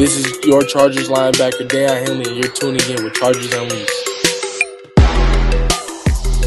This 0.00 0.16
is 0.16 0.46
your 0.46 0.62
Chargers 0.62 1.10
linebacker, 1.10 1.68
Daiyan 1.68 2.06
Henley, 2.06 2.30
and 2.30 2.42
you're 2.42 2.50
tuning 2.54 2.80
in 2.88 3.04
with 3.04 3.12
Chargers 3.12 3.52
Unleashed. 3.52 3.92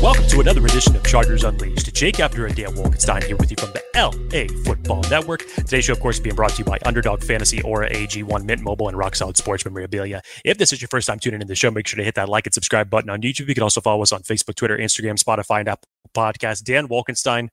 Welcome 0.01 0.25
to 0.29 0.39
another 0.39 0.65
edition 0.65 0.95
of 0.95 1.03
Chargers 1.03 1.43
Unleashed. 1.43 1.93
Jake 1.93 2.19
Apter 2.19 2.47
and 2.47 2.55
Dan 2.55 2.69
Wolkenstein 2.69 3.23
here 3.23 3.35
with 3.35 3.51
you 3.51 3.57
from 3.59 3.71
the 3.73 3.83
LA 3.93 4.47
Football 4.63 5.03
Network. 5.03 5.45
Today's 5.55 5.85
show, 5.85 5.93
of 5.93 5.99
course, 5.99 6.19
being 6.19 6.35
brought 6.35 6.53
to 6.53 6.57
you 6.57 6.63
by 6.63 6.79
Underdog 6.83 7.23
Fantasy, 7.23 7.61
Aura 7.61 7.91
AG1, 7.91 8.43
Mint 8.43 8.63
Mobile, 8.63 8.87
and 8.87 8.97
Rock 8.97 9.15
Solid 9.15 9.37
Sports 9.37 9.65
Memorabilia. 9.65 10.23
If 10.43 10.57
this 10.57 10.73
is 10.73 10.81
your 10.81 10.89
first 10.89 11.05
time 11.05 11.19
tuning 11.19 11.39
in 11.39 11.41
to 11.41 11.47
the 11.47 11.53
show, 11.53 11.69
make 11.69 11.85
sure 11.85 11.97
to 11.97 12.03
hit 12.03 12.15
that 12.15 12.29
like 12.29 12.47
and 12.47 12.53
subscribe 12.55 12.89
button 12.89 13.11
on 13.11 13.21
YouTube. 13.21 13.47
You 13.49 13.53
can 13.53 13.61
also 13.61 13.81
follow 13.81 14.01
us 14.01 14.11
on 14.11 14.23
Facebook, 14.23 14.55
Twitter, 14.55 14.79
Instagram, 14.79 15.23
Spotify, 15.23 15.59
and 15.59 15.69
Apple 15.69 15.87
Podcasts. 16.15 16.63
Dan 16.63 16.87
Wolkenstein, 16.87 17.49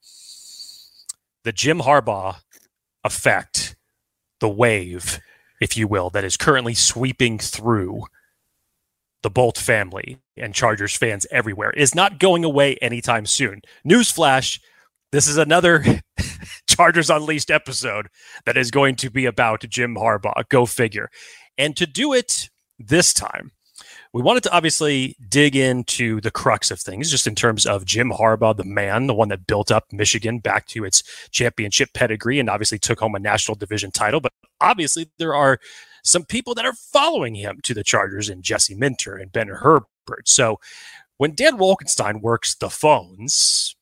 the 1.43 1.51
Jim 1.51 1.77
Harbaugh 1.77 2.37
effect, 3.03 3.75
the 4.39 4.49
wave, 4.49 5.19
if 5.61 5.77
you 5.77 5.87
will, 5.87 6.09
that 6.09 6.25
is 6.25 6.35
currently 6.35 6.73
sweeping 6.73 7.37
through 7.37 8.03
the 9.23 9.29
Bolt 9.29 9.57
family 9.57 10.17
and 10.35 10.53
Chargers 10.53 10.97
fans 10.97 11.25
everywhere 11.31 11.69
is 11.71 11.95
not 11.95 12.19
going 12.19 12.43
away 12.43 12.75
anytime 12.81 13.25
soon. 13.25 13.61
Newsflash 13.87 14.59
this 15.11 15.27
is 15.27 15.37
another 15.37 15.83
Chargers 16.67 17.09
Unleashed 17.09 17.51
episode 17.51 18.07
that 18.45 18.55
is 18.55 18.71
going 18.71 18.95
to 18.97 19.09
be 19.09 19.25
about 19.25 19.65
Jim 19.67 19.95
Harbaugh. 19.95 20.47
Go 20.47 20.65
figure. 20.65 21.09
And 21.57 21.75
to 21.75 21.85
do 21.85 22.13
it 22.13 22.49
this 22.79 23.13
time, 23.13 23.51
we 24.13 24.21
wanted 24.21 24.43
to 24.43 24.51
obviously 24.51 25.15
dig 25.29 25.55
into 25.55 26.19
the 26.19 26.31
crux 26.31 26.69
of 26.69 26.79
things, 26.79 27.09
just 27.09 27.27
in 27.27 27.35
terms 27.35 27.65
of 27.65 27.85
Jim 27.85 28.11
Harbaugh, 28.11 28.55
the 28.55 28.65
man, 28.65 29.07
the 29.07 29.13
one 29.13 29.29
that 29.29 29.47
built 29.47 29.71
up 29.71 29.85
Michigan 29.91 30.39
back 30.39 30.67
to 30.67 30.83
its 30.83 31.01
championship 31.29 31.89
pedigree 31.93 32.39
and 32.39 32.49
obviously 32.49 32.77
took 32.77 32.99
home 32.99 33.15
a 33.15 33.19
national 33.19 33.55
division 33.55 33.89
title. 33.89 34.19
But 34.19 34.33
obviously, 34.59 35.09
there 35.17 35.33
are 35.33 35.59
some 36.03 36.23
people 36.25 36.53
that 36.55 36.65
are 36.65 36.73
following 36.73 37.35
him 37.35 37.59
to 37.63 37.73
the 37.73 37.83
Chargers 37.83 38.27
and 38.27 38.43
Jesse 38.43 38.75
Minter 38.75 39.15
and 39.15 39.31
Ben 39.31 39.47
Herbert. 39.47 39.87
So 40.25 40.59
when 41.17 41.35
Dan 41.35 41.57
Wolkenstein 41.57 42.21
works 42.21 42.55
the 42.55 42.69
phones, 42.69 43.75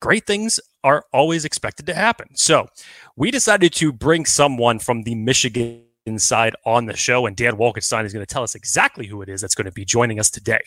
great 0.00 0.26
things 0.26 0.60
are 0.84 1.04
always 1.12 1.44
expected 1.44 1.86
to 1.86 1.94
happen. 1.94 2.28
So 2.34 2.68
we 3.16 3.30
decided 3.30 3.72
to 3.74 3.92
bring 3.92 4.26
someone 4.26 4.78
from 4.80 5.04
the 5.04 5.14
Michigan 5.14 5.84
side 6.16 6.54
on 6.64 6.86
the 6.86 6.96
show, 6.96 7.26
and 7.26 7.36
Dan 7.36 7.56
Wolkenstein 7.56 8.04
is 8.04 8.12
going 8.12 8.24
to 8.24 8.32
tell 8.32 8.44
us 8.44 8.54
exactly 8.54 9.08
who 9.08 9.20
it 9.20 9.28
is 9.28 9.40
that's 9.40 9.56
going 9.56 9.64
to 9.64 9.72
be 9.72 9.84
joining 9.84 10.20
us 10.20 10.30
today. 10.30 10.60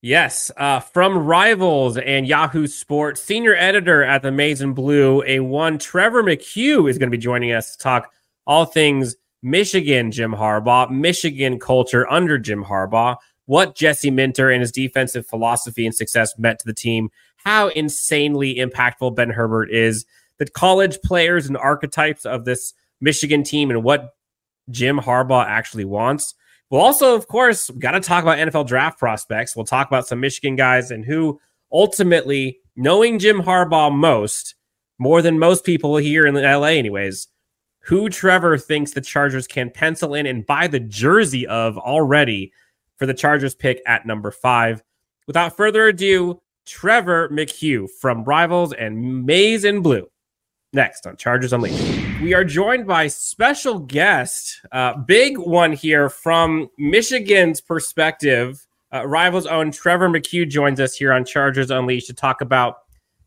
Yes, 0.00 0.50
uh, 0.56 0.80
from 0.80 1.18
Rivals 1.18 1.96
and 1.96 2.26
Yahoo 2.26 2.66
Sports, 2.66 3.20
senior 3.20 3.54
editor 3.54 4.02
at 4.02 4.22
the 4.22 4.32
Maize 4.32 4.60
and 4.60 4.74
Blue, 4.74 5.22
a 5.24 5.40
one 5.40 5.78
Trevor 5.78 6.22
McCue 6.22 6.88
is 6.88 6.98
going 6.98 7.08
to 7.08 7.16
be 7.16 7.22
joining 7.22 7.52
us 7.52 7.72
to 7.72 7.78
talk 7.78 8.12
all 8.46 8.64
things 8.64 9.14
Michigan 9.42 10.10
Jim 10.10 10.32
Harbaugh, 10.32 10.90
Michigan 10.90 11.58
culture 11.58 12.10
under 12.10 12.38
Jim 12.38 12.64
Harbaugh, 12.64 13.16
what 13.46 13.74
Jesse 13.74 14.10
Minter 14.10 14.50
and 14.50 14.60
his 14.60 14.72
defensive 14.72 15.26
philosophy 15.26 15.84
and 15.84 15.94
success 15.94 16.36
meant 16.38 16.58
to 16.60 16.66
the 16.66 16.74
team, 16.74 17.10
how 17.36 17.68
insanely 17.68 18.56
impactful 18.56 19.14
Ben 19.14 19.30
Herbert 19.30 19.70
is, 19.70 20.04
the 20.38 20.46
college 20.46 21.00
players 21.02 21.46
and 21.46 21.56
archetypes 21.56 22.24
of 22.24 22.44
this 22.44 22.74
Michigan 23.02 23.42
team, 23.42 23.70
and 23.70 23.84
what 23.84 24.14
Jim 24.70 24.98
Harbaugh 24.98 25.44
actually 25.44 25.84
wants. 25.84 26.34
We'll 26.70 26.80
also, 26.80 27.14
of 27.14 27.28
course, 27.28 27.68
got 27.70 27.90
to 27.90 28.00
talk 28.00 28.22
about 28.22 28.38
NFL 28.38 28.66
draft 28.66 28.98
prospects. 28.98 29.54
We'll 29.54 29.66
talk 29.66 29.88
about 29.88 30.06
some 30.06 30.20
Michigan 30.20 30.56
guys 30.56 30.90
and 30.90 31.04
who 31.04 31.38
ultimately, 31.70 32.60
knowing 32.76 33.18
Jim 33.18 33.42
Harbaugh 33.42 33.94
most, 33.94 34.54
more 34.98 35.20
than 35.20 35.38
most 35.38 35.64
people 35.64 35.96
here 35.96 36.26
in 36.26 36.34
LA, 36.34 36.68
anyways, 36.68 37.28
who 37.80 38.08
Trevor 38.08 38.56
thinks 38.56 38.92
the 38.92 39.00
Chargers 39.00 39.46
can 39.46 39.68
pencil 39.68 40.14
in 40.14 40.26
and 40.26 40.46
buy 40.46 40.68
the 40.68 40.80
jersey 40.80 41.46
of 41.46 41.76
already 41.76 42.52
for 42.96 43.06
the 43.06 43.14
Chargers 43.14 43.54
pick 43.54 43.82
at 43.86 44.06
number 44.06 44.30
five. 44.30 44.82
Without 45.26 45.56
further 45.56 45.88
ado, 45.88 46.40
Trevor 46.64 47.28
McCue 47.30 47.88
from 48.00 48.24
Rivals 48.24 48.72
and 48.72 49.26
Maize 49.26 49.64
and 49.64 49.82
Blue. 49.82 50.08
Next 50.74 51.06
on 51.06 51.18
Chargers 51.18 51.52
Unleashed. 51.52 52.20
We 52.22 52.32
are 52.32 52.44
joined 52.44 52.86
by 52.86 53.06
special 53.08 53.78
guest, 53.78 54.58
uh, 54.72 54.96
big 54.96 55.36
one 55.36 55.72
here 55.72 56.08
from 56.08 56.70
Michigan's 56.78 57.60
perspective. 57.60 58.66
Uh, 58.90 59.06
Rivals 59.06 59.46
own 59.46 59.70
Trevor 59.70 60.08
McCue 60.08 60.48
joins 60.48 60.80
us 60.80 60.94
here 60.94 61.12
on 61.12 61.26
Chargers 61.26 61.70
Unleashed 61.70 62.06
to 62.06 62.14
talk 62.14 62.40
about 62.40 62.78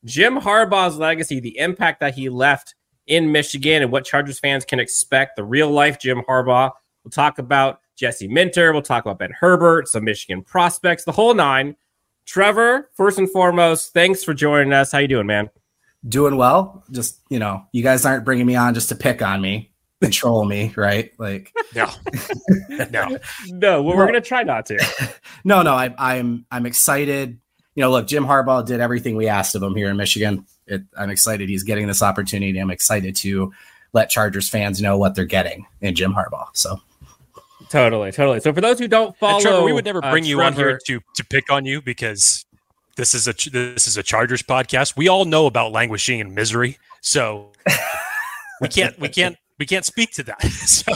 Jim 0.06 0.40
Harbaugh's 0.40 0.98
legacy, 0.98 1.40
the 1.40 1.56
impact 1.60 2.00
that 2.00 2.16
he 2.16 2.30
left 2.30 2.74
in 3.06 3.32
Michigan, 3.32 3.84
and 3.84 3.92
what 3.92 4.06
Chargers 4.06 4.40
fans 4.40 4.66
can 4.66 4.80
expect. 4.80 5.36
The 5.36 5.44
real 5.44 5.70
life 5.70 6.00
Jim 6.00 6.24
Harbaugh. 6.28 6.72
We'll 7.04 7.12
talk 7.12 7.38
about 7.38 7.82
Jesse 7.96 8.28
Minter. 8.28 8.74
We'll 8.74 8.82
talk 8.82 9.06
about 9.06 9.20
Ben 9.20 9.34
Herbert, 9.40 9.88
some 9.88 10.04
Michigan 10.04 10.42
prospects, 10.42 11.04
the 11.04 11.12
whole 11.12 11.36
nine. 11.36 11.76
Trevor, 12.26 12.90
first 12.96 13.20
and 13.20 13.30
foremost, 13.30 13.94
thanks 13.94 14.24
for 14.24 14.34
joining 14.34 14.74
us. 14.74 14.92
How 14.92 14.98
you 14.98 15.08
doing, 15.08 15.28
man? 15.28 15.52
Doing 16.08 16.38
well. 16.38 16.84
Just 16.92 17.20
you 17.30 17.40
know, 17.40 17.66
you 17.72 17.84
guys 17.84 18.06
aren't 18.06 18.26
bringing 18.26 18.46
me 18.46 18.56
on 18.56 18.74
just 18.74 18.90
to 18.90 18.96
pick 18.96 19.22
on 19.22 19.42
me, 19.42 19.72
control 20.02 20.46
me, 20.46 20.74
right? 20.76 21.12
Like 21.18 21.52
no, 21.74 21.90
no, 22.70 23.18
no. 23.48 23.84
Well, 23.84 23.98
we're 23.98 24.06
gonna 24.06 24.22
try 24.22 24.44
not 24.44 24.68
to. 24.68 25.12
no, 25.44 25.62
no. 25.62 25.74
I, 25.74 25.94
I'm 25.98 26.46
I'm 26.52 26.66
excited. 26.66 27.40
You 27.76 27.82
know, 27.82 27.92
look, 27.92 28.08
Jim 28.08 28.26
Harbaugh 28.26 28.66
did 28.66 28.80
everything 28.80 29.16
we 29.16 29.28
asked 29.28 29.56
of 29.56 29.64
him 29.64 29.76
here 29.76 29.90
in 29.90 29.98
Michigan. 29.98 30.46
It, 30.68 30.84
I'm 30.98 31.10
excited 31.10 31.50
he's 31.50 31.64
getting 31.64 31.88
this 31.88 32.02
opportunity. 32.02 32.58
I'm 32.58 32.72
excited 32.72 33.16
to 33.18 33.52
let 33.94 34.10
Chargers 34.10 34.50
fans 34.50 34.82
know 34.82 34.98
what 34.98 35.16
they're 35.16 35.26
getting 35.26 35.66
in 35.82 35.96
Jim 35.96 36.14
Harbaugh. 36.14 36.48
So 36.54 36.80
Totally, 37.70 38.12
totally. 38.12 38.40
So 38.40 38.54
for 38.54 38.62
those 38.62 38.80
who 38.80 38.88
don't 38.88 39.16
follow, 39.18 39.42
Trevor, 39.42 39.64
we 39.64 39.74
would 39.74 39.86
never 39.86 40.02
bring 40.02 40.24
uh, 40.24 40.28
you 40.28 40.36
Trevor, 40.38 40.48
on 40.48 40.54
here 40.54 40.80
to 40.86 41.02
to 41.16 41.26
pick 41.26 41.52
on 41.52 41.66
you 41.66 41.82
because 41.82 42.46
this 42.96 43.14
is 43.14 43.28
a 43.28 43.34
this 43.50 43.88
is 43.88 43.98
a 43.98 44.04
Chargers 44.04 44.42
podcast. 44.42 44.96
We 44.96 45.08
all 45.08 45.26
know 45.26 45.46
about 45.46 45.72
languishing 45.72 46.22
and 46.22 46.34
misery, 46.34 46.78
so 47.02 47.52
we 48.62 48.68
can't 48.68 48.98
we 49.00 49.10
can't 49.10 49.38
we 49.60 49.66
can't 49.66 49.86
speak 49.86 50.12
to 50.14 50.24
that. 50.24 50.42
So 50.66 50.94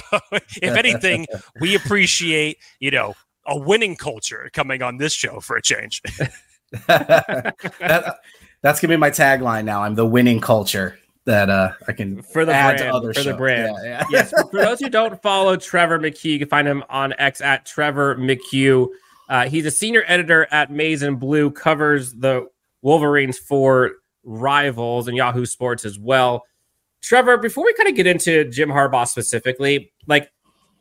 if 0.61 0.75
anything, 0.75 1.25
we 1.59 1.75
appreciate 1.75 2.57
you 2.79 2.91
know 2.91 3.13
a 3.45 3.57
winning 3.57 3.95
culture 3.95 4.49
coming 4.53 4.81
on 4.81 4.97
this 4.97 5.13
show 5.13 5.39
for 5.39 5.55
a 5.55 5.61
change. 5.61 6.01
that, 6.88 8.17
that's 8.61 8.79
gonna 8.79 8.93
be 8.93 8.97
my 8.97 9.09
tagline 9.09 9.65
now. 9.65 9.83
I'm 9.83 9.95
the 9.95 10.05
winning 10.05 10.39
culture 10.39 10.97
that 11.25 11.49
uh, 11.49 11.73
I 11.88 11.91
can 11.93 12.21
for 12.21 12.45
the 12.45 12.53
add 12.53 12.77
brand, 12.77 12.91
to 12.91 12.95
other 12.95 13.13
for 13.13 13.21
shows. 13.21 13.25
the 13.25 13.33
brand. 13.33 13.75
Yeah, 13.83 13.89
yeah. 13.89 14.05
yes. 14.09 14.33
For 14.51 14.61
those 14.61 14.79
who 14.79 14.89
don't 14.89 15.21
follow 15.21 15.55
Trevor 15.57 15.99
McCue, 15.99 16.31
you 16.31 16.39
can 16.39 16.47
find 16.47 16.67
him 16.67 16.83
on 16.89 17.13
X 17.17 17.41
at 17.41 17.65
Trevor 17.65 18.15
McCue. 18.15 18.88
Uh, 19.29 19.47
he's 19.47 19.66
a 19.66 19.72
senior 19.72 20.03
editor 20.07 20.47
at 20.51 20.72
Maize 20.72 21.03
and 21.03 21.19
Blue, 21.19 21.51
covers 21.51 22.13
the 22.13 22.47
Wolverines 22.81 23.38
for 23.38 23.91
Rivals 24.23 25.07
and 25.07 25.16
Yahoo 25.16 25.45
Sports 25.45 25.85
as 25.85 26.00
well. 26.00 26.44
Trevor, 27.01 27.38
before 27.38 27.63
we 27.63 27.73
kind 27.73 27.88
of 27.88 27.95
get 27.95 28.07
into 28.07 28.45
Jim 28.45 28.69
Harbaugh 28.69 29.07
specifically, 29.07 29.94
like 30.07 30.31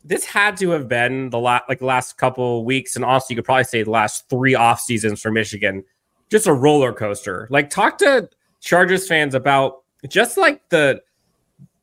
this 0.04 0.24
had 0.24 0.56
to 0.56 0.70
have 0.70 0.88
been 0.88 1.30
the 1.30 1.38
last 1.38 1.64
like 1.68 1.78
the 1.80 1.84
last 1.84 2.16
couple 2.16 2.64
weeks, 2.64 2.96
and 2.96 3.04
also 3.04 3.26
you 3.30 3.36
could 3.36 3.44
probably 3.44 3.64
say 3.64 3.82
the 3.82 3.90
last 3.90 4.28
three 4.28 4.54
off 4.54 4.80
seasons 4.80 5.20
for 5.20 5.30
Michigan, 5.30 5.84
just 6.30 6.46
a 6.46 6.52
roller 6.52 6.92
coaster. 6.92 7.46
Like 7.50 7.70
talk 7.70 7.98
to 7.98 8.28
Chargers 8.60 9.06
fans 9.06 9.34
about 9.34 9.84
just 10.08 10.36
like 10.36 10.68
the 10.70 11.02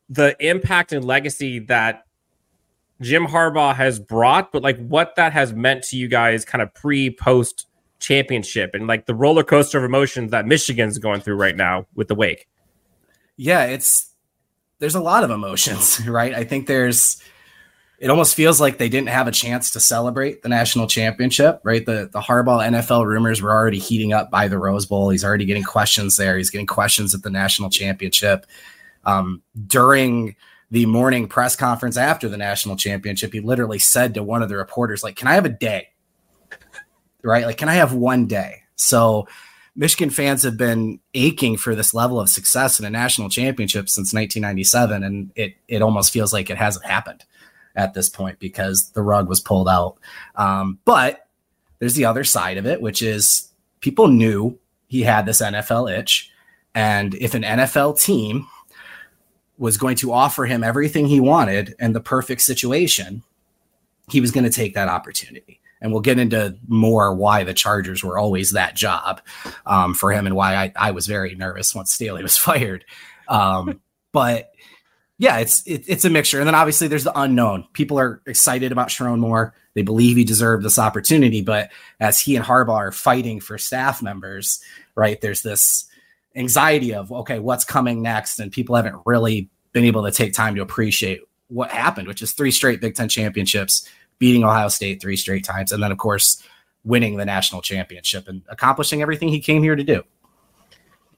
the 0.09 0.35
impact 0.45 0.91
and 0.91 1.05
legacy 1.05 1.59
that 1.59 2.04
Jim 3.01 3.27
Harbaugh 3.27 3.75
has 3.75 3.99
brought, 3.99 4.51
but 4.51 4.63
like 4.63 4.77
what 4.87 5.15
that 5.15 5.33
has 5.33 5.53
meant 5.53 5.83
to 5.85 5.97
you 5.97 6.07
guys 6.07 6.45
kind 6.45 6.61
of 6.61 6.73
pre 6.73 7.09
post 7.09 7.67
championship 7.99 8.71
and 8.73 8.87
like 8.87 9.05
the 9.05 9.15
roller 9.15 9.43
coaster 9.43 9.77
of 9.77 9.83
emotions 9.83 10.31
that 10.31 10.45
Michigan's 10.45 10.97
going 10.97 11.21
through 11.21 11.35
right 11.35 11.55
now 11.55 11.87
with 11.95 12.07
the 12.07 12.15
wake. 12.15 12.47
Yeah, 13.37 13.65
it's 13.65 14.11
there's 14.79 14.95
a 14.95 15.01
lot 15.01 15.23
of 15.23 15.31
emotions, 15.31 15.99
right? 16.07 16.33
I 16.33 16.43
think 16.43 16.67
there's 16.67 17.21
it 17.97 18.09
almost 18.09 18.35
feels 18.35 18.59
like 18.59 18.77
they 18.77 18.89
didn't 18.89 19.09
have 19.09 19.27
a 19.27 19.31
chance 19.31 19.71
to 19.71 19.79
celebrate 19.79 20.41
the 20.41 20.49
national 20.49 20.87
championship, 20.87 21.59
right? 21.63 21.85
The 21.85 22.09
the 22.11 22.19
Harbaugh 22.19 22.65
NFL 22.65 23.05
rumors 23.05 23.41
were 23.41 23.51
already 23.51 23.79
heating 23.79 24.13
up 24.13 24.31
by 24.31 24.47
the 24.47 24.57
Rose 24.57 24.85
Bowl. 24.85 25.09
He's 25.09 25.23
already 25.23 25.45
getting 25.45 25.63
questions 25.63 26.17
there. 26.17 26.37
He's 26.37 26.49
getting 26.49 26.67
questions 26.67 27.13
at 27.13 27.23
the 27.23 27.29
national 27.29 27.69
championship. 27.69 28.45
Um, 29.05 29.43
during 29.67 30.35
the 30.71 30.85
morning 30.85 31.27
press 31.27 31.55
conference 31.55 31.97
after 31.97 32.27
the 32.27 32.37
national 32.37 32.75
championship, 32.75 33.33
he 33.33 33.39
literally 33.39 33.79
said 33.79 34.13
to 34.13 34.23
one 34.23 34.41
of 34.41 34.49
the 34.49 34.57
reporters, 34.57 35.03
like, 35.03 35.15
can 35.15 35.27
I 35.27 35.33
have 35.33 35.45
a 35.45 35.49
day? 35.49 35.89
right? 37.25 37.45
Like, 37.45 37.57
can 37.57 37.69
I 37.69 37.75
have 37.75 37.93
one 37.93 38.27
day? 38.27 38.61
So 38.75 39.27
Michigan 39.75 40.09
fans 40.09 40.43
have 40.43 40.57
been 40.57 40.99
aching 41.13 41.57
for 41.57 41.75
this 41.75 41.93
level 41.93 42.19
of 42.19 42.29
success 42.29 42.79
in 42.79 42.85
a 42.85 42.89
national 42.89 43.29
championship 43.29 43.89
since 43.89 44.13
1997, 44.13 45.03
and 45.03 45.31
it 45.35 45.55
it 45.67 45.81
almost 45.81 46.13
feels 46.13 46.31
like 46.31 46.49
it 46.49 46.57
hasn't 46.57 46.85
happened 46.85 47.25
at 47.75 47.93
this 47.93 48.07
point 48.07 48.39
because 48.39 48.91
the 48.91 49.01
rug 49.01 49.27
was 49.27 49.41
pulled 49.41 49.67
out. 49.67 49.97
Um, 50.35 50.79
but 50.85 51.27
there's 51.79 51.95
the 51.95 52.05
other 52.05 52.23
side 52.23 52.57
of 52.57 52.65
it, 52.65 52.81
which 52.81 53.01
is 53.01 53.51
people 53.81 54.07
knew 54.07 54.57
he 54.87 55.01
had 55.01 55.25
this 55.25 55.41
NFL 55.41 55.97
itch, 55.97 56.31
and 56.73 57.13
if 57.15 57.33
an 57.33 57.43
NFL 57.43 57.99
team 57.99 58.47
was 59.57 59.77
going 59.77 59.95
to 59.97 60.11
offer 60.11 60.45
him 60.45 60.63
everything 60.63 61.07
he 61.07 61.19
wanted 61.19 61.75
and 61.79 61.95
the 61.95 62.01
perfect 62.01 62.41
situation, 62.41 63.23
he 64.09 64.21
was 64.21 64.31
going 64.31 64.43
to 64.43 64.49
take 64.49 64.73
that 64.75 64.89
opportunity. 64.89 65.61
And 65.81 65.91
we'll 65.91 66.01
get 66.01 66.19
into 66.19 66.57
more 66.67 67.13
why 67.13 67.43
the 67.43 67.53
Chargers 67.53 68.03
were 68.03 68.17
always 68.17 68.51
that 68.51 68.75
job 68.75 69.21
um, 69.65 69.93
for 69.93 70.11
him 70.11 70.25
and 70.25 70.35
why 70.35 70.55
I, 70.55 70.73
I, 70.75 70.91
was 70.91 71.05
very 71.05 71.35
nervous 71.35 71.75
once 71.75 71.93
Staley 71.93 72.23
was 72.23 72.37
fired. 72.37 72.85
Um, 73.27 73.81
but 74.11 74.51
yeah, 75.17 75.37
it's 75.37 75.65
it, 75.67 75.83
it's 75.87 76.05
a 76.05 76.09
mixture. 76.09 76.39
And 76.39 76.47
then 76.47 76.55
obviously 76.55 76.87
there's 76.87 77.03
the 77.03 77.17
unknown. 77.19 77.67
People 77.73 77.99
are 77.99 78.21
excited 78.25 78.71
about 78.71 78.89
Sherrone 78.89 79.19
Moore. 79.19 79.53
They 79.73 79.81
believe 79.81 80.17
he 80.17 80.23
deserved 80.23 80.63
this 80.63 80.79
opportunity. 80.79 81.41
But 81.41 81.69
as 81.99 82.19
he 82.19 82.35
and 82.35 82.45
Harbaugh 82.45 82.75
are 82.75 82.91
fighting 82.91 83.39
for 83.39 83.57
staff 83.57 84.01
members, 84.01 84.61
right, 84.95 85.19
there's 85.21 85.41
this 85.41 85.85
anxiety 86.35 86.93
of 86.93 87.11
okay, 87.11 87.39
what's 87.39 87.65
coming 87.65 88.01
next, 88.01 88.39
and 88.39 88.51
people 88.51 88.75
haven't 88.75 88.95
really 89.05 89.49
been 89.71 89.85
able 89.85 90.03
to 90.03 90.11
take 90.11 90.33
time 90.33 90.55
to 90.55 90.61
appreciate 90.61 91.21
what 91.47 91.69
happened, 91.69 92.07
which 92.07 92.21
is 92.21 92.33
three 92.33 92.51
straight 92.51 92.81
Big 92.81 92.95
Ten 92.95 93.09
championships, 93.09 93.87
beating 94.19 94.43
Ohio 94.43 94.67
State 94.67 95.01
three 95.01 95.17
straight 95.17 95.43
times, 95.43 95.71
and 95.71 95.81
then 95.81 95.91
of 95.91 95.97
course 95.97 96.41
winning 96.83 97.17
the 97.17 97.25
national 97.25 97.61
championship 97.61 98.27
and 98.27 98.43
accomplishing 98.47 99.01
everything 99.01 99.27
he 99.27 99.39
came 99.39 99.63
here 99.63 99.75
to 99.75 99.83
do. 99.83 100.03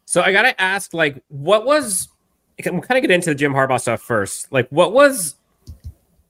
So 0.06 0.22
I 0.22 0.32
gotta 0.32 0.60
ask, 0.60 0.94
like, 0.94 1.22
what 1.28 1.66
was? 1.66 2.08
We'll 2.66 2.82
kind 2.82 2.98
of 2.98 3.02
get 3.02 3.12
into 3.12 3.30
the 3.30 3.36
Jim 3.36 3.54
Harbaugh 3.54 3.80
stuff 3.80 4.02
first. 4.02 4.52
Like, 4.52 4.68
what 4.70 4.94
was? 4.94 5.36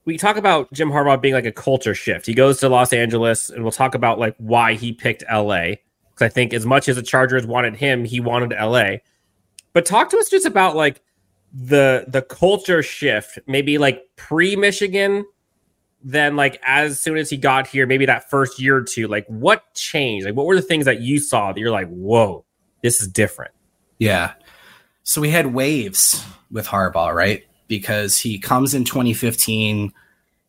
We 0.04 0.18
talk 0.18 0.38
about 0.38 0.72
Jim 0.74 0.89
Harbaugh 0.89 1.22
being 1.22 1.34
like 1.34 1.45
a 1.45 1.51
culture 1.51 1.94
shift. 1.94 2.25
He 2.25 2.34
goes 2.34 2.60
to 2.60 2.69
Los 2.69 2.92
Angeles, 2.92 3.50
and 3.50 3.63
we'll 3.63 3.72
talk 3.72 3.94
about 3.94 4.19
like 4.19 4.36
why 4.38 4.74
he 4.74 4.94
picked 4.94 5.24
LA. 5.31 5.74
Because 6.17 6.31
I 6.31 6.33
think 6.33 6.53
as 6.53 6.65
much 6.65 6.89
as 6.89 6.95
the 6.95 7.03
Chargers 7.03 7.45
wanted 7.45 7.75
him, 7.75 8.03
he 8.03 8.19
wanted 8.19 8.55
LA. 8.59 8.97
But 9.73 9.85
talk 9.85 10.09
to 10.09 10.17
us 10.17 10.29
just 10.29 10.47
about 10.47 10.75
like 10.75 11.01
the 11.53 12.05
the 12.07 12.23
culture 12.23 12.81
shift, 12.81 13.37
maybe 13.45 13.77
like 13.77 14.01
pre 14.15 14.55
Michigan, 14.55 15.25
then 16.03 16.35
like 16.35 16.59
as 16.63 16.99
soon 16.99 17.17
as 17.17 17.29
he 17.29 17.37
got 17.37 17.67
here, 17.67 17.85
maybe 17.85 18.07
that 18.07 18.29
first 18.31 18.59
year 18.59 18.77
or 18.77 18.81
two, 18.81 19.07
like 19.07 19.27
what 19.27 19.71
changed? 19.75 20.25
Like 20.25 20.35
what 20.35 20.47
were 20.47 20.55
the 20.55 20.61
things 20.63 20.85
that 20.85 21.01
you 21.01 21.19
saw 21.19 21.53
that 21.53 21.59
you're 21.59 21.71
like, 21.71 21.89
whoa, 21.89 22.43
this 22.81 22.99
is 22.99 23.07
different? 23.07 23.53
Yeah. 23.99 24.33
So 25.03 25.21
we 25.21 25.29
had 25.29 25.53
waves 25.53 26.25
with 26.49 26.65
Harbaugh, 26.65 27.13
right? 27.13 27.43
Because 27.67 28.17
he 28.17 28.39
comes 28.39 28.73
in 28.73 28.85
2015 28.85 29.93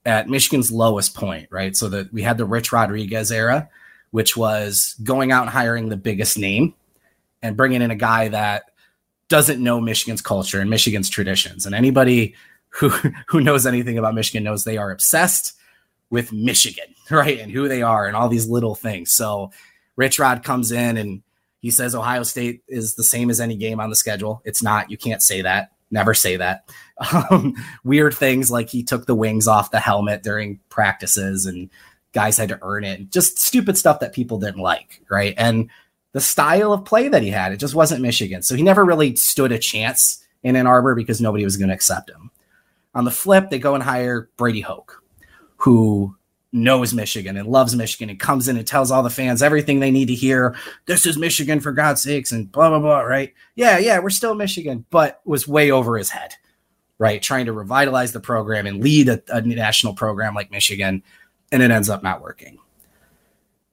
at 0.07 0.29
Michigan's 0.29 0.73
lowest 0.73 1.15
point, 1.15 1.49
right? 1.51 1.77
So 1.77 1.91
that 1.91 2.11
we 2.11 2.23
had 2.23 2.39
the 2.39 2.47
Rich 2.47 2.73
Rodriguez 2.73 3.31
era 3.31 3.69
which 4.11 4.37
was 4.37 4.95
going 5.03 5.33
out 5.33 5.43
and 5.43 5.51
hiring 5.51 5.89
the 5.89 5.97
biggest 5.97 6.39
name 6.39 6.75
and 7.43 7.57
bringing 7.57 7.83
in 7.83 7.91
a 7.91 7.97
guy 7.97 8.29
that 8.29 8.65
doesn't 9.29 9.63
know 9.63 9.81
Michigan's 9.81 10.23
culture 10.23 10.61
and 10.61 10.71
Michigan's 10.71 11.11
traditions. 11.11 11.67
And 11.67 11.75
anybody 11.75 12.35
who 12.71 12.89
who 13.29 13.41
knows 13.41 13.67
anything 13.67 13.99
about 13.99 14.15
Michigan 14.15 14.45
knows 14.45 14.65
they 14.65 14.79
are 14.79 14.91
obsessed 14.91 15.55
with 16.11 16.33
Michigan, 16.33 16.95
right? 17.11 17.39
And 17.39 17.53
who 17.53 17.69
they 17.69 17.83
are 17.83 18.07
and 18.07 18.17
all 18.17 18.29
these 18.29 18.49
little 18.49 18.75
things. 18.75 19.13
So 19.13 19.51
Rich 19.97 20.19
Rod 20.19 20.43
comes 20.43 20.73
in 20.73 20.97
and 20.97 21.23
he 21.61 21.71
says 21.71 21.95
Ohio 21.95 22.23
State 22.23 22.63
is 22.69 22.95
the 22.95 23.05
same 23.05 23.31
as 23.31 23.41
any 23.41 23.57
game 23.57 23.81
on 23.81 23.91
the 23.91 23.97
schedule. 23.97 24.41
It's 24.45 24.63
not. 24.63 24.91
You 24.91 24.97
can't 24.97 25.23
say 25.23 25.43
that. 25.43 25.73
Never 25.91 26.15
say 26.15 26.37
that. 26.37 26.65
Um, 27.31 27.55
weird 27.85 28.13
things 28.13 28.51
like 28.51 28.69
he 28.69 28.83
took 28.83 29.07
the 29.07 29.15
wings 29.15 29.47
off 29.47 29.71
the 29.71 29.79
helmet 29.79 30.25
during 30.25 30.59
practices 30.69 31.47
and 31.47 31.71
guys 32.13 32.37
had 32.37 32.49
to 32.49 32.59
earn 32.63 32.85
it. 32.85 33.11
Just 33.11 33.39
stupid 33.39 33.77
stuff 33.77 34.01
that 34.01 34.13
people 34.13 34.39
didn't 34.39 34.61
like, 34.61 35.03
right? 35.11 35.35
And 35.37 35.71
the 36.13 36.21
style 36.21 36.73
of 36.73 36.85
play 36.85 37.09
that 37.09 37.23
he 37.23 37.31
had, 37.31 37.53
it 37.53 37.59
just 37.59 37.75
wasn't 37.75 38.03
Michigan. 38.03 38.43
So 38.43 38.55
he 38.55 38.63
never 38.63 38.85
really 38.85 39.17
stood 39.17 39.53
a 39.53 39.59
chance 39.59 40.25
in 40.43 40.57
Ann 40.57 40.67
Arbor 40.67 40.95
because 40.95 41.21
nobody 41.21 41.45
was 41.45 41.57
going 41.57 41.69
to 41.69 41.75
accept 41.75 42.11
him. 42.11 42.31
On 42.95 43.05
the 43.05 43.11
flip, 43.11 43.51
they 43.51 43.59
go 43.59 43.75
and 43.75 43.83
hire 43.83 44.31
Brady 44.37 44.63
Hoke, 44.63 45.03
who 45.57 46.17
knows 46.53 46.95
Michigan 46.95 47.37
and 47.37 47.49
loves 47.49 47.77
Michigan 47.77 48.09
and 48.09 48.19
comes 48.19 48.49
in 48.49 48.57
and 48.57 48.67
tells 48.67 48.91
all 48.91 49.03
the 49.03 49.11
fans 49.11 49.43
everything 49.43 49.81
they 49.81 49.91
need 49.91 50.09
to 50.09 50.15
hear. 50.15 50.57
This 50.87 51.05
is 51.05 51.19
Michigan 51.19 51.61
for 51.61 51.73
God's 51.73 52.03
sakes 52.03 52.33
and 52.33 52.51
blah 52.51 52.71
blah 52.71 52.79
blah, 52.79 53.01
right? 53.01 53.35
Yeah, 53.55 53.79
yeah, 53.79 53.99
we're 53.99 54.11
still 54.11 54.35
Michigan, 54.35 54.87
but 54.91 55.21
was 55.25 55.47
way 55.47 55.71
over 55.71 55.99
his 55.99 56.09
head, 56.09 56.35
right? 56.99 57.21
Trying 57.21 57.47
to 57.47 57.53
revitalize 57.53 58.13
the 58.13 58.21
program 58.21 58.67
and 58.67 58.83
lead 58.83 59.09
a, 59.11 59.23
a 59.29 59.43
national 59.43 59.95
program 59.95 60.35
like 60.35 60.51
Michigan 60.51 61.03
and 61.53 61.63
it 61.63 61.71
ends 61.71 61.89
up 61.89 62.03
not 62.03 62.23
working. 62.23 62.59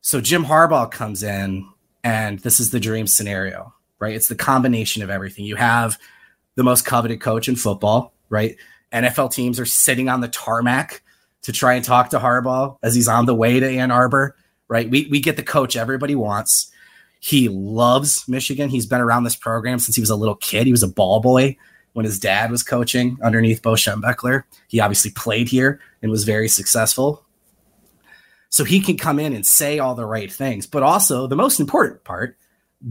So 0.02 0.22
Jim 0.22 0.46
Harbaugh 0.46 0.92
comes 0.92 1.24
in, 1.24 1.68
and 2.04 2.40
this 2.40 2.60
is 2.60 2.72
the 2.72 2.80
dream 2.80 3.08
scenario, 3.08 3.74
right? 4.00 4.16
It's 4.16 4.28
the 4.28 4.36
combination 4.36 5.02
of 5.02 5.10
everything. 5.10 5.46
You 5.46 5.56
have 5.56 5.98
the 6.56 6.64
most 6.64 6.86
coveted 6.86 7.20
coach 7.22 7.48
in 7.48 7.56
football, 7.56 8.14
right? 8.30 8.56
NFL 8.94 9.32
teams 9.32 9.60
are 9.60 9.66
sitting 9.66 10.08
on 10.08 10.22
the 10.22 10.28
tarmac 10.28 11.02
to 11.42 11.52
try 11.52 11.74
and 11.74 11.84
talk 11.84 12.10
to 12.10 12.20
Harbaugh 12.20 12.78
as 12.82 12.96
he's 12.96 13.08
on 13.08 13.26
the 13.26 13.36
way 13.36 13.60
to 13.60 13.68
Ann 13.68 13.92
Arbor, 13.92 14.36
right? 14.68 14.90
We, 14.90 15.08
we 15.12 15.20
get 15.20 15.36
the 15.36 15.44
coach 15.44 15.76
everybody 15.76 16.16
wants. 16.16 16.72
He 17.20 17.50
loves 17.50 18.28
Michigan. 18.28 18.70
He's 18.70 18.86
been 18.86 19.02
around 19.02 19.24
this 19.24 19.36
program 19.36 19.80
since 19.80 19.96
he 19.96 20.02
was 20.02 20.12
a 20.12 20.16
little 20.16 20.36
kid. 20.36 20.66
He 20.66 20.72
was 20.72 20.84
a 20.84 20.88
ball 20.88 21.20
boy 21.20 21.58
when 21.94 22.06
his 22.06 22.20
dad 22.20 22.52
was 22.52 22.62
coaching 22.62 23.18
underneath 23.24 23.62
Bo 23.62 23.74
Schembechler. 23.74 24.44
He 24.68 24.80
obviously 24.80 25.12
played 25.12 25.48
here 25.48 25.80
and 26.02 26.12
was 26.12 26.24
very 26.24 26.48
successful. 26.48 27.25
So 28.56 28.64
he 28.64 28.80
can 28.80 28.96
come 28.96 29.20
in 29.20 29.34
and 29.34 29.46
say 29.46 29.80
all 29.80 29.96
the 29.96 30.06
right 30.06 30.32
things, 30.32 30.66
but 30.66 30.82
also 30.82 31.28
the 31.28 31.36
most 31.36 31.60
important 31.60 32.06
part, 32.06 32.38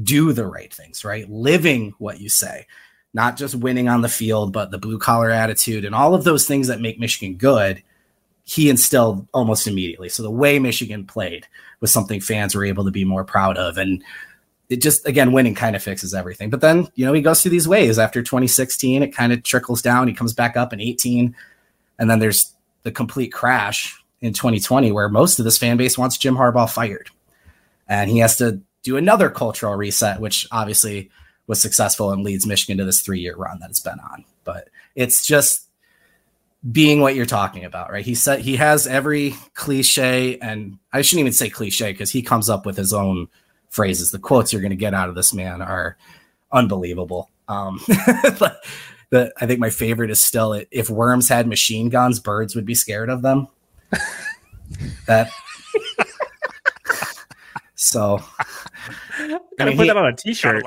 do 0.02 0.34
the 0.34 0.46
right 0.46 0.70
things, 0.70 1.06
right? 1.06 1.26
Living 1.30 1.94
what 1.96 2.20
you 2.20 2.28
say, 2.28 2.66
not 3.14 3.38
just 3.38 3.54
winning 3.54 3.88
on 3.88 4.02
the 4.02 4.10
field, 4.10 4.52
but 4.52 4.70
the 4.70 4.76
blue 4.76 4.98
collar 4.98 5.30
attitude 5.30 5.86
and 5.86 5.94
all 5.94 6.14
of 6.14 6.22
those 6.22 6.46
things 6.46 6.66
that 6.66 6.82
make 6.82 7.00
Michigan 7.00 7.36
good. 7.36 7.82
He 8.44 8.68
instilled 8.68 9.26
almost 9.32 9.66
immediately. 9.66 10.10
So 10.10 10.22
the 10.22 10.30
way 10.30 10.58
Michigan 10.58 11.06
played 11.06 11.46
was 11.80 11.90
something 11.90 12.20
fans 12.20 12.54
were 12.54 12.66
able 12.66 12.84
to 12.84 12.90
be 12.90 13.06
more 13.06 13.24
proud 13.24 13.56
of. 13.56 13.78
And 13.78 14.04
it 14.68 14.82
just, 14.82 15.06
again, 15.08 15.32
winning 15.32 15.54
kind 15.54 15.74
of 15.74 15.82
fixes 15.82 16.12
everything. 16.12 16.50
But 16.50 16.60
then, 16.60 16.88
you 16.94 17.06
know, 17.06 17.14
he 17.14 17.22
goes 17.22 17.40
through 17.40 17.52
these 17.52 17.66
ways 17.66 17.98
after 17.98 18.22
2016, 18.22 19.02
it 19.02 19.16
kind 19.16 19.32
of 19.32 19.42
trickles 19.42 19.80
down. 19.80 20.08
He 20.08 20.14
comes 20.14 20.34
back 20.34 20.58
up 20.58 20.74
in 20.74 20.80
18. 20.82 21.34
And 21.98 22.10
then 22.10 22.18
there's 22.18 22.52
the 22.82 22.92
complete 22.92 23.32
crash 23.32 23.98
in 24.24 24.32
2020 24.32 24.90
where 24.90 25.10
most 25.10 25.38
of 25.38 25.44
this 25.44 25.58
fan 25.58 25.76
base 25.76 25.98
wants 25.98 26.16
Jim 26.16 26.34
Harbaugh 26.34 26.70
fired. 26.70 27.10
And 27.86 28.10
he 28.10 28.20
has 28.20 28.38
to 28.38 28.62
do 28.82 28.96
another 28.96 29.28
cultural 29.28 29.74
reset, 29.74 30.18
which 30.18 30.48
obviously 30.50 31.10
was 31.46 31.60
successful 31.60 32.10
and 32.10 32.24
leads 32.24 32.46
Michigan 32.46 32.78
to 32.78 32.86
this 32.86 33.02
three 33.02 33.20
year 33.20 33.36
run 33.36 33.58
that 33.60 33.68
it's 33.68 33.80
been 33.80 34.00
on. 34.00 34.24
But 34.42 34.70
it's 34.94 35.26
just 35.26 35.68
being 36.72 37.02
what 37.02 37.14
you're 37.14 37.26
talking 37.26 37.66
about, 37.66 37.92
right? 37.92 38.04
He 38.04 38.14
said 38.14 38.40
he 38.40 38.56
has 38.56 38.86
every 38.86 39.34
cliche, 39.52 40.38
and 40.38 40.78
I 40.90 41.02
shouldn't 41.02 41.20
even 41.20 41.34
say 41.34 41.50
cliche 41.50 41.92
because 41.92 42.10
he 42.10 42.22
comes 42.22 42.48
up 42.48 42.64
with 42.64 42.78
his 42.78 42.94
own 42.94 43.28
phrases. 43.68 44.10
The 44.10 44.18
quotes 44.18 44.54
you're 44.54 44.62
going 44.62 44.70
to 44.70 44.76
get 44.76 44.94
out 44.94 45.10
of 45.10 45.14
this 45.14 45.34
man 45.34 45.60
are 45.60 45.98
unbelievable. 46.50 47.28
Um, 47.46 47.78
the, 47.86 49.34
I 49.38 49.44
think 49.44 49.60
my 49.60 49.68
favorite 49.68 50.10
is 50.10 50.22
still 50.22 50.58
if 50.70 50.88
worms 50.88 51.28
had 51.28 51.46
machine 51.46 51.90
guns, 51.90 52.18
birds 52.20 52.56
would 52.56 52.64
be 52.64 52.74
scared 52.74 53.10
of 53.10 53.20
them 53.20 53.48
that 55.06 55.30
so 57.74 58.22
gotta 59.18 59.40
I 59.60 59.64
mean, 59.64 59.76
put 59.76 59.82
he, 59.82 59.88
that 59.88 59.96
on 59.96 60.06
a 60.06 60.16
t-shirt. 60.16 60.64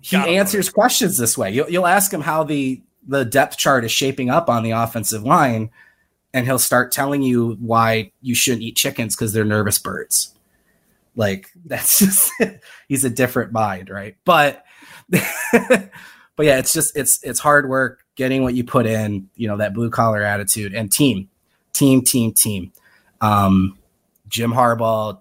He 0.00 0.16
answers 0.16 0.68
questions 0.68 1.16
this 1.16 1.38
way. 1.38 1.52
You'll, 1.52 1.70
you'll 1.70 1.86
ask 1.86 2.12
him 2.12 2.20
how 2.20 2.44
the 2.44 2.82
the 3.06 3.24
depth 3.24 3.56
chart 3.56 3.84
is 3.84 3.90
shaping 3.90 4.30
up 4.30 4.48
on 4.48 4.62
the 4.62 4.72
offensive 4.72 5.24
line, 5.24 5.70
and 6.32 6.46
he'll 6.46 6.58
start 6.58 6.92
telling 6.92 7.22
you 7.22 7.56
why 7.60 8.12
you 8.20 8.34
shouldn't 8.34 8.62
eat 8.62 8.76
chickens 8.76 9.14
because 9.14 9.32
they're 9.32 9.44
nervous 9.44 9.78
birds. 9.78 10.34
Like 11.14 11.50
that's 11.64 11.98
just 11.98 12.32
he's 12.88 13.04
a 13.04 13.10
different 13.10 13.52
mind, 13.52 13.90
right? 13.90 14.16
But 14.24 14.64
but 15.08 15.90
yeah, 16.40 16.58
it's 16.58 16.72
just 16.72 16.96
it's 16.96 17.20
it's 17.22 17.40
hard 17.40 17.68
work 17.68 18.04
getting 18.14 18.42
what 18.42 18.54
you 18.54 18.64
put 18.64 18.86
in, 18.86 19.28
you 19.36 19.48
know, 19.48 19.56
that 19.56 19.74
blue 19.74 19.90
collar 19.90 20.22
attitude 20.22 20.74
and 20.74 20.92
team 20.92 21.28
team, 21.72 22.02
team, 22.02 22.32
team. 22.32 22.72
Um, 23.20 23.78
Jim 24.28 24.52
Harbaugh, 24.52 25.18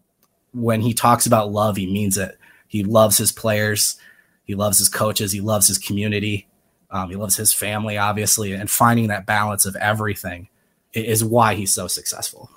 when 0.54 0.82
he 0.82 0.94
talks 0.94 1.26
about 1.26 1.52
love, 1.52 1.78
he 1.78 1.92
means 1.92 2.18
it. 2.18 2.38
He 2.68 2.84
loves 2.84 3.18
his 3.18 3.32
players, 3.32 3.98
he 4.46 4.56
loves 4.56 4.80
his 4.80 4.88
coaches, 4.88 5.32
he 5.32 5.42
loves 5.42 5.68
his 5.68 5.78
community, 5.78 6.48
um, 6.90 7.10
he 7.10 7.16
loves 7.16 7.36
his 7.36 7.54
family, 7.54 7.98
obviously, 7.98 8.54
and 8.54 8.70
finding 8.70 9.08
that 9.08 9.26
balance 9.26 9.66
of 9.66 9.76
everything 9.76 10.48
is 10.94 11.24
why 11.24 11.56
he's 11.56 11.74
so 11.74 11.88
successful. 11.88 12.50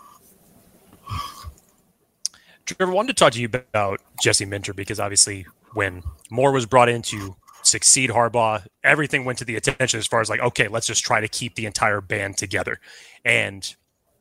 Trevor, 2.67 2.93
I 2.93 2.95
wanted 2.95 3.09
to 3.09 3.15
talk 3.15 3.33
to 3.33 3.41
you 3.41 3.49
about 3.53 4.01
Jesse 4.23 4.45
Minter 4.45 4.73
because 4.73 4.99
obviously 4.99 5.47
when 5.75 6.03
Moore 6.31 6.53
was 6.53 6.65
brought 6.65 6.89
in 6.89 7.03
to 7.03 7.37
succeed 7.63 8.11
Harbaugh, 8.11 8.65
everything 8.83 9.25
went 9.25 9.39
to 9.39 9.45
the 9.45 9.57
attention 9.57 9.99
as 9.99 10.07
far 10.07 10.21
as 10.21 10.31
like, 10.31 10.41
okay, 10.41 10.69
let's 10.69 10.87
just 10.87 11.05
try 11.05 11.21
to 11.21 11.29
keep 11.29 11.55
the 11.57 11.67
entire 11.67 12.01
band 12.01 12.37
together. 12.37 12.81
And 13.25 13.75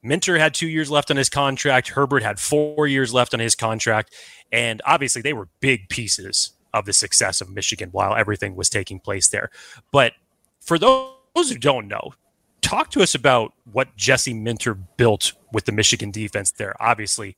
Minter 0.04 0.38
had 0.38 0.54
two 0.54 0.68
years 0.68 0.92
left 0.92 1.10
on 1.10 1.18
his 1.18 1.30
contract. 1.30 1.90
Herbert 1.90 2.24
had 2.24 2.40
four 2.40 2.88
years 2.88 3.14
left 3.14 3.34
on 3.34 3.40
his 3.40 3.56
contract. 3.56 4.14
And 4.52 4.82
obviously, 4.86 5.22
they 5.22 5.34
were 5.34 5.48
big 5.62 5.90
pieces 5.90 6.52
of 6.74 6.86
the 6.86 6.94
success 6.94 7.40
of 7.42 7.50
Michigan 7.50 7.90
while 7.92 8.16
everything 8.16 8.56
was 8.56 8.70
taking 8.70 9.00
place 9.00 9.30
there. 9.30 9.50
But 9.92 10.14
for 10.60 10.78
those 10.78 11.14
those 11.36 11.50
who 11.50 11.58
don't 11.58 11.88
know, 11.88 12.14
talk 12.62 12.92
to 12.92 13.02
us 13.02 13.16
about 13.16 13.54
what 13.72 13.96
Jesse 13.96 14.34
Minter 14.34 14.74
built 14.74 15.34
with 15.52 15.66
the 15.66 15.72
Michigan 15.72 16.12
defense 16.12 16.52
there. 16.52 16.76
Obviously, 16.80 17.36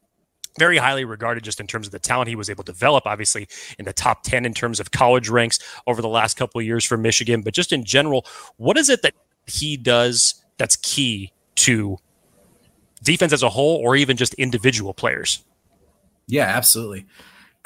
very 0.57 0.77
highly 0.77 1.05
regarded 1.05 1.43
just 1.43 1.59
in 1.59 1.67
terms 1.67 1.87
of 1.87 1.91
the 1.91 1.99
talent 1.99 2.29
he 2.29 2.35
was 2.35 2.49
able 2.49 2.63
to 2.63 2.71
develop, 2.71 3.05
obviously 3.05 3.47
in 3.77 3.85
the 3.85 3.93
top 3.93 4.23
10 4.23 4.45
in 4.45 4.53
terms 4.53 4.79
of 4.79 4.91
college 4.91 5.29
ranks 5.29 5.59
over 5.87 6.01
the 6.01 6.09
last 6.09 6.37
couple 6.37 6.59
of 6.59 6.65
years 6.65 6.85
for 6.85 6.97
Michigan. 6.97 7.41
But 7.41 7.53
just 7.53 7.73
in 7.73 7.83
general, 7.83 8.25
what 8.57 8.77
is 8.77 8.89
it 8.89 9.01
that 9.01 9.13
he 9.47 9.77
does 9.77 10.43
that's 10.57 10.75
key 10.77 11.31
to 11.55 11.97
defense 13.05 13.31
as 13.31 13.43
a 13.43 13.49
whole 13.49 13.77
or 13.77 13.95
even 13.95 14.17
just 14.17 14.33
individual 14.33 14.93
players? 14.93 15.43
Yeah, 16.27 16.45
absolutely. 16.45 17.05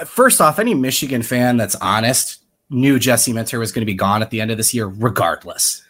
First 0.05 0.41
off, 0.41 0.59
any 0.59 0.73
Michigan 0.73 1.23
fan 1.23 1.57
that's 1.57 1.75
honest 1.75 2.37
knew 2.69 2.99
Jesse 2.99 3.33
Minter 3.33 3.59
was 3.59 3.71
going 3.71 3.81
to 3.81 3.85
be 3.85 3.95
gone 3.95 4.21
at 4.21 4.29
the 4.29 4.41
end 4.41 4.51
of 4.51 4.57
this 4.57 4.73
year, 4.73 4.85
regardless. 4.85 5.81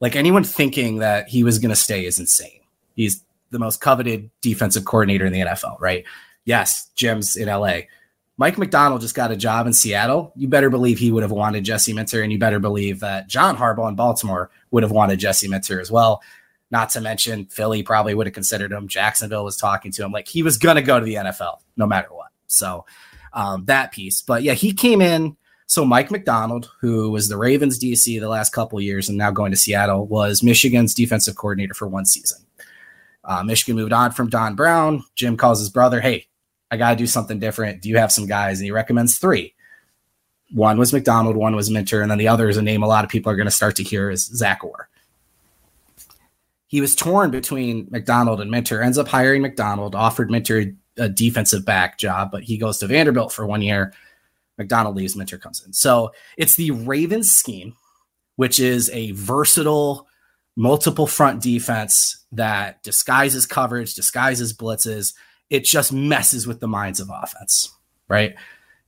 Like 0.00 0.16
anyone 0.16 0.44
thinking 0.44 0.98
that 0.98 1.28
he 1.28 1.42
was 1.42 1.58
going 1.58 1.70
to 1.70 1.76
stay 1.76 2.04
is 2.06 2.18
insane. 2.18 2.60
He's 2.94 3.22
the 3.50 3.58
most 3.58 3.80
coveted 3.80 4.30
defensive 4.40 4.84
coordinator 4.84 5.26
in 5.26 5.32
the 5.32 5.40
NFL, 5.40 5.80
right? 5.80 6.04
Yes, 6.44 6.88
Jim's 6.94 7.36
in 7.36 7.48
LA. 7.48 7.80
Mike 8.38 8.56
Macdonald 8.56 9.02
just 9.02 9.14
got 9.14 9.30
a 9.30 9.36
job 9.36 9.66
in 9.66 9.72
Seattle. 9.74 10.32
You 10.34 10.48
better 10.48 10.70
believe 10.70 10.98
he 10.98 11.12
would 11.12 11.22
have 11.22 11.32
wanted 11.32 11.64
Jesse 11.64 11.92
Minter, 11.92 12.22
and 12.22 12.32
you 12.32 12.38
better 12.38 12.58
believe 12.58 13.00
that 13.00 13.28
John 13.28 13.56
Harbaugh 13.56 13.90
in 13.90 13.96
Baltimore 13.96 14.50
would 14.70 14.82
have 14.82 14.92
wanted 14.92 15.18
Jesse 15.18 15.48
Minter 15.48 15.78
as 15.78 15.90
well. 15.90 16.22
Not 16.70 16.90
to 16.90 17.00
mention 17.00 17.46
Philly 17.46 17.82
probably 17.82 18.14
would 18.14 18.26
have 18.26 18.34
considered 18.34 18.72
him. 18.72 18.86
Jacksonville 18.86 19.44
was 19.44 19.56
talking 19.56 19.90
to 19.92 20.04
him 20.04 20.12
like 20.12 20.28
he 20.28 20.42
was 20.42 20.56
going 20.56 20.76
to 20.76 20.82
go 20.82 20.98
to 20.98 21.04
the 21.04 21.14
NFL 21.14 21.58
no 21.76 21.86
matter 21.86 22.08
what. 22.10 22.28
So 22.46 22.84
um, 23.32 23.64
that 23.64 23.92
piece, 23.92 24.22
but 24.22 24.42
yeah, 24.42 24.54
he 24.54 24.72
came 24.72 25.00
in 25.00 25.36
so 25.70 25.84
Mike 25.84 26.10
Macdonald, 26.10 26.68
who 26.80 27.12
was 27.12 27.28
the 27.28 27.36
Ravens 27.36 27.78
DC 27.78 28.18
the 28.18 28.28
last 28.28 28.50
couple 28.52 28.80
years 28.80 29.08
and 29.08 29.16
now 29.16 29.30
going 29.30 29.52
to 29.52 29.56
Seattle, 29.56 30.04
was 30.04 30.42
Michigan's 30.42 30.94
defensive 30.94 31.36
coordinator 31.36 31.74
for 31.74 31.86
one 31.86 32.04
season. 32.04 32.44
Uh, 33.22 33.44
Michigan 33.44 33.76
moved 33.76 33.92
on 33.92 34.10
from 34.10 34.28
Don 34.28 34.56
Brown. 34.56 35.04
Jim 35.14 35.36
calls 35.36 35.60
his 35.60 35.70
brother, 35.70 36.00
"Hey, 36.00 36.26
I 36.72 36.76
got 36.76 36.90
to 36.90 36.96
do 36.96 37.06
something 37.06 37.38
different. 37.38 37.82
Do 37.82 37.88
you 37.88 37.98
have 37.98 38.10
some 38.10 38.26
guys?" 38.26 38.58
And 38.58 38.64
he 38.64 38.72
recommends 38.72 39.18
three. 39.18 39.54
One 40.50 40.76
was 40.76 40.92
Macdonald, 40.92 41.36
one 41.36 41.54
was 41.54 41.70
Minter, 41.70 42.02
and 42.02 42.10
then 42.10 42.18
the 42.18 42.26
other 42.26 42.48
is 42.48 42.56
a 42.56 42.62
name 42.62 42.82
a 42.82 42.88
lot 42.88 43.04
of 43.04 43.10
people 43.10 43.30
are 43.30 43.36
going 43.36 43.46
to 43.46 43.52
start 43.52 43.76
to 43.76 43.84
hear 43.84 44.10
is 44.10 44.26
Zach 44.26 44.64
Orr. 44.64 44.88
He 46.70 46.80
was 46.80 46.94
torn 46.94 47.32
between 47.32 47.88
Macdonald 47.90 48.40
and 48.40 48.48
Minter. 48.48 48.80
Ends 48.80 48.96
up 48.96 49.08
hiring 49.08 49.42
Macdonald, 49.42 49.96
offered 49.96 50.30
Minter 50.30 50.72
a 50.96 51.08
defensive 51.08 51.64
back 51.64 51.98
job, 51.98 52.30
but 52.30 52.44
he 52.44 52.58
goes 52.58 52.78
to 52.78 52.86
Vanderbilt 52.86 53.32
for 53.32 53.44
one 53.44 53.60
year 53.60 53.92
Macdonald 54.56 54.94
leaves, 54.94 55.16
Minter 55.16 55.36
comes 55.36 55.64
in. 55.66 55.72
So 55.72 56.12
it's 56.36 56.54
the 56.54 56.70
Ravens 56.70 57.32
scheme, 57.32 57.74
which 58.36 58.60
is 58.60 58.88
a 58.90 59.10
versatile, 59.12 60.06
multiple 60.54 61.08
front 61.08 61.42
defense 61.42 62.24
that 62.30 62.82
disguises 62.84 63.46
coverage, 63.46 63.94
disguises 63.94 64.56
blitzes. 64.56 65.14
It 65.48 65.64
just 65.64 65.92
messes 65.92 66.46
with 66.46 66.60
the 66.60 66.68
minds 66.68 67.00
of 67.00 67.10
offense, 67.10 67.74
right? 68.06 68.36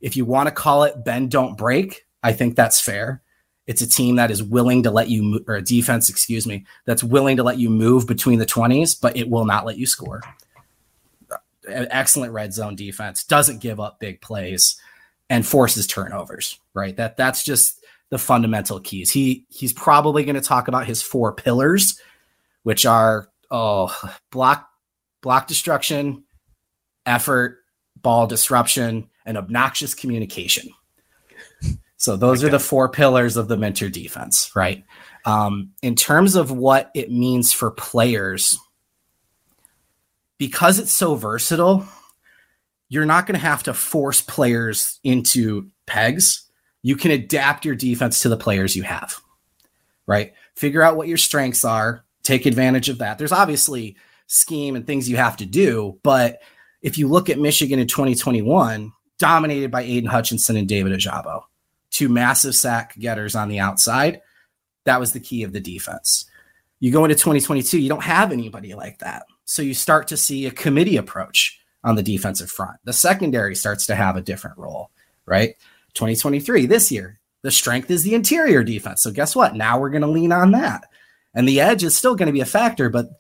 If 0.01 0.17
you 0.17 0.25
want 0.25 0.49
to 0.49 0.55
call 0.55 0.85
it 0.85 1.05
bend, 1.05 1.33
don't 1.33 1.57
break, 1.57 2.07
I 2.23 2.33
think 2.33 2.55
that's 2.55 2.81
fair. 2.81 3.22
It's 3.67 3.83
a 3.83 3.89
team 3.89 4.17
that 4.17 4.31
is 4.31 4.43
willing 4.43 4.83
to 4.83 4.91
let 4.91 5.09
you, 5.09 5.45
or 5.47 5.55
a 5.57 5.63
defense, 5.63 6.09
excuse 6.09 6.47
me, 6.47 6.65
that's 6.85 7.05
willing 7.05 7.37
to 7.37 7.43
let 7.43 7.59
you 7.59 7.71
move 7.71 8.07
between 8.07 8.39
the 8.39 8.47
20s, 8.47 9.01
but 9.01 9.17
it 9.17 9.29
will 9.29 9.45
not 9.45 9.65
let 9.65 9.79
you 9.79 9.87
score. 9.87 10.21
Excellent 11.69 12.33
red 12.33 12.53
zone 12.53 12.75
defense, 12.75 13.23
doesn't 13.23 13.61
give 13.61 13.79
up 13.79 14.01
big 14.01 14.21
plays 14.21 14.77
and 15.31 15.47
forces 15.47 15.87
turnovers, 15.87 16.59
right? 16.75 16.97
That 16.97 17.17
that's 17.17 17.45
just 17.45 17.83
the 18.11 18.19
fundamental 18.19 18.81
keys. 18.81 19.11
He 19.11 19.47
he's 19.49 19.73
probably 19.73 20.25
going 20.25 20.35
to 20.35 20.43
talk 20.43 20.69
about 20.69 20.87
his 20.87 21.01
four 21.01 21.33
pillars, 21.33 21.99
which 22.65 22.85
are 22.85 23.29
oh, 23.51 23.97
block 24.31 24.69
block 25.23 25.47
destruction, 25.47 26.25
effort, 27.07 27.61
ball 27.97 28.27
disruption, 28.27 29.09
and 29.25 29.39
obnoxious 29.39 29.95
communication. 29.95 30.69
So 32.03 32.17
those 32.17 32.43
okay. 32.43 32.49
are 32.49 32.51
the 32.51 32.59
four 32.59 32.89
pillars 32.89 33.37
of 33.37 33.47
the 33.47 33.57
Minter 33.57 33.89
defense, 33.89 34.51
right? 34.57 34.83
Um, 35.25 35.71
in 35.83 35.95
terms 35.95 36.35
of 36.35 36.51
what 36.51 36.91
it 36.97 37.13
means 37.13 37.53
for 37.53 37.71
players, 37.71 38.59
because 40.37 40.81
it's 40.81 40.93
so 40.93 41.15
versatile, 41.15 41.87
you're 42.89 43.07
not 43.07 43.29
going 43.29 43.39
to 43.39 43.47
have 43.47 43.63
to 43.63 43.73
force 43.73 44.21
players 44.21 44.99
into 45.05 45.71
pegs. 45.87 46.51
You 46.83 46.97
can 46.97 47.13
adapt 47.13 47.65
your 47.65 47.77
defense 47.77 48.21
to 48.23 48.29
the 48.29 48.37
players 48.37 48.75
you 48.75 48.83
have, 48.83 49.21
right? 50.05 50.33
Figure 50.57 50.83
out 50.83 50.97
what 50.97 51.07
your 51.07 51.19
strengths 51.19 51.65
are, 51.65 52.05
take 52.25 52.47
advantage 52.47 52.89
of 52.89 52.99
that. 52.99 53.17
There's 53.17 53.31
obviously 53.31 53.97
scheme 54.27 54.75
and 54.75 54.85
things 54.85 55.09
you 55.09 55.19
have 55.19 55.37
to 55.37 55.47
do, 55.47 56.01
but 56.03 56.41
if 56.81 56.99
you 56.99 57.07
look 57.07 57.31
at 57.31 57.39
Michigan 57.39 57.79
in 57.79 57.87
2021, 57.87 58.93
dominated 59.21 59.71
by 59.71 59.83
Aidan 59.83 60.11
Hutchinson 60.11 60.57
and 60.57 60.67
David 60.67 60.93
Ojabo, 60.99 61.45
two 61.93 62.09
massive 62.09 62.57
sack 62.57 62.99
getters 62.99 63.37
on 63.37 63.49
the 63.49 63.61
outside, 63.61 64.21
that 64.85 64.99
was 64.99 65.13
the 65.13 65.21
key 65.21 65.45
of 65.45 65.53
the 65.53 65.61
defense. 65.61 66.25
You 66.81 66.91
go 66.91 67.05
into 67.05 67.15
2022, 67.15 67.79
you 67.79 67.89
don't 67.89 68.03
have 68.03 68.33
anybody 68.33 68.75
like 68.75 68.99
that. 68.99 69.27
So 69.45 69.63
you 69.63 69.75
start 69.75 70.09
to 70.09 70.17
see 70.17 70.47
a 70.47 70.51
committee 70.51 70.97
approach 70.97 71.61
on 71.85 71.95
the 71.95 72.03
defensive 72.03 72.51
front. 72.51 72.79
The 72.85 72.93
secondary 72.93 73.55
starts 73.55 73.87
to 73.87 73.95
have 73.95 74.17
a 74.17 74.23
different 74.23 74.59
role, 74.59 74.91
right? 75.27 75.55
2023, 75.95 76.67
this 76.67 76.91
year, 76.91 77.21
the 77.43 77.51
strength 77.51 77.91
is 77.91 78.03
the 78.03 78.15
interior 78.15 78.65
defense. 78.65 79.03
So 79.03 79.11
guess 79.11 79.37
what? 79.37 79.55
Now 79.55 79.79
we're 79.79 79.91
going 79.91 80.03
to 80.03 80.09
lean 80.09 80.33
on 80.33 80.53
that. 80.53 80.85
And 81.35 81.47
the 81.47 81.61
edge 81.61 81.85
is 81.85 81.97
still 81.97 82.15
going 82.15 82.27
to 82.27 82.33
be 82.33 82.41
a 82.41 82.47
factor, 82.47 82.89
but 82.89 83.11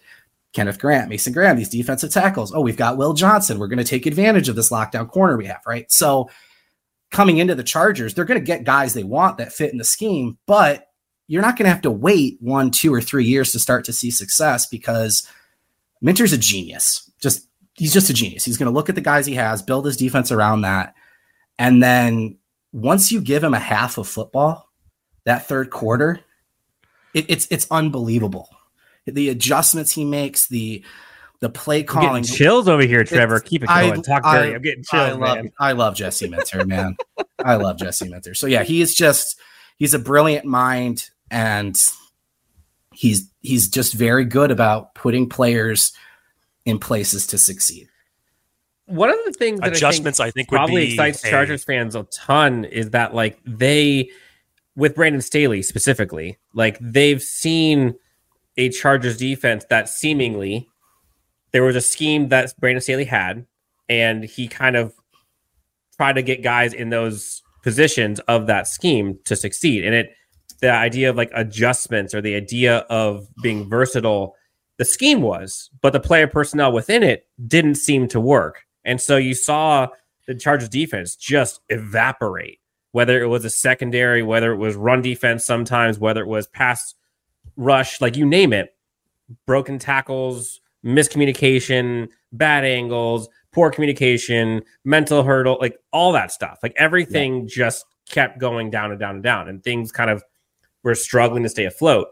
Kenneth 0.52 0.79
Grant, 0.79 1.09
Mason 1.09 1.33
Graham, 1.33 1.57
these 1.57 1.69
defensive 1.69 2.12
tackles. 2.12 2.52
Oh, 2.55 2.61
we've 2.61 2.76
got 2.76 2.97
Will 2.97 3.14
Johnson. 3.14 3.59
We're 3.59 3.69
going 3.69 3.79
to 3.79 3.85
take 3.85 4.07
advantage 4.07 4.49
of 4.49 4.57
this 4.57 4.71
lockdown 4.71 5.09
corner 5.09 5.37
we 5.37 5.47
have, 5.47 5.62
right? 5.67 5.91
So 5.91 6.31
coming 7.12 7.38
into 7.38 7.54
the 7.54 7.62
Chargers, 7.62 8.14
they're 8.14 8.25
going 8.25 8.40
to 8.40 8.45
get 8.45 8.64
guys 8.64 8.95
they 8.95 9.04
want 9.04 9.38
that 9.38 9.52
fit 9.52 9.71
in 9.71 9.78
the 9.78 9.85
scheme, 9.85 10.38
but 10.47 10.88
you're 11.28 11.42
not 11.42 11.57
going 11.57 11.66
to 11.66 11.73
have 11.73 11.83
to 11.83 11.90
wait 11.90 12.38
one, 12.40 12.71
two, 12.71 12.92
or 12.92 13.00
three 13.00 13.25
years 13.25 13.52
to 13.52 13.59
start 13.59 13.85
to 13.85 13.92
see 13.92 14.11
success 14.11 14.66
because 14.66 15.26
Minter's 16.00 16.33
a 16.33 16.38
genius. 16.38 17.11
Just 17.21 17.47
he's 17.75 17.92
just 17.92 18.11
a 18.11 18.14
genius. 18.14 18.45
He's 18.45 18.59
going 18.59 18.71
to 18.71 18.75
look 18.75 18.88
at 18.88 18.95
the 18.95 19.00
guys 19.00 19.26
he 19.26 19.35
has, 19.35 19.62
build 19.62 19.87
his 19.87 19.97
defense 19.97 20.33
around 20.33 20.62
that, 20.62 20.95
and 21.59 21.83
then 21.83 22.38
once 22.73 23.12
you 23.12 23.21
give 23.21 23.45
him 23.45 23.54
a 23.54 23.59
half 23.59 23.99
of 23.99 24.09
football, 24.09 24.69
that 25.25 25.47
third 25.47 25.71
quarter, 25.71 26.21
it, 27.14 27.26
it's 27.28 27.47
it's 27.50 27.66
unbelievable. 27.71 28.49
The 29.07 29.28
adjustments 29.28 29.92
he 29.92 30.04
makes, 30.04 30.49
the 30.49 30.85
the 31.42 31.50
play 31.50 31.82
calling. 31.82 32.22
chills 32.22 32.68
over 32.68 32.82
here, 32.82 33.02
Trevor. 33.02 33.40
Keep 33.40 33.64
it 33.64 33.66
going. 33.66 33.92
I, 33.92 33.96
Talk 33.96 34.22
dirty. 34.22 34.52
I, 34.52 34.54
am 34.54 34.62
getting 34.62 34.84
chills. 34.84 35.02
I 35.02 35.12
love, 35.12 35.37
man. 35.37 35.52
I 35.58 35.72
love 35.72 35.96
Jesse 35.96 36.28
Minter, 36.28 36.64
man. 36.66 36.96
I 37.44 37.56
love 37.56 37.78
Jesse 37.78 38.08
Minter. 38.08 38.34
So 38.34 38.46
yeah, 38.46 38.62
he 38.62 38.80
is 38.80 38.94
just 38.94 39.40
he's 39.76 39.92
a 39.92 39.99
brilliant 39.99 40.46
mind, 40.46 41.11
and 41.32 41.76
he's 42.94 43.28
he's 43.40 43.68
just 43.68 43.92
very 43.92 44.25
good 44.25 44.52
about 44.52 44.94
putting 44.94 45.28
players 45.28 45.92
in 46.64 46.78
places 46.78 47.26
to 47.26 47.38
succeed. 47.38 47.88
One 48.87 49.11
of 49.11 49.18
the 49.25 49.32
things 49.32 49.58
that 49.61 49.72
adjustments 49.72 50.20
I 50.20 50.26
think, 50.26 50.34
I 50.34 50.37
think 50.37 50.49
probably 50.49 50.90
excites 50.92 51.25
a... 51.25 51.30
Chargers 51.30 51.64
fans 51.64 51.96
a 51.96 52.04
ton 52.14 52.64
is 52.66 52.90
that 52.90 53.16
like 53.16 53.40
they 53.44 54.11
with 54.76 54.94
Brandon 54.94 55.20
Staley 55.20 55.62
specifically, 55.62 56.38
like 56.54 56.78
they've 56.80 57.20
seen 57.20 57.96
a 58.56 58.68
Chargers 58.68 59.16
defense 59.16 59.64
that 59.70 59.88
seemingly 59.88 60.68
there 61.52 61.62
was 61.62 61.76
a 61.76 61.80
scheme 61.80 62.28
that 62.28 62.52
Brandon 62.59 62.80
Staley 62.80 63.04
had, 63.04 63.47
and 63.88 64.25
he 64.25 64.49
kind 64.49 64.76
of 64.76 64.92
tried 65.97 66.14
to 66.14 66.23
get 66.23 66.42
guys 66.42 66.73
in 66.73 66.90
those 66.90 67.42
positions 67.62 68.18
of 68.21 68.47
that 68.47 68.66
scheme 68.66 69.18
to 69.25 69.37
succeed. 69.37 69.85
And 69.85 69.94
it 69.94 70.11
the 70.61 70.71
idea 70.71 71.11
of 71.11 71.16
like 71.16 71.30
adjustments 71.35 72.14
or 72.14 72.21
the 72.21 72.37
idea 72.37 72.78
of 72.88 73.26
being 73.42 73.68
versatile 73.68 74.37
the 74.78 74.85
scheme 74.85 75.21
was, 75.21 75.71
but 75.80 75.92
the 75.92 76.00
player 76.00 76.26
personnel 76.26 76.73
within 76.73 77.02
it 77.02 77.26
didn't 77.47 77.75
seem 77.75 78.09
to 78.09 78.21
work. 78.21 78.62
And 78.85 79.00
so 79.00 79.16
you 79.16 79.35
saw 79.35 79.88
the 80.26 80.35
Chargers 80.35 80.68
defense 80.68 81.14
just 81.14 81.61
evaporate, 81.68 82.59
whether 82.92 83.23
it 83.23 83.26
was 83.26 83.44
a 83.44 83.50
secondary, 83.50 84.23
whether 84.23 84.52
it 84.52 84.56
was 84.56 84.75
run 84.75 85.02
defense 85.02 85.44
sometimes, 85.44 85.99
whether 85.99 86.23
it 86.23 86.28
was 86.28 86.47
pass 86.47 86.94
rush, 87.56 88.00
like 88.00 88.16
you 88.16 88.25
name 88.25 88.52
it, 88.52 88.75
broken 89.47 89.78
tackles, 89.78 90.61
miscommunication, 90.84 92.08
bad 92.32 92.64
angles, 92.64 93.28
poor 93.52 93.70
communication, 93.70 94.62
mental 94.84 95.22
hurdle, 95.22 95.58
like 95.60 95.76
all 95.92 96.12
that 96.12 96.32
stuff. 96.32 96.58
Like 96.62 96.74
everything 96.76 97.42
yeah. 97.42 97.48
just 97.48 97.84
kept 98.08 98.38
going 98.38 98.70
down 98.70 98.90
and 98.90 99.00
down 99.00 99.14
and 99.16 99.24
down, 99.24 99.48
and 99.48 99.62
things 99.62 99.92
kind 99.92 100.10
of 100.10 100.22
were 100.82 100.94
struggling 100.94 101.42
to 101.42 101.48
stay 101.48 101.64
afloat 101.64 102.08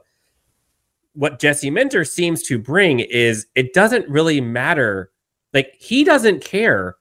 what 1.14 1.38
Jesse 1.38 1.70
Minter 1.70 2.04
seems 2.04 2.42
to 2.44 2.58
bring 2.58 3.00
is 3.00 3.46
it 3.54 3.72
doesn't 3.74 4.08
really 4.08 4.40
matter. 4.40 5.10
Like 5.52 5.74
he 5.78 6.04
doesn't 6.04 6.44
care 6.44 6.96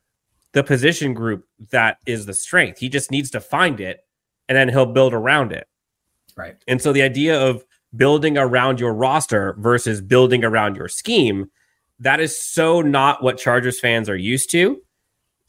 the 0.53 0.63
position 0.63 1.13
group 1.13 1.45
that 1.71 1.97
is 2.05 2.25
the 2.25 2.33
strength. 2.33 2.79
He 2.79 2.89
just 2.89 3.11
needs 3.11 3.29
to 3.31 3.39
find 3.39 3.79
it 3.79 4.01
and 4.47 4.57
then 4.57 4.69
he'll 4.69 4.87
build 4.87 5.13
around 5.13 5.51
it. 5.51 5.67
Right. 6.35 6.55
And 6.67 6.81
so 6.81 6.91
the 6.91 7.01
idea 7.01 7.39
of 7.39 7.63
building 7.95 8.37
around 8.37 8.79
your 8.79 8.93
roster 8.93 9.55
versus 9.59 10.01
building 10.01 10.43
around 10.43 10.75
your 10.75 10.87
scheme. 10.87 11.49
That 11.99 12.19
is 12.19 12.39
so 12.39 12.81
not 12.81 13.21
what 13.21 13.37
Chargers 13.37 13.79
fans 13.79 14.09
are 14.09 14.15
used 14.15 14.49
to. 14.51 14.81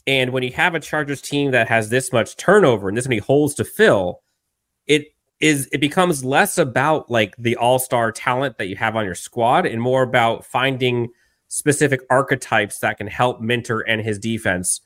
And 0.06 0.32
when 0.32 0.42
you 0.42 0.52
have 0.52 0.74
a 0.74 0.80
Chargers 0.80 1.20
team 1.20 1.52
that 1.52 1.68
has 1.68 1.88
this 1.90 2.12
much 2.12 2.36
turnover 2.36 2.88
and 2.88 2.96
this 2.96 3.06
many 3.06 3.20
holes 3.20 3.54
to 3.54 3.64
fill, 3.64 4.22
it 4.86 5.14
is 5.40 5.68
it 5.72 5.80
becomes 5.80 6.24
less 6.24 6.58
about 6.58 7.10
like 7.10 7.34
the 7.36 7.56
all-star 7.56 8.12
talent 8.12 8.58
that 8.58 8.68
you 8.68 8.76
have 8.76 8.96
on 8.96 9.04
your 9.04 9.14
squad 9.14 9.66
and 9.66 9.80
more 9.80 10.02
about 10.02 10.44
finding 10.44 11.08
specific 11.48 12.00
archetypes 12.10 12.78
that 12.80 12.98
can 12.98 13.06
help 13.06 13.40
Minter 13.40 13.80
and 13.80 14.00
his 14.00 14.18
defense 14.18 14.80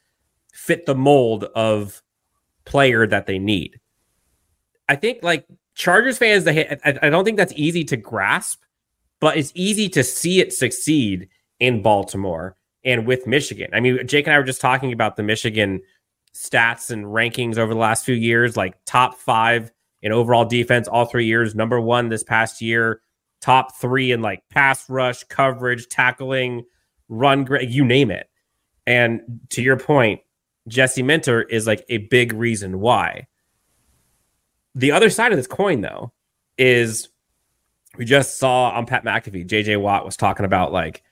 fit 0.52 0.86
the 0.86 0.94
mold 0.94 1.44
of 1.54 2.02
player 2.64 3.06
that 3.06 3.26
they 3.26 3.38
need. 3.38 3.80
I 4.88 4.96
think 4.96 5.22
like 5.22 5.46
Chargers 5.74 6.18
fans, 6.18 6.44
they, 6.44 6.66
I, 6.84 6.98
I 7.02 7.10
don't 7.10 7.24
think 7.24 7.36
that's 7.36 7.52
easy 7.56 7.84
to 7.84 7.96
grasp, 7.96 8.62
but 9.20 9.36
it's 9.36 9.52
easy 9.54 9.88
to 9.90 10.04
see 10.04 10.40
it 10.40 10.52
succeed 10.52 11.28
in 11.60 11.82
Baltimore 11.82 12.56
and 12.84 13.06
with 13.06 13.26
Michigan. 13.26 13.70
I 13.72 13.80
mean, 13.80 14.06
Jake 14.06 14.26
and 14.26 14.34
I 14.34 14.38
were 14.38 14.44
just 14.44 14.60
talking 14.60 14.92
about 14.92 15.16
the 15.16 15.22
Michigan 15.22 15.80
stats 16.34 16.90
and 16.90 17.06
rankings 17.06 17.58
over 17.58 17.72
the 17.72 17.80
last 17.80 18.04
few 18.04 18.14
years, 18.14 18.56
like 18.56 18.76
top 18.84 19.14
five 19.16 19.70
in 20.02 20.12
overall 20.12 20.44
defense 20.44 20.88
all 20.88 21.06
three 21.06 21.26
years, 21.26 21.54
number 21.54 21.80
one 21.80 22.08
this 22.08 22.22
past 22.22 22.60
year, 22.60 23.00
top 23.40 23.76
three 23.76 24.12
in 24.12 24.20
like 24.20 24.42
pass 24.50 24.88
rush, 24.90 25.24
coverage, 25.24 25.88
tackling, 25.88 26.64
run, 27.08 27.46
you 27.62 27.84
name 27.84 28.10
it. 28.10 28.28
And 28.86 29.40
to 29.50 29.62
your 29.62 29.78
point, 29.78 30.20
Jesse 30.68 31.02
Minter 31.02 31.42
is 31.42 31.66
like 31.66 31.84
a 31.88 31.98
big 31.98 32.32
reason 32.32 32.80
why. 32.80 33.26
The 34.74 34.92
other 34.92 35.08
side 35.08 35.32
of 35.32 35.38
this 35.38 35.46
coin, 35.46 35.80
though, 35.80 36.12
is 36.58 37.08
we 37.96 38.04
just 38.04 38.38
saw 38.38 38.70
on 38.70 38.86
Pat 38.86 39.04
McAfee, 39.04 39.46
JJ 39.46 39.80
Watt 39.80 40.04
was 40.04 40.16
talking 40.16 40.44
about 40.44 40.72
like 40.72 41.02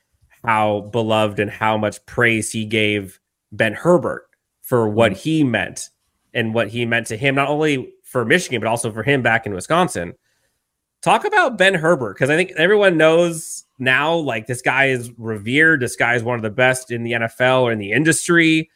how 0.45 0.83
beloved 0.93 1.39
and 1.39 1.51
how 1.51 1.77
much 1.77 2.05
praise 2.07 2.51
he 2.51 2.65
gave 2.65 3.21
Ben 3.53 3.75
Herbert 3.75 4.27
for 4.61 4.89
what 4.89 5.13
mm-hmm. 5.13 5.21
he 5.21 5.45
meant 5.45 5.91
and 6.35 6.55
what 6.55 6.69
he 6.69 6.85
meant 6.85 7.07
to 7.09 7.17
him, 7.17 7.35
not 7.35 7.49
only 7.49 7.93
for 8.05 8.25
Michigan, 8.25 8.61
but 8.61 8.69
also 8.69 8.93
for 8.93 9.03
him 9.03 9.23
back 9.23 9.47
in 9.47 9.55
Wisconsin. 9.55 10.15
Talk 11.03 11.25
about 11.25 11.59
Ben 11.59 11.75
Herbert, 11.75 12.15
because 12.15 12.31
I 12.31 12.37
think 12.37 12.53
everyone 12.53 12.97
knows 12.97 13.65
now, 13.79 14.15
like 14.15 14.47
this 14.47 14.63
guy 14.63 14.87
is 14.87 15.11
revered. 15.19 15.81
This 15.81 15.97
guy 15.97 16.15
is 16.15 16.23
one 16.23 16.37
of 16.37 16.43
the 16.43 16.51
best 16.51 16.91
in 16.91 17.03
the 17.03 17.13
NFL 17.13 17.63
or 17.63 17.73
in 17.73 17.79
the 17.79 17.93
industry 17.93 18.71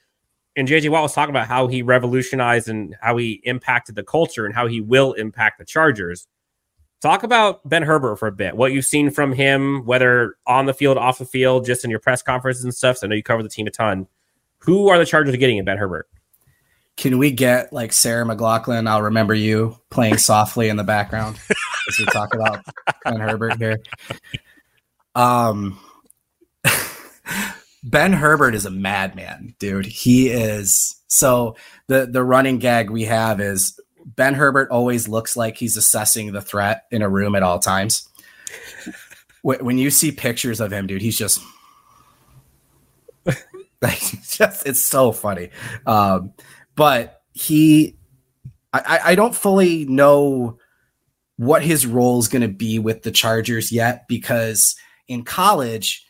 and 0.56 0.66
JJ 0.66 0.88
Watt 0.88 1.02
was 1.02 1.12
talking 1.12 1.30
about 1.30 1.46
how 1.46 1.66
he 1.66 1.82
revolutionized 1.82 2.68
and 2.68 2.96
how 3.00 3.18
he 3.18 3.40
impacted 3.44 3.94
the 3.94 4.02
culture 4.02 4.46
and 4.46 4.54
how 4.54 4.66
he 4.66 4.80
will 4.80 5.12
impact 5.12 5.58
the 5.58 5.64
Chargers. 5.64 6.26
Talk 7.02 7.22
about 7.22 7.66
Ben 7.68 7.82
Herbert 7.82 8.16
for 8.16 8.26
a 8.26 8.32
bit. 8.32 8.56
What 8.56 8.72
you've 8.72 8.84
seen 8.84 9.10
from 9.10 9.32
him, 9.32 9.84
whether 9.84 10.36
on 10.46 10.66
the 10.66 10.74
field, 10.74 10.96
off 10.96 11.18
the 11.18 11.26
field, 11.26 11.66
just 11.66 11.84
in 11.84 11.90
your 11.90 12.00
press 12.00 12.22
conferences 12.22 12.64
and 12.64 12.74
stuff. 12.74 12.98
So 12.98 13.06
I 13.06 13.10
know 13.10 13.16
you 13.16 13.22
cover 13.22 13.42
the 13.42 13.48
team 13.48 13.66
a 13.66 13.70
ton. 13.70 14.06
Who 14.58 14.88
are 14.88 14.98
the 14.98 15.06
Chargers 15.06 15.36
getting 15.36 15.58
in 15.58 15.64
Ben 15.64 15.76
Herbert? 15.78 16.08
Can 16.96 17.18
we 17.18 17.30
get 17.30 17.72
like 17.72 17.92
Sarah 17.92 18.24
McLachlan? 18.24 18.88
I'll 18.88 19.02
remember 19.02 19.34
you 19.34 19.76
playing 19.90 20.16
softly 20.16 20.70
in 20.70 20.76
the 20.76 20.84
background 20.84 21.38
as 21.88 21.98
we 21.98 22.06
talk 22.06 22.34
about 22.34 22.64
Ben 23.04 23.20
Herbert 23.20 23.58
here. 23.58 23.78
Um, 25.14 25.78
Ben 27.84 28.12
Herbert 28.12 28.54
is 28.54 28.66
a 28.66 28.70
madman, 28.70 29.54
dude. 29.58 29.86
He 29.86 30.28
is 30.28 31.00
so 31.06 31.56
the 31.86 32.06
the 32.06 32.24
running 32.24 32.58
gag 32.58 32.90
we 32.90 33.04
have 33.04 33.40
is 33.40 33.78
Ben 34.06 34.34
Herbert 34.34 34.70
always 34.70 35.08
looks 35.08 35.36
like 35.36 35.56
he's 35.56 35.76
assessing 35.76 36.32
the 36.32 36.40
threat 36.40 36.84
in 36.90 37.02
a 37.02 37.08
room 37.08 37.34
at 37.34 37.42
all 37.42 37.58
times. 37.58 38.08
when 39.42 39.78
you 39.78 39.90
see 39.90 40.12
pictures 40.12 40.60
of 40.60 40.72
him, 40.72 40.86
dude, 40.86 41.02
he's 41.02 41.18
just 41.18 41.40
like 43.82 44.00
just 44.30 44.66
it's 44.66 44.80
so 44.80 45.12
funny. 45.12 45.50
Um, 45.86 46.32
but 46.76 47.22
he 47.32 47.96
I, 48.72 49.00
I 49.04 49.14
don't 49.14 49.34
fully 49.34 49.84
know 49.86 50.58
what 51.36 51.62
his 51.62 51.86
role 51.86 52.18
is 52.18 52.28
going 52.28 52.42
to 52.42 52.48
be 52.48 52.78
with 52.78 53.02
the 53.02 53.10
Chargers 53.10 53.70
yet 53.72 54.06
because 54.08 54.76
in 55.08 55.22
college 55.22 56.06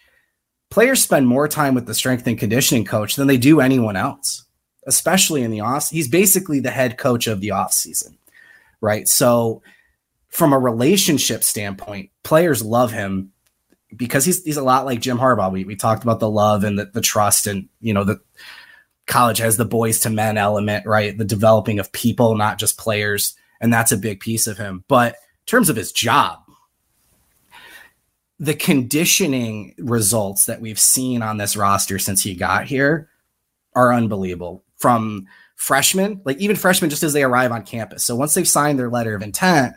players 0.70 1.02
spend 1.02 1.26
more 1.28 1.48
time 1.48 1.74
with 1.74 1.86
the 1.86 1.94
strength 1.94 2.26
and 2.26 2.38
conditioning 2.38 2.84
coach 2.84 3.16
than 3.16 3.26
they 3.26 3.36
do 3.36 3.60
anyone 3.60 3.96
else, 3.96 4.45
especially 4.86 5.42
in 5.42 5.50
the 5.50 5.60
off. 5.60 5.90
He's 5.90 6.08
basically 6.08 6.60
the 6.60 6.70
head 6.70 6.96
coach 6.98 7.26
of 7.26 7.40
the 7.40 7.50
off 7.50 7.72
season, 7.72 8.16
right? 8.80 9.06
So, 9.08 9.62
from 10.28 10.52
a 10.52 10.58
relationship 10.58 11.42
standpoint, 11.42 12.10
players 12.22 12.62
love 12.64 12.92
him 12.92 13.32
because 13.94 14.24
he's 14.24 14.42
he's 14.44 14.56
a 14.56 14.64
lot 14.64 14.84
like 14.84 15.00
Jim 15.00 15.18
Harbaugh. 15.18 15.52
We 15.52 15.64
we 15.64 15.76
talked 15.76 16.02
about 16.02 16.20
the 16.20 16.30
love 16.30 16.64
and 16.64 16.78
the, 16.78 16.86
the 16.86 17.00
trust, 17.00 17.46
and 17.46 17.68
you 17.80 17.92
know 17.92 18.04
the 18.04 18.20
college 19.06 19.38
has 19.38 19.56
the 19.56 19.64
boys 19.64 20.00
to 20.00 20.10
men 20.10 20.36
element, 20.36 20.86
right? 20.86 21.16
The 21.16 21.24
developing 21.24 21.78
of 21.78 21.92
people, 21.92 22.36
not 22.36 22.58
just 22.58 22.78
players, 22.78 23.34
and 23.60 23.72
that's 23.72 23.92
a 23.92 23.96
big 23.96 24.20
piece 24.20 24.46
of 24.46 24.58
him. 24.58 24.84
But 24.88 25.14
in 25.14 25.46
terms 25.46 25.68
of 25.68 25.76
his 25.76 25.92
job, 25.92 26.40
the 28.38 28.54
conditioning 28.54 29.74
results 29.78 30.46
that 30.46 30.60
we've 30.60 30.80
seen 30.80 31.22
on 31.22 31.38
this 31.38 31.56
roster 31.56 31.98
since 31.98 32.22
he 32.22 32.34
got 32.34 32.66
here 32.66 33.08
are 33.74 33.92
unbelievable. 33.92 34.62
From 34.76 35.26
freshmen, 35.56 36.20
like 36.24 36.38
even 36.38 36.54
freshmen, 36.54 36.90
just 36.90 37.02
as 37.02 37.12
they 37.12 37.22
arrive 37.22 37.50
on 37.50 37.64
campus. 37.64 38.04
So 38.04 38.14
once 38.14 38.34
they've 38.34 38.46
signed 38.46 38.78
their 38.78 38.90
letter 38.90 39.14
of 39.14 39.22
intent, 39.22 39.74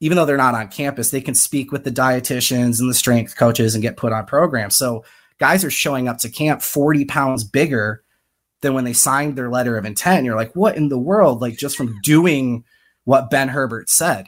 even 0.00 0.16
though 0.16 0.24
they're 0.24 0.36
not 0.36 0.54
on 0.54 0.68
campus, 0.68 1.10
they 1.10 1.20
can 1.20 1.34
speak 1.34 1.70
with 1.70 1.84
the 1.84 1.90
dietitians 1.90 2.80
and 2.80 2.90
the 2.90 2.94
strength 2.94 3.36
coaches 3.36 3.74
and 3.74 3.82
get 3.82 3.96
put 3.96 4.12
on 4.12 4.26
programs. 4.26 4.76
So 4.76 5.04
guys 5.38 5.64
are 5.64 5.70
showing 5.70 6.08
up 6.08 6.18
to 6.18 6.30
camp 6.30 6.62
40 6.62 7.04
pounds 7.04 7.44
bigger 7.44 8.02
than 8.60 8.74
when 8.74 8.84
they 8.84 8.92
signed 8.92 9.36
their 9.36 9.50
letter 9.50 9.76
of 9.76 9.84
intent. 9.84 10.18
And 10.18 10.26
you're 10.26 10.36
like, 10.36 10.56
what 10.56 10.76
in 10.76 10.88
the 10.88 10.98
world? 10.98 11.40
Like 11.40 11.56
just 11.56 11.76
from 11.76 12.00
doing 12.02 12.64
what 13.04 13.30
Ben 13.30 13.48
Herbert 13.48 13.90
said. 13.90 14.26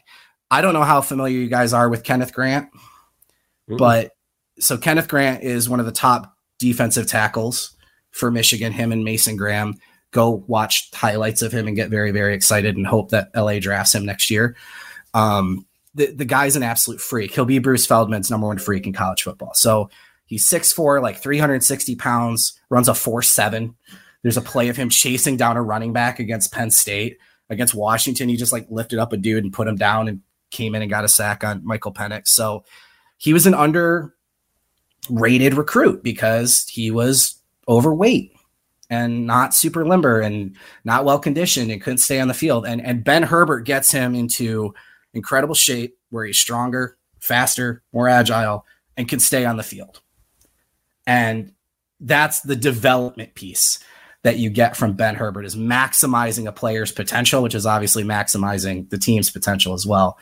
I 0.51 0.61
don't 0.61 0.75
know 0.75 0.83
how 0.83 1.01
familiar 1.01 1.39
you 1.39 1.49
guys 1.49 1.73
are 1.73 1.89
with 1.89 2.05
Kenneth 2.05 2.33
Grant. 2.33 2.71
Mm-hmm. 2.73 3.77
But 3.79 4.13
so 4.59 4.79
Kenneth 4.79 5.09
Grant 5.09 5.43
is 5.43 5.69
one 5.69 5.81
of 5.81 5.87
the 5.87 5.93
top 5.93 6.37
defensive 6.59 7.07
tackles 7.07 7.76
for 8.17 8.31
Michigan. 8.31 8.73
Him 8.73 8.93
and 8.93 9.05
Mason 9.05 9.37
Graham 9.37 9.79
go 10.11 10.45
watch 10.47 10.91
highlights 10.95 11.43
of 11.43 11.53
him 11.53 11.67
and 11.67 11.77
get 11.77 11.91
very, 11.91 12.11
very 12.11 12.35
excited 12.35 12.77
and 12.77 12.87
hope 12.87 13.11
that 13.11 13.31
LA 13.35 13.59
drafts 13.59 13.95
him 13.95 14.07
next 14.07 14.31
year. 14.31 14.57
Um, 15.15 15.67
the, 15.95 16.07
the 16.07 16.25
guy's 16.25 16.57
an 16.57 16.63
absolute 16.63 17.01
freak. 17.01 17.35
He'll 17.35 17.45
be 17.45 17.59
Bruce 17.59 17.87
Feldman's 17.87 18.31
number 18.31 18.47
one 18.47 18.59
freak 18.59 18.87
in 18.87 18.93
college 18.93 19.23
football. 19.23 19.53
So 19.55 19.91
he's 20.27 20.49
6'4, 20.49 21.03
like 21.03 21.19
360 21.19 21.97
pounds, 21.97 22.59
runs 22.71 22.89
a 22.89 22.93
4'7. 22.93 23.75
There's 24.23 24.37
a 24.37 24.43
play 24.43 24.69
of 24.69 24.77
him 24.77 24.89
chasing 24.89 25.37
down 25.37 25.57
a 25.57 25.63
running 25.63 25.93
back 25.93 26.19
against 26.19 26.53
Penn 26.53 26.71
State. 26.71 27.19
Against 27.49 27.75
Washington, 27.75 28.29
he 28.29 28.37
just 28.37 28.53
like 28.53 28.67
lifted 28.71 28.99
up 28.99 29.13
a 29.13 29.17
dude 29.17 29.45
and 29.45 29.53
put 29.53 29.69
him 29.69 29.77
down 29.77 30.09
and 30.09 30.21
came 30.51 30.75
in 30.75 30.83
and 30.83 30.91
got 30.91 31.05
a 31.05 31.09
sack 31.09 31.45
on 31.45 31.65
Michael 31.65 31.93
Penix. 31.93 32.29
So 32.29 32.65
he 33.19 33.33
was 33.33 33.47
an 33.47 33.55
underrated 33.55 34.11
recruit 35.55 36.03
because 36.03 36.67
he 36.69 36.91
was 36.91 37.36
overweight 37.69 38.33
and 38.89 39.27
not 39.27 39.55
super 39.55 39.85
limber 39.85 40.21
and 40.21 40.57
not 40.85 41.05
well 41.05 41.19
conditioned 41.19 41.71
and 41.71 41.83
couldn't 41.83 41.99
stay 41.99 42.21
on 42.21 42.29
the 42.29 42.35
field. 42.35 42.67
And 42.67 42.81
and 42.81 43.05
Ben 43.05 43.23
Herbert 43.23 43.63
gets 43.63 43.91
him 43.91 44.15
into 44.15 44.75
incredible 45.15 45.55
shape 45.55 45.99
where 46.11 46.25
he's 46.25 46.39
stronger, 46.39 46.97
faster, 47.19 47.83
more 47.93 48.09
agile, 48.09 48.65
and 48.97 49.09
can 49.09 49.19
stay 49.19 49.45
on 49.45 49.57
the 49.57 49.63
field. 49.63 50.01
And 51.07 51.53
that's 52.01 52.41
the 52.41 52.57
development 52.57 53.35
piece 53.35 53.79
that 54.23 54.39
you 54.39 54.51
get 54.51 54.77
from 54.77 54.95
Ben 54.95 55.15
Herbert 55.15 55.45
is 55.45 55.57
maximizing 55.57 56.47
a 56.47 56.53
player's 56.53 56.93
potential, 56.93 57.43
which 57.43 57.55
is 57.55 57.65
obviously 57.65 58.03
maximizing 58.03 58.91
the 58.91 58.99
team's 58.99 59.31
potential 59.31 59.73
as 59.73 59.87
well. 59.87 60.19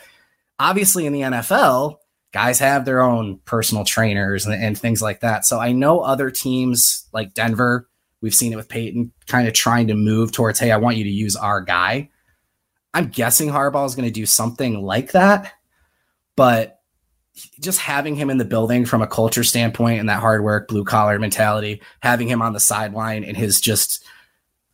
Obviously, 0.59 1.07
in 1.07 1.13
the 1.13 1.23
NFL, 1.23 1.97
guys 2.35 2.59
have 2.59 2.85
their 2.85 3.01
own 3.01 3.39
personal 3.45 3.85
trainers 3.85 4.45
and, 4.45 4.61
and, 4.61 4.77
things 4.77 5.01
like 5.01 5.21
that. 5.21 5.45
So 5.45 5.61
I 5.61 5.71
know 5.71 6.01
other 6.01 6.33
teams 6.33 7.07
like 7.13 7.33
Denver, 7.33 7.89
we've 8.21 8.35
seen 8.35 8.53
it 8.53 8.57
with 8.57 8.69
Peyton, 8.69 9.13
kind 9.29 9.47
of 9.47 9.55
trying 9.55 9.87
to 9.87 9.95
move 9.95 10.33
towards, 10.33 10.59
hey, 10.59 10.73
I 10.73 10.79
want 10.79 10.97
you 10.97 11.05
to 11.05 11.11
use 11.11 11.37
our 11.37 11.61
guy. 11.61 12.11
I'm 12.93 13.07
guessing 13.07 13.51
Harbaugh 13.51 13.87
is 13.87 13.95
going 13.95 14.09
to 14.09 14.13
do 14.13 14.27
something 14.27 14.83
like 14.83 15.13
that, 15.13 15.53
but 16.35 16.81
just 17.61 17.79
having 17.79 18.17
him 18.17 18.31
in 18.31 18.39
the 18.39 18.45
building 18.45 18.85
from 18.85 19.01
a 19.01 19.07
culture 19.07 19.45
standpoint 19.45 20.01
and 20.01 20.09
that 20.09 20.19
hard 20.19 20.43
work, 20.43 20.67
blue 20.67 20.85
collar 20.85 21.21
mentality, 21.21 21.83
having 22.01 22.27
him 22.27 22.43
on 22.43 22.53
the 22.53 22.59
sideline 22.59 23.23
and 23.23 23.37
his 23.37 23.61
just 23.61 24.05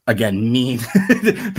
again 0.07 0.51
mean 0.51 0.81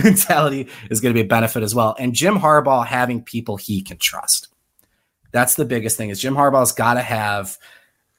mentality 0.02 0.68
is 0.90 1.00
going 1.00 1.14
to 1.14 1.18
be 1.18 1.24
a 1.24 1.28
benefit 1.28 1.62
as 1.62 1.76
well. 1.76 1.94
And 1.96 2.12
Jim 2.12 2.38
Harbaugh 2.38 2.84
having 2.84 3.22
people 3.22 3.56
he 3.56 3.82
can 3.82 3.98
trust 3.98 4.48
that's 5.32 5.54
the 5.56 5.64
biggest 5.64 5.96
thing 5.96 6.10
is 6.10 6.20
Jim 6.20 6.34
Harbaugh's 6.34 6.72
got 6.72 6.94
to 6.94 7.02
have 7.02 7.58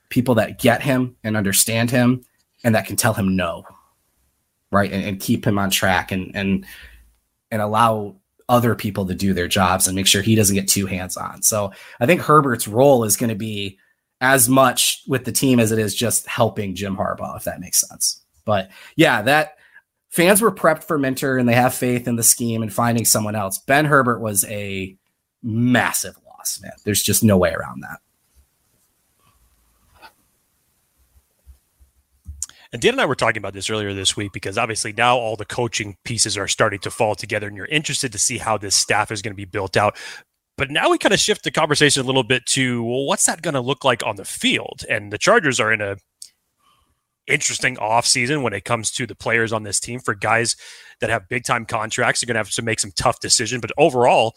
people 0.10 0.36
that 0.36 0.60
get 0.60 0.82
him 0.82 1.15
and 1.23 1.38
understand 1.38 1.89
him 1.89 2.23
and 2.63 2.76
that 2.76 2.86
can 2.86 2.95
tell 2.95 3.13
him 3.13 3.36
no, 3.36 3.63
right, 4.71 4.91
and, 4.91 5.04
and 5.04 5.19
keep 5.19 5.45
him 5.45 5.58
on 5.58 5.69
track 5.69 6.12
and 6.12 6.36
and 6.36 6.65
and 7.52 7.62
allow 7.62 8.15
other 8.49 8.76
people 8.76 9.06
to 9.06 9.15
do 9.15 9.34
their 9.34 9.47
jobs 9.47 9.88
and 9.88 9.95
make 9.95 10.08
sure 10.08 10.21
he 10.21 10.36
doesn't 10.36 10.56
get 10.56 10.67
too 10.67 10.86
hands 10.86 11.15
on. 11.17 11.41
So 11.41 11.71
I 11.99 12.06
think 12.06 12.21
Herbert's 12.21 12.67
role 12.67 13.04
is 13.04 13.15
going 13.15 13.30
to 13.30 13.36
be 13.36 13.80
as 14.21 14.49
much 14.49 15.02
with 15.08 15.26
the 15.26 15.32
team 15.32 15.60
as 15.60 15.71
it 15.71 15.80
is 15.80 15.95
just 15.95 16.28
helping 16.28 16.76
Jim 16.76 16.95
Harbaugh, 16.95 17.38
if 17.38 17.43
that 17.43 17.60
makes 17.60 17.80
sense. 17.88 18.21
But 18.45 18.69
yeah, 18.95 19.21
that 19.23 19.56
fans 20.10 20.41
were 20.41 20.52
prepped 20.52 20.84
for 20.84 20.97
Minter 20.97 21.38
and 21.38 21.47
they 21.47 21.54
have 21.54 21.73
faith 21.73 22.08
in 22.08 22.15
the 22.15 22.23
scheme 22.23 22.62
and 22.62 22.73
finding 22.73 23.06
someone 23.06 23.36
else. 23.36 23.60
Ben 23.60 23.86
Herbert 23.86 24.19
was 24.19 24.45
a 24.45 24.97
massive 25.41 26.15
loss, 26.44 26.62
man. 26.62 26.72
There's 26.84 27.04
just 27.04 27.24
no 27.24 27.38
way 27.38 27.52
around 27.52 27.82
that. 27.82 28.00
And 32.72 32.82
Dan 32.82 32.94
and 32.94 33.02
I 33.02 33.06
were 33.06 33.16
talking 33.16 33.38
about 33.38 33.54
this 33.54 33.70
earlier 33.70 33.94
this 33.94 34.18
week 34.18 34.32
because 34.34 34.58
obviously 34.58 34.94
now 34.94 35.16
all 35.16 35.36
the 35.36 35.46
coaching 35.46 35.96
pieces 36.04 36.38
are 36.38 36.48
starting 36.48 36.80
to 36.80 36.92
fall 36.92 37.14
together, 37.14 37.48
and 37.48 37.56
you're 37.56 37.68
interested 37.68 38.12
to 38.12 38.18
see 38.20 38.40
how 38.40 38.58
this 38.58 38.76
staff 38.76 39.12
is 39.12 39.22
going 39.22 39.34
to 39.34 39.38
be 39.38 39.46
built 39.46 39.78
out. 39.78 39.96
But 40.58 40.72
now 40.72 40.90
we 40.90 40.98
kind 40.98 41.14
of 41.14 41.20
shift 41.20 41.44
the 41.44 41.52
conversation 41.52 42.02
a 42.02 42.06
little 42.06 42.24
bit 42.24 42.46
to 42.48 42.84
well, 42.84 43.06
what's 43.06 43.28
that 43.28 43.44
going 43.44 43.54
to 43.54 43.62
look 43.62 43.84
like 43.84 44.04
on 44.04 44.16
the 44.16 44.26
field? 44.26 44.84
And 44.90 45.14
the 45.14 45.20
Chargers 45.20 45.60
are 45.60 45.72
in 45.72 45.82
a 45.82 45.98
interesting 47.28 47.76
offseason 47.78 48.42
when 48.42 48.54
it 48.54 48.66
comes 48.66 48.92
to 48.92 49.06
the 49.06 49.16
players 49.16 49.54
on 49.54 49.64
this 49.64 49.80
team 49.80 50.00
for 50.00 50.16
guys 50.16 50.56
that 51.00 51.12
have 51.12 51.30
big 51.30 51.44
time 51.44 51.66
contracts. 51.66 52.22
You're 52.22 52.28
going 52.28 52.36
to 52.36 52.40
have 52.40 52.50
to 52.50 52.62
make 52.64 52.80
some 52.80 52.92
tough 52.96 53.20
decisions. 53.20 53.62
But 53.62 53.72
overall, 53.78 54.34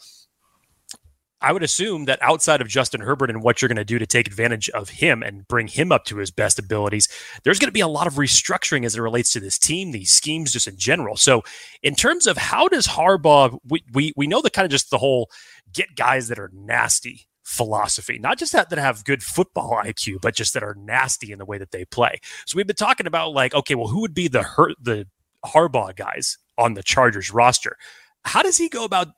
I 1.41 1.51
would 1.51 1.61
assume 1.61 2.05
that 2.05 2.21
outside 2.21 2.61
of 2.61 2.67
Justin 2.67 3.01
Herbert 3.01 3.29
and 3.29 3.43
what 3.43 3.61
you're 3.61 3.69
going 3.69 3.75
to 3.77 3.85
do 3.85 3.99
to 3.99 4.07
take 4.07 4.25
advantage 4.27 4.69
of 4.69 4.89
him 4.89 5.21
and 5.21 5.47
bring 5.47 5.67
him 5.67 5.91
up 5.91 6.05
to 6.05 6.17
his 6.17 6.31
best 6.31 6.57
abilities, 6.57 7.07
there's 7.43 7.59
going 7.59 7.67
to 7.67 7.73
be 7.73 7.79
a 7.79 7.87
lot 7.87 8.07
of 8.07 8.15
restructuring 8.15 8.85
as 8.85 8.95
it 8.95 9.01
relates 9.01 9.31
to 9.33 9.39
this 9.39 9.59
team, 9.59 9.91
these 9.91 10.11
schemes, 10.11 10.51
just 10.51 10.67
in 10.67 10.77
general. 10.77 11.15
So, 11.15 11.43
in 11.83 11.93
terms 11.93 12.25
of 12.25 12.37
how 12.37 12.67
does 12.67 12.87
Harbaugh, 12.87 13.59
we 13.67 13.83
we, 13.93 14.13
we 14.15 14.27
know 14.27 14.41
the 14.41 14.49
kind 14.49 14.65
of 14.65 14.71
just 14.71 14.89
the 14.89 14.97
whole 14.97 15.29
get 15.71 15.95
guys 15.95 16.27
that 16.29 16.39
are 16.39 16.51
nasty 16.53 17.27
philosophy, 17.43 18.17
not 18.17 18.39
just 18.39 18.51
that 18.53 18.69
that 18.71 18.79
have 18.79 19.05
good 19.05 19.21
football 19.21 19.79
IQ, 19.83 20.19
but 20.21 20.35
just 20.35 20.53
that 20.55 20.63
are 20.63 20.75
nasty 20.75 21.31
in 21.31 21.37
the 21.37 21.45
way 21.45 21.59
that 21.59 21.71
they 21.71 21.85
play. 21.85 22.19
So 22.45 22.57
we've 22.57 22.67
been 22.67 22.75
talking 22.75 23.07
about 23.07 23.33
like, 23.33 23.53
okay, 23.53 23.75
well, 23.75 23.87
who 23.87 24.01
would 24.01 24.15
be 24.15 24.27
the 24.27 24.43
hurt 24.43 24.73
the 24.81 25.07
Harbaugh 25.45 25.95
guys 25.95 26.37
on 26.57 26.73
the 26.73 26.83
Chargers 26.83 27.31
roster? 27.31 27.77
How 28.25 28.41
does 28.41 28.57
he 28.57 28.69
go 28.69 28.83
about 28.83 29.09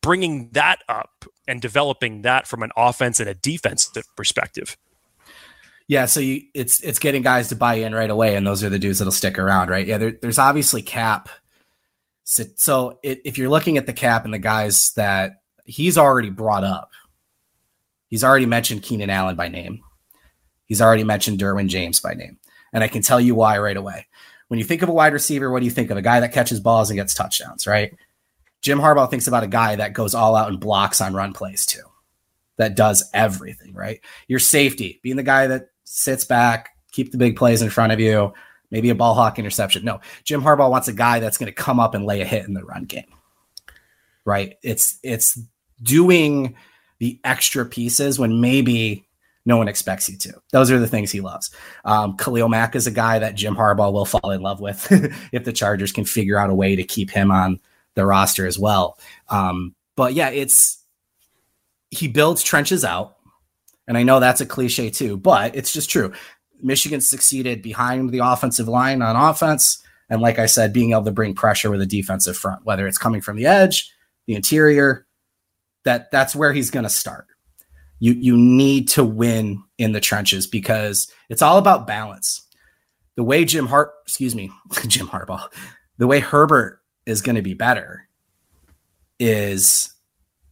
bringing 0.00 0.50
that 0.50 0.82
up 0.88 1.24
and 1.48 1.60
developing 1.60 2.22
that 2.22 2.46
from 2.46 2.62
an 2.62 2.70
offense 2.76 3.20
and 3.20 3.28
a 3.28 3.34
defensive 3.34 4.04
perspective? 4.16 4.76
Yeah, 5.88 6.06
so 6.06 6.20
you, 6.20 6.42
it's 6.54 6.80
it's 6.80 6.98
getting 6.98 7.22
guys 7.22 7.48
to 7.48 7.56
buy 7.56 7.74
in 7.74 7.94
right 7.94 8.08
away, 8.08 8.36
and 8.36 8.46
those 8.46 8.62
are 8.62 8.70
the 8.70 8.78
dudes 8.78 8.98
that'll 8.98 9.12
stick 9.12 9.38
around, 9.38 9.68
right? 9.68 9.86
Yeah, 9.86 9.98
there, 9.98 10.12
there's 10.12 10.38
obviously 10.38 10.80
cap. 10.80 11.28
So, 12.24 12.44
so 12.54 12.98
it, 13.02 13.20
if 13.24 13.36
you're 13.36 13.50
looking 13.50 13.76
at 13.78 13.86
the 13.86 13.92
cap 13.92 14.24
and 14.24 14.32
the 14.32 14.38
guys 14.38 14.92
that 14.94 15.42
he's 15.64 15.98
already 15.98 16.30
brought 16.30 16.64
up, 16.64 16.92
He's 18.12 18.24
already 18.24 18.44
mentioned 18.44 18.82
Keenan 18.82 19.08
Allen 19.08 19.36
by 19.36 19.48
name. 19.48 19.80
He's 20.66 20.82
already 20.82 21.02
mentioned 21.02 21.38
Derwin 21.38 21.68
James 21.68 21.98
by 21.98 22.12
name. 22.12 22.38
And 22.70 22.84
I 22.84 22.88
can 22.88 23.00
tell 23.00 23.18
you 23.18 23.34
why 23.34 23.56
right 23.56 23.74
away. 23.74 24.06
When 24.48 24.58
you 24.58 24.66
think 24.66 24.82
of 24.82 24.90
a 24.90 24.92
wide 24.92 25.14
receiver, 25.14 25.50
what 25.50 25.60
do 25.60 25.64
you 25.64 25.70
think 25.70 25.90
of? 25.90 25.96
A 25.96 26.02
guy 26.02 26.20
that 26.20 26.30
catches 26.30 26.60
balls 26.60 26.90
and 26.90 26.98
gets 26.98 27.14
touchdowns, 27.14 27.66
right? 27.66 27.94
Jim 28.62 28.78
Harbaugh 28.78 29.10
thinks 29.10 29.26
about 29.26 29.42
a 29.42 29.48
guy 29.48 29.76
that 29.76 29.92
goes 29.92 30.14
all 30.14 30.36
out 30.36 30.48
and 30.48 30.60
blocks 30.60 31.00
on 31.00 31.14
run 31.14 31.32
plays 31.32 31.66
too, 31.66 31.82
that 32.56 32.76
does 32.76 33.08
everything, 33.12 33.74
right? 33.74 34.00
Your 34.28 34.38
safety, 34.38 35.00
being 35.02 35.16
the 35.16 35.22
guy 35.22 35.48
that 35.48 35.70
sits 35.84 36.24
back, 36.24 36.70
keep 36.92 37.10
the 37.10 37.18
big 37.18 37.36
plays 37.36 37.60
in 37.60 37.70
front 37.70 37.92
of 37.92 38.00
you, 38.00 38.32
maybe 38.70 38.88
a 38.88 38.94
ball 38.94 39.14
hawk 39.14 39.38
interception. 39.38 39.84
No, 39.84 40.00
Jim 40.24 40.42
Harbaugh 40.42 40.70
wants 40.70 40.88
a 40.88 40.92
guy 40.92 41.18
that's 41.18 41.38
going 41.38 41.52
to 41.52 41.52
come 41.52 41.80
up 41.80 41.94
and 41.94 42.06
lay 42.06 42.20
a 42.20 42.24
hit 42.24 42.46
in 42.46 42.54
the 42.54 42.64
run 42.64 42.84
game, 42.84 43.12
right? 44.24 44.56
It's 44.62 44.98
it's 45.02 45.38
doing 45.82 46.54
the 46.98 47.20
extra 47.24 47.66
pieces 47.66 48.18
when 48.18 48.40
maybe 48.40 49.08
no 49.44 49.56
one 49.56 49.66
expects 49.66 50.08
you 50.08 50.16
to. 50.18 50.40
Those 50.52 50.70
are 50.70 50.78
the 50.78 50.86
things 50.86 51.10
he 51.10 51.20
loves. 51.20 51.50
Um, 51.84 52.16
Khalil 52.16 52.48
Mack 52.48 52.76
is 52.76 52.86
a 52.86 52.92
guy 52.92 53.18
that 53.18 53.34
Jim 53.34 53.56
Harbaugh 53.56 53.92
will 53.92 54.04
fall 54.04 54.30
in 54.30 54.40
love 54.40 54.60
with 54.60 54.86
if 55.32 55.42
the 55.42 55.52
Chargers 55.52 55.90
can 55.90 56.04
figure 56.04 56.38
out 56.38 56.48
a 56.48 56.54
way 56.54 56.76
to 56.76 56.84
keep 56.84 57.10
him 57.10 57.32
on 57.32 57.58
the 57.94 58.06
roster 58.06 58.46
as 58.46 58.58
well. 58.58 58.98
Um, 59.28 59.74
but 59.96 60.14
yeah, 60.14 60.30
it's 60.30 60.82
he 61.90 62.08
builds 62.08 62.42
trenches 62.42 62.84
out. 62.84 63.16
And 63.86 63.98
I 63.98 64.02
know 64.02 64.20
that's 64.20 64.40
a 64.40 64.46
cliche 64.46 64.90
too, 64.90 65.16
but 65.16 65.54
it's 65.54 65.72
just 65.72 65.90
true. 65.90 66.12
Michigan 66.62 67.00
succeeded 67.00 67.62
behind 67.62 68.10
the 68.10 68.20
offensive 68.20 68.68
line 68.68 69.02
on 69.02 69.16
offense. 69.16 69.82
And 70.08 70.22
like 70.22 70.38
I 70.38 70.46
said, 70.46 70.72
being 70.72 70.92
able 70.92 71.04
to 71.04 71.10
bring 71.10 71.34
pressure 71.34 71.70
with 71.70 71.82
a 71.82 71.86
defensive 71.86 72.36
front, 72.36 72.64
whether 72.64 72.86
it's 72.86 72.98
coming 72.98 73.20
from 73.20 73.36
the 73.36 73.46
edge, 73.46 73.92
the 74.26 74.34
interior, 74.34 75.06
that 75.84 76.10
that's 76.10 76.36
where 76.36 76.52
he's 76.52 76.70
going 76.70 76.84
to 76.84 76.90
start. 76.90 77.26
You 77.98 78.12
you 78.12 78.36
need 78.36 78.88
to 78.90 79.04
win 79.04 79.62
in 79.78 79.92
the 79.92 80.00
trenches 80.00 80.46
because 80.46 81.10
it's 81.28 81.42
all 81.42 81.58
about 81.58 81.86
balance. 81.86 82.46
The 83.16 83.24
way 83.24 83.44
Jim 83.44 83.66
Hart, 83.66 83.92
excuse 84.04 84.34
me, 84.34 84.50
Jim 84.86 85.08
Harbaugh, 85.08 85.48
the 85.98 86.06
way 86.06 86.20
Herbert 86.20 86.81
is 87.06 87.22
going 87.22 87.36
to 87.36 87.42
be 87.42 87.54
better 87.54 88.08
is 89.18 89.92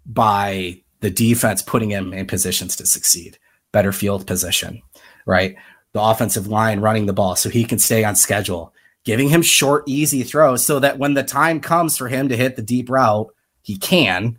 by 0.07 0.83
the 1.01 1.11
defense 1.11 1.63
putting 1.63 1.91
him 1.91 2.13
in 2.13 2.27
positions 2.27 2.77
to 2.77 2.87
succeed, 2.87 3.39
better 3.73 3.93
field 3.93 4.27
position, 4.27 4.83
right? 5.27 5.57
The 5.93 6.03
offensive 6.03 6.47
line 6.47 6.81
running 6.81 7.07
the 7.07 7.13
ball 7.13 7.37
so 7.37 7.49
he 7.49 7.65
can 7.65 7.79
stay 7.79 8.05
on 8.05 8.17
schedule, 8.17 8.73
giving 9.05 9.29
him 9.29 9.43
short, 9.43 9.85
easy 9.87 10.23
throws 10.23 10.65
so 10.65 10.79
that 10.81 10.99
when 10.99 11.15
the 11.15 11.23
time 11.23 11.61
comes 11.61 11.97
for 11.97 12.09
him 12.09 12.29
to 12.29 12.37
hit 12.37 12.57
the 12.57 12.63
deep 12.63 12.91
route, 12.91 13.29
he 13.63 13.77
can 13.77 14.39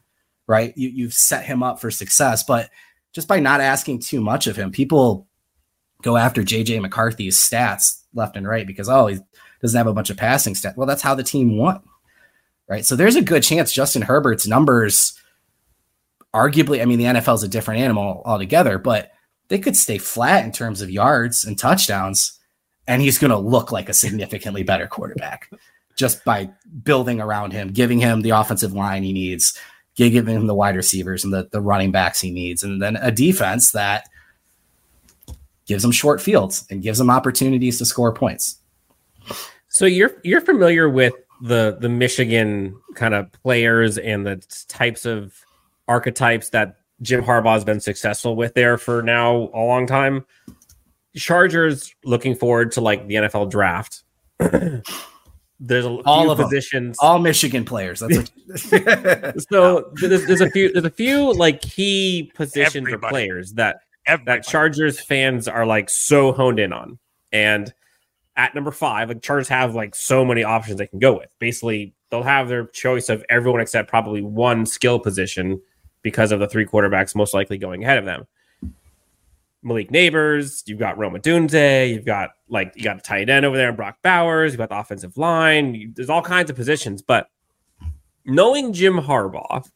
right? 0.52 0.74
You, 0.78 0.90
you've 0.90 1.14
set 1.14 1.46
him 1.46 1.64
up 1.64 1.80
for 1.80 1.90
success, 1.90 2.44
but 2.44 2.70
just 3.14 3.28
by 3.28 3.40
not 3.40 3.62
asking 3.62 4.00
too 4.00 4.20
much 4.20 4.48
of 4.48 4.58
him, 4.58 4.70
people 4.70 5.26
go 6.02 6.18
after 6.18 6.44
JJ 6.44 6.82
McCarthy's 6.82 7.40
stats 7.40 8.02
left 8.14 8.36
and 8.36 8.46
right 8.46 8.68
because, 8.68 8.90
oh, 8.90 9.08
he 9.08 9.20
doesn't 9.62 9.78
have 9.78 9.88
a 9.88 9.94
bunch 9.94 10.10
of 10.10 10.18
passing 10.18 10.54
stats. 10.54 10.76
Well, 10.76 10.88
that's 10.88 11.02
how 11.02 11.16
the 11.16 11.24
team 11.24 11.58
won, 11.58 11.82
right? 12.68 12.86
So 12.86 12.96
there's 12.96 13.16
a 13.16 13.22
good 13.22 13.44
chance 13.44 13.72
Justin 13.72 14.02
Herbert's 14.02 14.48
numbers, 14.48 15.20
arguably, 16.34 16.82
I 16.82 16.86
mean, 16.86 17.00
the 17.00 17.06
NFL 17.06 17.36
is 17.36 17.44
a 17.44 17.48
different 17.48 17.82
animal 17.82 18.22
altogether, 18.26 18.78
but 18.78 19.12
they 19.50 19.60
could 19.60 19.76
stay 19.76 19.98
flat 19.98 20.46
in 20.46 20.52
terms 20.52 20.82
of 20.82 20.90
yards 20.90 21.44
and 21.44 21.60
touchdowns, 21.60 22.40
and 22.88 23.02
he's 23.02 23.18
going 23.18 23.32
to 23.32 23.38
look 23.38 23.72
like 23.72 23.90
a 23.90 23.94
significantly 23.94 24.64
better 24.64 24.88
quarterback 24.88 25.50
just 25.98 26.24
by 26.24 26.50
building 26.84 27.20
around 27.20 27.52
him, 27.52 27.70
giving 27.70 28.00
him 28.00 28.22
the 28.22 28.30
offensive 28.30 28.74
line 28.74 29.04
he 29.04 29.12
needs, 29.12 29.58
giving 29.96 30.26
him 30.26 30.48
the 30.48 30.56
wide 30.56 30.76
receivers 30.76 31.24
and 31.24 31.34
the, 31.34 31.50
the 31.52 31.62
running 31.62 31.92
backs 31.92 32.22
he 32.22 32.32
needs, 32.32 32.64
and 32.64 32.82
then 32.82 32.96
a 32.96 33.12
defense 33.12 33.72
that 33.72 34.08
gives 35.66 35.84
him 35.84 35.92
short 35.92 36.22
fields 36.22 36.66
and 36.70 36.82
gives 36.82 37.00
him 37.00 37.10
opportunities 37.10 37.78
to 37.78 37.86
score 37.86 38.14
points. 38.14 38.58
So 39.70 39.86
you're 39.86 40.12
you're 40.24 40.42
familiar 40.42 40.90
with 40.90 41.14
the 41.42 41.78
the 41.80 41.90
Michigan 41.90 42.80
kind 42.96 43.14
of 43.14 43.32
players 43.32 43.98
and 43.98 44.26
the 44.26 44.38
types 44.68 45.06
of 45.06 45.34
archetypes 45.88 46.50
that 46.50 46.78
Jim 47.02 47.24
Harbaugh 47.24 47.54
has 47.54 47.66
been 47.66 47.80
successful 47.80 48.36
with 48.36 48.54
there 48.54 48.78
for 48.78 49.02
now 49.02 49.50
a 49.54 49.60
long 49.60 49.88
time. 49.88 50.26
Chargers 51.16 51.94
looking 52.06 52.36
forward 52.36 52.72
to 52.74 52.82
like 52.82 53.08
the 53.08 53.16
NFL 53.16 53.50
draft. 53.50 54.04
there's 54.40 55.86
a 55.86 55.90
all 56.06 56.24
few 56.24 56.32
of 56.32 56.38
positions, 56.38 56.98
them. 56.98 57.08
all 57.08 57.20
Michigan 57.20 57.66
players. 57.66 58.00
That's 58.00 58.18
what 58.18 59.42
so 59.52 59.92
there's, 59.96 60.26
there's, 60.26 60.42
a 60.42 60.50
few 60.50 60.72
there's 60.72 60.86
a 60.86 60.90
few 60.90 61.34
like 61.34 61.62
key 61.62 62.32
positions 62.36 62.88
Everybody. 62.88 63.08
or 63.08 63.10
players 63.10 63.54
that 63.54 63.82
Everybody. 64.06 64.40
that 64.40 64.48
Chargers 64.48 65.00
fans 65.00 65.48
are 65.48 65.66
like 65.66 65.90
so 65.90 66.32
honed 66.32 66.60
in 66.60 66.72
on. 66.72 67.00
And 67.32 67.74
at 68.42 68.56
number 68.56 68.72
five, 68.72 69.08
like 69.08 69.22
Chargers 69.22 69.48
have 69.50 69.76
like 69.76 69.94
so 69.94 70.26
many 70.26 70.44
options 70.44 70.80
they 70.80 70.88
can 70.88 70.98
go 70.98 71.16
with. 71.16 71.30
Basically, 71.38 71.94
they'll 72.10 72.24
have 72.24 72.50
their 72.50 72.66
choice 72.66 73.08
of 73.08 73.24
everyone 73.30 73.62
except 73.62 73.88
probably 73.88 74.24
one 74.24 74.66
skill 74.66 75.00
position 75.00 75.62
because 76.02 76.32
of 76.32 76.40
the 76.40 76.48
three 76.48 76.66
quarterbacks 76.66 77.16
most 77.16 77.36
likely 77.36 77.60
going 77.60 77.84
ahead 77.84 78.00
of 78.00 78.06
them. 78.06 78.26
Malik 79.62 79.92
Nabers, 79.92 80.64
you've 80.66 80.80
got 80.80 80.98
Rome 80.98 81.14
Odunze, 81.14 81.94
you've 81.94 82.04
got 82.04 82.32
like 82.50 82.74
you 82.76 82.84
got 82.84 82.98
a 82.98 83.02
tight 83.02 83.30
end 83.30 83.46
over 83.46 83.56
there, 83.56 83.68
and 83.68 83.78
Brock 83.78 83.98
Bowers, 84.02 84.54
you've 84.54 84.58
got 84.58 84.70
the 84.70 84.80
offensive 84.80 85.16
line. 85.18 85.76
You, 85.76 85.92
there's 85.96 86.10
all 86.10 86.24
kinds 86.24 86.50
of 86.50 86.56
positions, 86.56 87.04
but 87.04 87.28
knowing 88.26 88.74
Jim 88.74 88.98
Harbaugh 88.98 89.70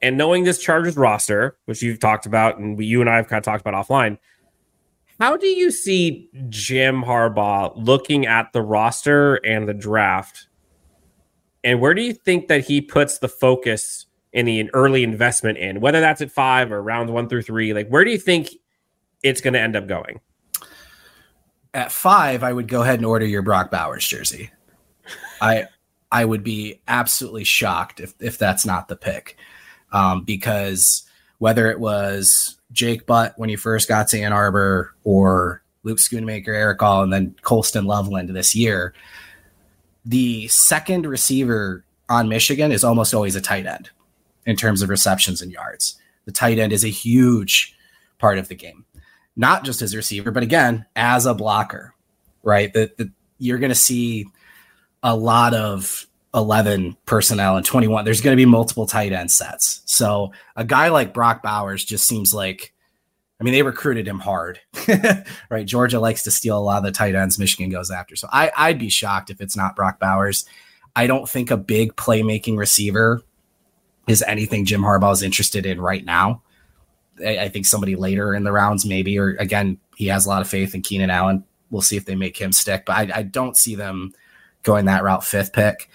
and 0.00 0.16
knowing 0.16 0.44
this 0.44 0.58
Chargers 0.58 0.96
roster, 0.96 1.58
which 1.66 1.82
you've 1.82 2.00
talked 2.00 2.24
about, 2.24 2.56
and 2.56 2.78
we, 2.78 2.86
you 2.86 3.02
and 3.02 3.10
I 3.10 3.16
have 3.16 3.28
kind 3.28 3.38
of 3.38 3.44
talked 3.44 3.60
about 3.60 3.74
offline, 3.74 4.16
how 5.18 5.36
do 5.36 5.46
you 5.46 5.70
see 5.70 6.28
Jim 6.48 7.02
Harbaugh 7.02 7.72
looking 7.76 8.26
at 8.26 8.52
the 8.52 8.62
roster 8.62 9.36
and 9.36 9.68
the 9.68 9.74
draft? 9.74 10.48
And 11.64 11.80
where 11.80 11.94
do 11.94 12.02
you 12.02 12.12
think 12.12 12.48
that 12.48 12.64
he 12.64 12.80
puts 12.80 13.18
the 13.18 13.28
focus 13.28 14.06
in 14.32 14.46
the 14.46 14.70
early 14.74 15.02
investment 15.02 15.58
in, 15.58 15.80
whether 15.80 16.00
that's 16.00 16.20
at 16.20 16.30
five 16.30 16.70
or 16.70 16.82
rounds 16.82 17.10
one 17.10 17.28
through 17.28 17.42
three? 17.42 17.72
Like, 17.72 17.88
where 17.88 18.04
do 18.04 18.10
you 18.10 18.18
think 18.18 18.50
it's 19.22 19.40
going 19.40 19.54
to 19.54 19.60
end 19.60 19.74
up 19.74 19.86
going? 19.86 20.20
At 21.72 21.90
five, 21.90 22.42
I 22.42 22.52
would 22.52 22.68
go 22.68 22.82
ahead 22.82 22.98
and 22.98 23.06
order 23.06 23.26
your 23.26 23.42
Brock 23.42 23.70
Bowers 23.70 24.06
jersey. 24.06 24.50
I 25.40 25.66
I 26.12 26.24
would 26.24 26.44
be 26.44 26.80
absolutely 26.88 27.44
shocked 27.44 28.00
if 28.00 28.14
if 28.20 28.38
that's 28.38 28.64
not 28.64 28.88
the 28.88 28.96
pick, 28.96 29.36
um, 29.92 30.24
because 30.24 31.06
whether 31.38 31.70
it 31.70 31.80
was 31.80 32.56
Jake 32.72 33.06
Butt 33.06 33.34
when 33.36 33.48
he 33.48 33.56
first 33.56 33.88
got 33.88 34.08
to 34.08 34.20
Ann 34.20 34.32
Arbor 34.32 34.94
or 35.04 35.62
Luke 35.82 35.98
Schoonmaker, 35.98 36.48
Erick 36.48 36.82
All, 36.82 37.02
and 37.02 37.12
then 37.12 37.34
Colston 37.42 37.84
Loveland 37.84 38.28
this 38.30 38.54
year, 38.54 38.92
the 40.04 40.48
second 40.48 41.06
receiver 41.06 41.84
on 42.08 42.28
Michigan 42.28 42.72
is 42.72 42.84
almost 42.84 43.14
always 43.14 43.36
a 43.36 43.40
tight 43.40 43.66
end 43.66 43.90
in 44.44 44.56
terms 44.56 44.82
of 44.82 44.88
receptions 44.88 45.42
and 45.42 45.52
yards. 45.52 45.96
The 46.24 46.32
tight 46.32 46.58
end 46.58 46.72
is 46.72 46.84
a 46.84 46.88
huge 46.88 47.76
part 48.18 48.38
of 48.38 48.48
the 48.48 48.54
game, 48.54 48.84
not 49.36 49.64
just 49.64 49.82
as 49.82 49.92
a 49.92 49.96
receiver, 49.96 50.30
but 50.30 50.42
again, 50.42 50.86
as 50.96 51.26
a 51.26 51.34
blocker, 51.34 51.94
right? 52.42 52.72
That 52.72 53.10
you're 53.38 53.58
going 53.58 53.70
to 53.70 53.74
see 53.74 54.26
a 55.02 55.14
lot 55.14 55.54
of 55.54 56.06
11 56.36 56.96
personnel 57.06 57.56
and 57.56 57.64
21. 57.64 58.04
There's 58.04 58.20
going 58.20 58.36
to 58.36 58.40
be 58.40 58.44
multiple 58.44 58.86
tight 58.86 59.12
end 59.12 59.32
sets. 59.32 59.80
So 59.86 60.32
a 60.54 60.64
guy 60.64 60.88
like 60.88 61.14
Brock 61.14 61.42
Bowers 61.42 61.84
just 61.84 62.06
seems 62.06 62.34
like, 62.34 62.74
I 63.40 63.44
mean, 63.44 63.54
they 63.54 63.62
recruited 63.62 64.06
him 64.06 64.18
hard, 64.18 64.60
right? 65.50 65.66
Georgia 65.66 65.98
likes 65.98 66.22
to 66.24 66.30
steal 66.30 66.58
a 66.58 66.60
lot 66.60 66.78
of 66.78 66.84
the 66.84 66.92
tight 66.92 67.14
ends 67.14 67.38
Michigan 67.38 67.70
goes 67.70 67.90
after. 67.90 68.16
So 68.16 68.28
I, 68.30 68.52
I'd 68.56 68.78
be 68.78 68.90
shocked 68.90 69.30
if 69.30 69.40
it's 69.40 69.56
not 69.56 69.76
Brock 69.76 69.98
Bowers. 69.98 70.44
I 70.94 71.06
don't 71.06 71.28
think 71.28 71.50
a 71.50 71.56
big 71.56 71.96
playmaking 71.96 72.58
receiver 72.58 73.22
is 74.06 74.22
anything 74.22 74.64
Jim 74.64 74.82
Harbaugh 74.82 75.12
is 75.12 75.22
interested 75.22 75.66
in 75.66 75.80
right 75.80 76.04
now. 76.04 76.42
I, 77.24 77.38
I 77.38 77.48
think 77.48 77.66
somebody 77.66 77.96
later 77.96 78.34
in 78.34 78.44
the 78.44 78.52
rounds, 78.52 78.84
maybe, 78.84 79.18
or 79.18 79.36
again, 79.36 79.78
he 79.96 80.06
has 80.08 80.26
a 80.26 80.28
lot 80.28 80.42
of 80.42 80.48
faith 80.48 80.74
in 80.74 80.82
Keenan 80.82 81.10
Allen. 81.10 81.44
We'll 81.70 81.82
see 81.82 81.96
if 81.96 82.04
they 82.04 82.14
make 82.14 82.36
him 82.36 82.52
stick, 82.52 82.84
but 82.86 82.96
I, 82.96 83.18
I 83.18 83.22
don't 83.22 83.56
see 83.56 83.74
them 83.74 84.12
going 84.62 84.84
that 84.84 85.02
route 85.02 85.24
fifth 85.24 85.52
pick. 85.52 85.90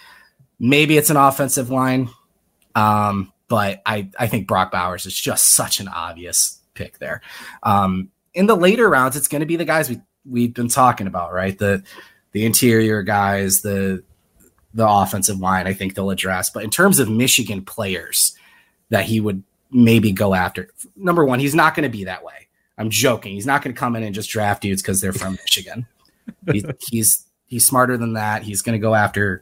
Maybe 0.64 0.96
it's 0.96 1.10
an 1.10 1.18
offensive 1.18 1.72
line, 1.72 2.10
um, 2.76 3.34
but 3.48 3.82
I, 3.84 4.10
I 4.20 4.28
think 4.28 4.48
Brock 4.48 4.72
Bowers 4.72 5.08
is 5.08 5.20
just 5.20 5.56
such 5.56 5.80
an 5.80 5.88
obvious 5.88 6.60
pick 6.76 7.00
there. 7.00 7.22
Um, 7.64 8.12
in 8.36 8.46
the 8.46 8.56
later 8.56 8.88
rounds, 8.88 9.16
it's 9.18 9.28
going 9.28 9.40
to 9.40 9.48
be 9.48 9.56
the 9.56 9.66
guys 9.66 9.90
we 9.90 10.00
we've 10.24 10.54
been 10.54 10.68
talking 10.68 11.08
about, 11.08 11.34
right? 11.34 11.58
The 11.58 11.84
the 12.32 12.46
interior 12.46 13.02
guys, 13.02 13.62
the 13.62 14.04
the 14.76 14.88
offensive 14.88 15.40
line, 15.40 15.66
I 15.66 15.74
think 15.74 15.96
they'll 15.96 16.12
address. 16.12 16.52
But 16.52 16.64
in 16.64 16.70
terms 16.70 17.00
of 17.00 17.10
Michigan 17.10 17.66
players 17.66 18.38
that 18.90 19.06
he 19.06 19.20
would 19.20 19.44
maybe 19.72 20.12
go 20.12 20.36
after, 20.36 20.70
number 20.96 21.26
one, 21.26 21.40
he's 21.40 21.56
not 21.56 21.74
going 21.74 21.90
to 21.90 21.98
be 21.98 22.04
that 22.04 22.24
way. 22.24 22.48
I'm 22.78 22.92
joking. 22.92 23.34
He's 23.34 23.48
not 23.48 23.64
going 23.64 23.74
to 23.74 23.80
come 23.80 23.96
in 23.96 24.04
and 24.04 24.14
just 24.14 24.30
draft 24.30 24.62
dudes 24.62 24.84
because 24.84 25.02
they're 25.02 25.12
from 25.12 25.34
Michigan. 25.44 25.88
He's, 26.52 26.66
he's 26.90 27.26
he's 27.48 27.66
smarter 27.66 27.98
than 27.98 28.14
that. 28.14 28.44
He's 28.44 28.62
going 28.62 28.80
to 28.80 28.82
go 28.82 28.96
after 28.96 29.42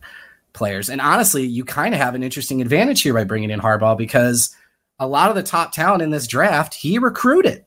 players. 0.60 0.90
And 0.90 1.02
honestly, 1.02 1.44
you 1.44 1.66
kind 1.66 1.96
of 1.96 2.00
have 2.00 2.14
an 2.14 2.22
interesting 2.22 2.62
advantage 2.62 3.02
here 3.02 3.16
by 3.16 3.24
bringing 3.24 3.50
in 3.50 3.60
Harbaugh 3.60 3.98
because 3.98 4.56
a 5.00 5.08
lot 5.08 5.30
of 5.30 5.36
the 5.36 5.42
top 5.42 5.72
talent 5.72 6.04
in 6.04 6.12
this 6.12 6.28
draft 6.28 6.76
he 6.76 7.00
recruited, 7.00 7.64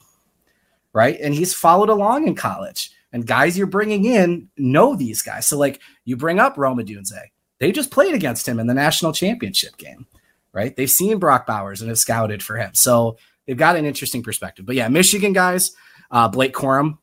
right? 0.93 1.19
And 1.21 1.35
he's 1.35 1.53
followed 1.53 1.89
along 1.89 2.29
in 2.29 2.37
college. 2.37 2.93
And 3.13 3.27
guys 3.27 3.59
you're 3.59 3.67
bringing 3.67 4.05
in 4.05 4.49
know 4.57 4.95
these 4.95 5.23
guys. 5.23 5.49
So 5.49 5.59
like 5.59 5.81
you 6.05 6.17
bring 6.17 6.39
up 6.39 6.57
Rome 6.57 6.79
Odunze 6.79 7.19
they 7.63 7.71
just 7.71 7.93
played 7.93 8.13
against 8.13 8.49
him 8.49 8.59
in 8.59 8.67
the 8.67 8.75
national 8.75 9.13
championship 9.13 9.77
game, 9.77 10.05
right? 10.53 10.75
They've 10.75 10.91
seen 10.91 11.21
Brock 11.21 11.47
Bowers 11.47 11.81
and 11.81 11.89
have 11.89 11.99
scouted 11.99 12.43
for 12.43 12.57
him. 12.57 12.75
So 12.75 13.19
they've 13.47 13.57
got 13.57 13.77
an 13.77 13.85
interesting 13.85 14.21
perspective. 14.21 14.67
But 14.67 14.75
yeah, 14.75 14.89
Michigan 14.89 15.33
guys, 15.33 15.71
uh, 16.11 16.27
Blake 16.27 16.55
Corum 16.55 16.99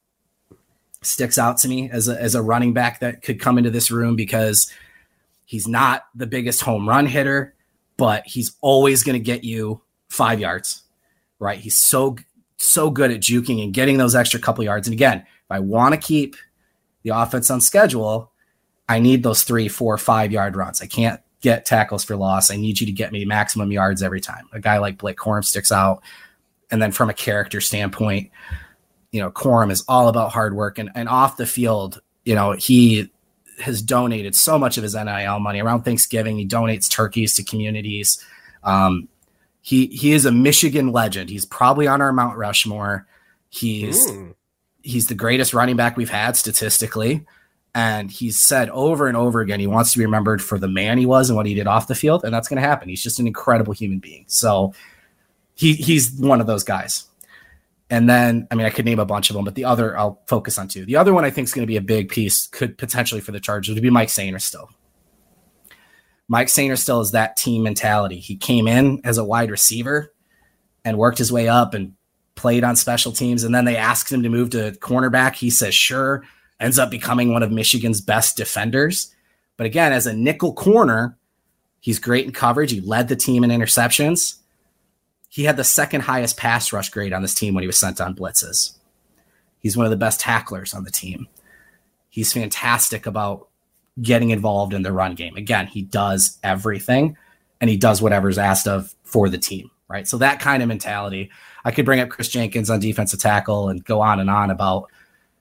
sticks 1.02 1.38
out 1.38 1.60
to 1.60 1.70
me 1.70 1.90
as 1.90 2.10
a, 2.10 2.22
as 2.22 2.36
a 2.36 2.42
running 2.42 2.74
back 2.74 3.00
that 3.00 3.22
could 3.22 3.40
come 3.40 3.58
into 3.58 3.70
this 3.70 3.90
room 3.90 4.18
because 4.18 4.70
he's 5.50 5.68
not 5.68 6.04
the 6.14 6.28
biggest 6.28 6.62
home 6.62 6.88
run 6.88 7.08
hitter, 7.08 7.56
but 7.98 8.22
he's 8.28 8.56
always 8.62 9.02
going 9.02 9.16
to 9.16 9.20
get 9.20 9.44
you 9.44 9.82
five 10.08 10.40
yards, 10.40 10.84
right? 11.40 11.58
He's 11.58 11.76
so, 11.76 12.18
so 12.58 12.92
good 12.92 13.10
at 13.10 13.22
juking 13.22 13.64
and 13.64 13.74
getting 13.74 13.98
those 13.98 14.14
extra 14.14 14.40
couple 14.40 14.64
yards. 14.64 14.88
And 14.88 14.94
again, 14.94 15.18
if 15.18 15.50
I 15.50 15.58
want 15.58 15.96
to 15.96 16.00
keep 16.00 16.36
the 17.02 17.10
offense 17.10 17.50
on 17.50 17.62
schedule, 17.62 18.32
I 18.88 19.00
need 19.00 19.24
those 19.24 19.42
three, 19.42 19.68
four, 19.68 19.98
five 19.98 20.32
yard 20.32 20.56
runs. 20.56 20.84
I 20.84 20.86
can't 20.86 21.20
get 21.42 21.66
tackles 21.66 22.04
for 22.04 22.16
loss. 22.16 22.52
I 22.52 22.56
need 22.56 22.80
you 22.80 22.86
to 22.86 22.94
get 22.94 23.12
me 23.12 23.26
maximum 23.26 23.72
yards 23.72 24.04
every 24.04 24.22
time. 24.22 24.48
A 24.54 24.60
guy 24.60 24.78
like 24.78 25.00
Blake 25.00 25.18
Corum 25.18 25.44
sticks 25.44 25.72
out. 25.72 26.04
And 26.70 26.80
then 26.80 26.92
from 26.92 27.10
a 27.10 27.14
character 27.16 27.60
standpoint, 27.60 28.30
you 29.12 29.20
know, 29.20 29.32
Corum 29.32 29.72
is 29.72 29.84
all 29.88 30.10
about 30.10 30.32
hard 30.32 30.54
work 30.54 30.78
and, 30.78 30.92
and 30.94 31.10
off 31.10 31.38
the 31.38 31.48
field, 31.48 32.04
you 32.24 32.36
know, 32.36 32.52
he 32.52 33.10
has 33.62 33.82
donated 33.82 34.36
so 34.36 34.58
much 34.58 34.78
of 34.78 34.84
his 34.84 34.96
NIL 34.96 35.40
money 35.40 35.62
around 35.62 35.84
Thanksgiving. 35.84 36.38
He 36.38 36.48
donates 36.48 36.90
turkeys 36.90 37.36
to 37.36 37.44
communities. 37.44 38.24
Um, 38.64 39.08
he 39.62 39.88
he 39.88 40.14
is 40.14 40.26
a 40.26 40.32
Michigan 40.32 40.92
legend. 40.92 41.30
He's 41.30 41.46
probably 41.46 41.88
on 41.88 42.02
our 42.02 42.14
Mount 42.14 42.38
Rushmore. 42.38 43.08
He's 43.50 44.10
mm. 44.10 44.34
he's 44.82 45.08
the 45.08 45.16
greatest 45.16 45.54
running 45.54 45.76
back 45.76 45.98
we've 45.98 46.10
had 46.10 46.36
statistically. 46.36 47.26
And 47.76 48.10
he's 48.10 48.40
said 48.40 48.70
over 48.72 49.08
and 49.08 49.16
over 49.16 49.42
again 49.42 49.60
he 49.60 49.68
wants 49.68 49.92
to 49.92 50.00
be 50.00 50.06
remembered 50.06 50.42
for 50.42 50.58
the 50.58 50.68
man 50.68 50.98
he 50.98 51.06
was 51.06 51.30
and 51.30 51.38
what 51.38 51.46
he 51.46 51.54
did 51.54 51.68
off 51.68 51.88
the 51.88 51.96
field, 51.96 52.24
and 52.24 52.34
that's 52.34 52.48
going 52.48 52.62
to 52.62 52.68
happen. 52.68 52.90
He's 52.90 53.04
just 53.04 53.20
an 53.20 53.28
incredible 53.28 53.74
human 53.74 54.00
being. 54.00 54.26
So 54.28 54.74
he 55.54 55.74
he's 55.74 56.14
one 56.14 56.42
of 56.42 56.48
those 56.48 56.64
guys. 56.64 57.06
And 57.90 58.08
then, 58.08 58.48
I 58.52 58.56
mean, 58.56 58.68
I 58.68 58.70
could 58.70 58.86
name 58.86 59.00
a 59.00 59.06
bunch 59.06 59.30
of 59.30 59.36
them, 59.36 59.46
but 59.46 59.56
the 59.56 59.66
other 59.66 59.98
I'll 59.98 60.22
focus 60.28 60.60
on 60.60 60.68
two. 60.68 60.86
The 60.86 60.96
other 60.96 61.14
one 61.14 61.26
I 61.26 61.32
think 61.32 61.48
is 61.48 61.54
going 61.54 61.64
to 61.64 61.72
be 61.72 61.78
a 61.78 61.82
big 61.82 62.10
piece, 62.10 62.48
could 62.48 62.78
potentially 62.78 63.22
for 63.22 63.32
the 63.32 63.40
Chargers, 63.40 63.74
would 63.74 63.82
be 63.82 63.90
Mike 63.90 64.10
Sainristil. 64.10 64.68
Mike 66.28 66.48
Sainristil 66.48 67.02
is 67.02 67.12
that 67.12 67.36
team 67.36 67.64
mentality. 67.64 68.20
He 68.20 68.36
came 68.36 68.68
in 68.68 69.02
as 69.04 69.18
a 69.18 69.26
wide 69.26 69.50
receiver 69.50 70.14
and 70.86 70.98
worked 70.98 71.18
his 71.18 71.32
way 71.32 71.48
up 71.48 71.74
and 71.74 71.94
played 72.36 72.64
on 72.64 72.76
special 72.76 73.12
teams. 73.12 73.44
And 73.44 73.54
then 73.54 73.66
they 73.66 73.76
asked 73.76 74.12
him 74.12 74.22
to 74.22 74.30
move 74.30 74.52
to 74.52 74.72
cornerback. 74.74 75.36
He 75.36 75.50
says, 75.50 75.74
sure 75.74 76.24
ends 76.60 76.78
up 76.78 76.92
becoming 76.92 77.34
one 77.34 77.42
of 77.42 77.52
Michigan's 77.52 78.02
best 78.02 78.38
defenders. 78.38 79.14
But 79.58 79.66
again, 79.66 79.92
as 79.92 80.06
a 80.06 80.14
nickel 80.14 80.54
corner, 80.54 81.18
he's 81.80 82.00
great 82.00 82.26
in 82.26 82.32
coverage. 82.32 82.72
He 82.72 82.82
led 82.82 83.08
the 83.08 83.16
team 83.16 83.44
in 83.44 83.50
interceptions. 83.50 84.36
He 85.30 85.44
had 85.44 85.58
the 85.58 85.64
second 85.64 86.02
highest 86.02 86.38
pass 86.38 86.74
rush 86.74 86.90
grade 86.90 87.14
on 87.14 87.22
this 87.22 87.36
team 87.36 87.54
when 87.54 87.62
he 87.62 87.68
was 87.68 87.78
sent 87.78 88.02
on 88.02 88.16
blitzes. 88.16 88.74
He's 89.60 89.78
one 89.78 89.86
of 89.86 89.92
the 89.92 89.98
best 89.98 90.20
tacklers 90.20 90.74
on 90.74 90.84
the 90.84 90.92
team. 90.92 91.28
He's 92.10 92.34
fantastic 92.34 93.06
about 93.06 93.48
getting 94.02 94.32
involved 94.32 94.74
in 94.74 94.82
the 94.82 94.92
run 94.92 95.16
game. 95.16 95.36
Again, 95.36 95.68
he 95.68 95.84
does 95.84 96.40
everything 96.44 97.16
and 97.62 97.70
he 97.70 97.78
does 97.78 98.02
whatever's 98.02 98.38
asked 98.38 98.68
of 98.68 98.94
for 99.04 99.30
the 99.30 99.38
team, 99.38 99.70
right? 99.88 100.08
So 100.08 100.18
that 100.18 100.40
kind 100.40 100.64
of 100.64 100.70
mentality. 100.70 101.30
I 101.64 101.72
could 101.72 101.86
bring 101.86 102.00
up 102.00 102.10
Chris 102.10 102.30
Jenkins 102.30 102.70
on 102.70 102.80
defensive 102.80 103.20
tackle 103.20 103.70
and 103.70 103.84
go 103.84 104.02
on 104.02 104.20
and 104.20 104.30
on 104.30 104.50
about 104.50 104.90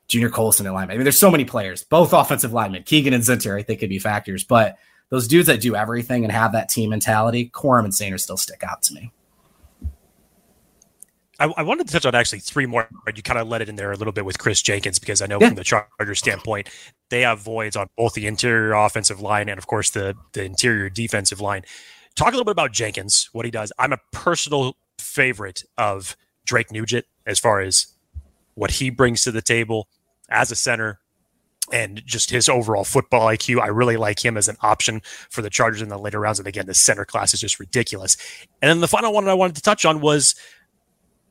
Junior 0.09 0.31
Colson 0.31 0.67
in 0.67 0.73
lineman. 0.73 0.95
I 0.95 0.99
mean, 0.99 1.05
there's 1.05 1.19
so 1.19 1.31
many 1.31 1.45
players, 1.45 1.85
both 1.85 2.13
offensive 2.13 2.53
linemen, 2.53 2.83
Keegan 2.83 3.15
and 3.15 3.23
Zinter, 3.23 3.59
I 3.59 3.63
think 3.63 3.81
could 3.81 3.89
be 3.89 3.99
factors, 3.99 4.43
but 4.43 4.77
those 5.11 5.29
dudes 5.29 5.47
that 5.47 5.61
do 5.61 5.77
everything 5.77 6.25
and 6.25 6.33
have 6.33 6.53
that 6.53 6.69
team 6.69 6.91
mentality, 6.91 7.51
Corum 7.51 7.85
and 7.85 7.93
Sainristil 7.93 8.39
stick 8.39 8.63
out 8.63 8.83
to 8.83 8.95
me. 8.95 9.13
I, 11.39 11.47
I, 11.57 11.63
wanted 11.63 11.87
to 11.87 11.93
touch 11.93 12.05
on 12.05 12.15
actually 12.15 12.41
three 12.41 12.67
more. 12.67 12.89
You 13.15 13.23
kind 13.23 13.39
of 13.39 13.49
let 13.49 13.63
it 13.63 13.69
in 13.69 13.77
there 13.77 13.93
a 13.93 13.97
little 13.97 14.13
bit 14.13 14.25
with 14.25 14.39
Chris 14.39 14.61
Jenkins 14.61 14.99
because 14.99 15.23
I 15.23 15.27
know 15.27 15.39
yeah. 15.41 15.49
from 15.49 15.57
the 15.57 15.65
Chargers 15.65 16.19
standpoint, 16.19 16.69
they 17.11 17.23
have 17.23 17.41
voids 17.41 17.77
on 17.77 17.89
both 17.97 18.15
the 18.15 18.27
interior 18.27 18.73
offensive 18.73 19.21
line 19.21 19.49
and, 19.49 19.59
of 19.59 19.67
course, 19.67 19.91
the 19.91 20.15
the 20.33 20.45
interior 20.45 20.89
defensive 20.89 21.41
line. 21.41 21.63
Talk 22.17 22.29
a 22.29 22.31
little 22.33 22.45
bit 22.45 22.53
about 22.53 22.73
Jenkins, 22.73 23.29
what 23.33 23.45
he 23.45 23.51
does. 23.51 23.73
I'm 23.79 23.93
a 23.93 23.99
personal 24.13 24.77
favorite 24.99 25.63
of 25.77 26.17
Drake 26.45 26.73
Nugent 26.73 27.07
as 27.27 27.39
far 27.39 27.61
as 27.61 27.87
what 28.55 28.73
he 28.73 28.91
brings 28.91 29.23
to 29.23 29.31
the 29.31 29.43
table 29.43 29.89
as 30.29 30.51
a 30.51 30.57
center 30.57 30.99
and 31.73 32.03
just 32.05 32.31
his 32.31 32.49
overall 32.49 32.85
football 32.85 33.27
IQ. 33.27 33.61
I 33.61 33.69
really 33.69 33.97
like 33.97 34.25
him 34.25 34.37
as 34.37 34.49
an 34.49 34.57
option 34.63 35.03
for 35.31 35.43
the 35.43 35.51
Chargers 35.51 35.83
in 35.83 35.89
the 35.89 35.99
later 35.99 36.19
rounds. 36.21 36.39
And 36.39 36.49
again, 36.49 36.67
the 36.67 36.75
center 36.75 37.05
class 37.05 37.35
is 37.35 37.41
just 37.41 37.61
ridiculous. 37.61 38.17
And 38.63 38.69
then 38.69 38.81
the 38.81 38.89
final 38.89 39.13
one 39.13 39.29
I 39.29 39.35
wanted 39.35 39.57
to 39.57 39.63
touch 39.63 39.85
on 39.85 40.01
was 40.01 40.35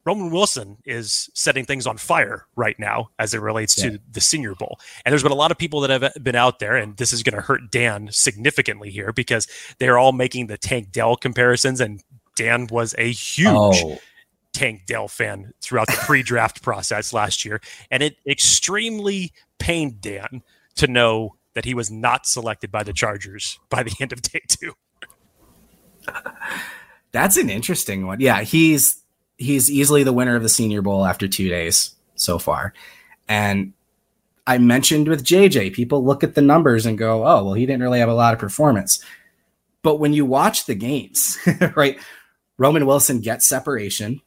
Roman 0.07 0.31
Wilson 0.31 0.77
is 0.85 1.29
setting 1.33 1.65
things 1.65 1.85
on 1.85 1.97
fire 1.97 2.45
right 2.55 2.79
now 2.79 3.09
as 3.19 3.33
it 3.33 3.41
relates 3.41 3.77
yeah. 3.77 3.89
to 3.89 3.99
the 4.09 4.21
Senior 4.21 4.55
Bowl. 4.55 4.79
And 5.03 5.11
there's 5.11 5.21
been 5.21 5.33
a 5.33 5.35
lot 5.35 5.51
of 5.51 5.57
people 5.57 5.81
that 5.81 5.89
have 5.89 6.23
been 6.23 6.33
out 6.33 6.59
there, 6.59 6.77
and 6.77 6.95
this 6.95 7.11
is 7.11 7.23
going 7.23 7.35
to 7.35 7.41
hurt 7.41 7.69
Dan 7.69 8.07
significantly 8.13 8.89
here 8.89 9.11
because 9.11 9.47
they're 9.79 9.97
all 9.97 10.13
making 10.13 10.47
the 10.47 10.57
Tank 10.57 10.93
Dell 10.93 11.17
comparisons, 11.17 11.81
and 11.81 12.01
Dan 12.37 12.67
was 12.71 12.95
a 12.97 13.11
huge. 13.11 13.47
Oh 13.49 13.99
Tank 14.53 14.87
Dell 14.87 15.07
fan 15.07 15.53
throughout 15.61 15.85
the 15.85 15.97
pre-draft 16.07 16.61
process 16.63 17.13
last 17.13 17.45
year, 17.45 17.61
and 17.91 18.01
it 18.01 18.17
extremely 18.25 19.31
pained 19.59 20.01
Dan 20.01 20.41
to 20.77 20.87
know 20.87 21.35
that 21.53 21.65
he 21.65 21.75
was 21.75 21.91
not 21.91 22.25
selected 22.25 22.71
by 22.71 22.81
the 22.81 22.93
Chargers 22.93 23.59
by 23.69 23.83
the 23.83 23.93
end 23.99 24.13
of 24.13 24.23
day 24.23 24.41
two. 24.47 24.73
That's 27.11 27.37
an 27.37 27.51
interesting 27.51 28.07
one. 28.07 28.19
Yeah, 28.19 28.41
he's 28.41 29.03
he's 29.37 29.69
easily 29.71 30.03
the 30.03 30.13
winner 30.13 30.35
of 30.35 30.43
the 30.43 30.49
Senior 30.49 30.81
Bowl 30.81 31.05
after 31.05 31.27
two 31.27 31.49
days 31.49 31.91
so 32.15 32.39
far, 32.39 32.73
and 33.27 33.73
I 34.47 34.57
mentioned 34.59 35.09
with 35.09 35.25
JJ, 35.25 35.73
people 35.73 36.05
look 36.05 36.23
at 36.23 36.35
the 36.35 36.41
numbers 36.41 36.85
and 36.85 36.97
go, 36.97 37.27
oh, 37.27 37.43
well, 37.43 37.53
he 37.53 37.65
didn't 37.65 37.83
really 37.83 37.99
have 37.99 38.07
a 38.07 38.13
lot 38.13 38.33
of 38.33 38.39
performance. 38.39 39.03
But 39.83 39.97
when 39.97 40.13
you 40.13 40.25
watch 40.25 40.65
the 40.65 40.73
games, 40.73 41.37
right, 41.75 41.99
Roman 42.57 42.85
Wilson 42.85 43.19
gets 43.19 43.45
separation. 43.45 44.21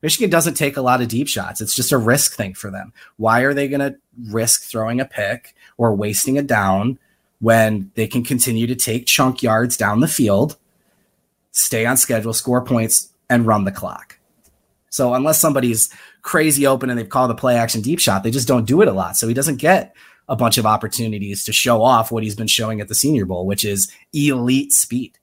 Michigan 0.00 0.30
doesn't 0.30 0.54
take 0.54 0.76
a 0.76 0.82
lot 0.82 1.02
of 1.02 1.08
deep 1.08 1.26
shots. 1.26 1.60
It's 1.60 1.74
just 1.74 1.90
a 1.90 1.98
risk 1.98 2.36
thing 2.36 2.54
for 2.54 2.70
them. 2.70 2.92
Why 3.16 3.40
are 3.40 3.52
they 3.52 3.66
going 3.66 3.80
to 3.80 3.96
risk 4.28 4.62
throwing 4.62 5.00
a 5.00 5.04
pick 5.04 5.56
or 5.76 5.92
wasting 5.92 6.38
a 6.38 6.42
down 6.42 6.98
when 7.40 7.90
they 7.94 8.06
can 8.06 8.22
continue 8.22 8.68
to 8.68 8.76
take 8.76 9.06
chunk 9.06 9.42
yards 9.42 9.76
down 9.76 10.00
the 10.00 10.08
field, 10.08 10.56
stay 11.50 11.84
on 11.84 11.96
schedule, 11.96 12.32
score 12.32 12.64
points, 12.64 13.08
and 13.28 13.44
run 13.44 13.64
the 13.64 13.72
clock? 13.72 14.13
So 14.94 15.12
unless 15.12 15.40
somebody's 15.40 15.88
crazy 16.22 16.68
open 16.68 16.88
and 16.88 16.96
they've 16.96 17.08
called 17.08 17.28
a 17.32 17.34
play 17.34 17.56
action 17.56 17.80
deep 17.80 17.98
shot, 17.98 18.22
they 18.22 18.30
just 18.30 18.46
don't 18.46 18.64
do 18.64 18.80
it 18.80 18.86
a 18.86 18.92
lot. 18.92 19.16
So 19.16 19.26
he 19.26 19.34
doesn't 19.34 19.56
get 19.56 19.92
a 20.28 20.36
bunch 20.36 20.56
of 20.56 20.66
opportunities 20.66 21.42
to 21.46 21.52
show 21.52 21.82
off 21.82 22.12
what 22.12 22.22
he's 22.22 22.36
been 22.36 22.46
showing 22.46 22.80
at 22.80 22.86
the 22.86 22.94
Senior 22.94 23.26
Bowl, 23.26 23.44
which 23.44 23.64
is 23.64 23.90
elite 24.12 24.72
speed. 24.72 25.18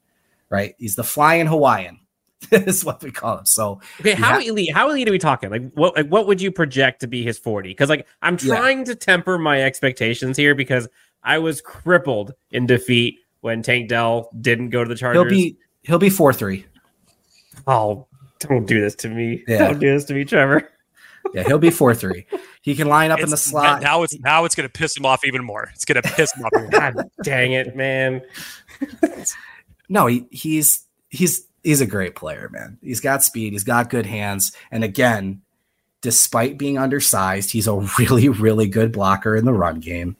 Right? 0.49 0.75
He's 0.77 0.95
the 0.95 1.05
flying 1.05 1.47
Hawaiian. 1.47 2.01
is 2.51 2.83
what 2.83 3.01
we 3.01 3.11
call 3.11 3.37
him. 3.37 3.45
So 3.45 3.79
okay, 4.01 4.13
how 4.13 4.33
ha- 4.33 4.39
elite? 4.39 4.73
How 4.73 4.89
elite 4.89 5.07
are 5.07 5.11
we 5.11 5.19
talking? 5.19 5.49
Like 5.51 5.71
what? 5.73 5.95
Like 5.95 6.07
what 6.07 6.27
would 6.27 6.41
you 6.41 6.51
project 6.51 6.99
to 7.01 7.07
be 7.07 7.23
his 7.23 7.37
forty? 7.37 7.69
Because 7.69 7.87
like 7.87 8.07
I'm 8.21 8.35
trying 8.35 8.79
yeah. 8.79 8.85
to 8.85 8.95
temper 8.95 9.37
my 9.37 9.61
expectations 9.61 10.35
here 10.35 10.55
because 10.55 10.89
I 11.23 11.37
was 11.37 11.61
crippled 11.61 12.33
in 12.49 12.65
defeat 12.65 13.19
when 13.39 13.61
Tank 13.61 13.89
Dell 13.89 14.31
didn't 14.41 14.71
go 14.71 14.83
to 14.83 14.89
the 14.89 14.95
Chargers. 14.95 15.21
He'll 15.21 15.29
be 15.29 15.57
he'll 15.83 15.99
be 15.99 16.09
four 16.09 16.33
three. 16.33 16.65
Oh, 17.67 18.07
don't 18.41 18.65
do 18.65 18.81
this 18.81 18.95
to 18.95 19.09
me! 19.09 19.43
Yeah. 19.47 19.69
Don't 19.69 19.79
do 19.79 19.91
this 19.91 20.05
to 20.05 20.13
me, 20.13 20.25
Trevor. 20.25 20.69
yeah, 21.33 21.43
he'll 21.43 21.59
be 21.59 21.69
four 21.69 21.93
three. 21.93 22.25
He 22.61 22.75
can 22.75 22.87
line 22.87 23.11
up 23.11 23.19
it's, 23.19 23.25
in 23.25 23.29
the 23.29 23.37
slot. 23.37 23.81
Now 23.81 24.03
it's 24.03 24.17
now 24.19 24.45
it's 24.45 24.55
going 24.55 24.67
to 24.67 24.71
piss 24.71 24.95
him 24.95 25.05
off 25.05 25.25
even 25.25 25.43
more. 25.43 25.69
It's 25.73 25.85
going 25.85 26.01
to 26.01 26.09
piss 26.09 26.33
him 26.33 26.45
off. 26.45 26.51
God 26.71 26.95
dang 27.23 27.53
it, 27.53 27.75
man! 27.75 28.21
no, 29.89 30.07
he, 30.07 30.25
he's 30.31 30.85
he's 31.09 31.45
he's 31.63 31.81
a 31.81 31.85
great 31.85 32.15
player, 32.15 32.49
man. 32.51 32.77
He's 32.81 32.99
got 32.99 33.23
speed, 33.23 33.53
he's 33.53 33.63
got 33.63 33.89
good 33.89 34.05
hands, 34.05 34.51
and 34.71 34.83
again, 34.83 35.41
despite 36.01 36.57
being 36.57 36.77
undersized, 36.77 37.51
he's 37.51 37.67
a 37.67 37.75
really 37.99 38.29
really 38.29 38.67
good 38.67 38.91
blocker 38.91 39.35
in 39.35 39.45
the 39.45 39.53
run 39.53 39.79
game. 39.79 40.15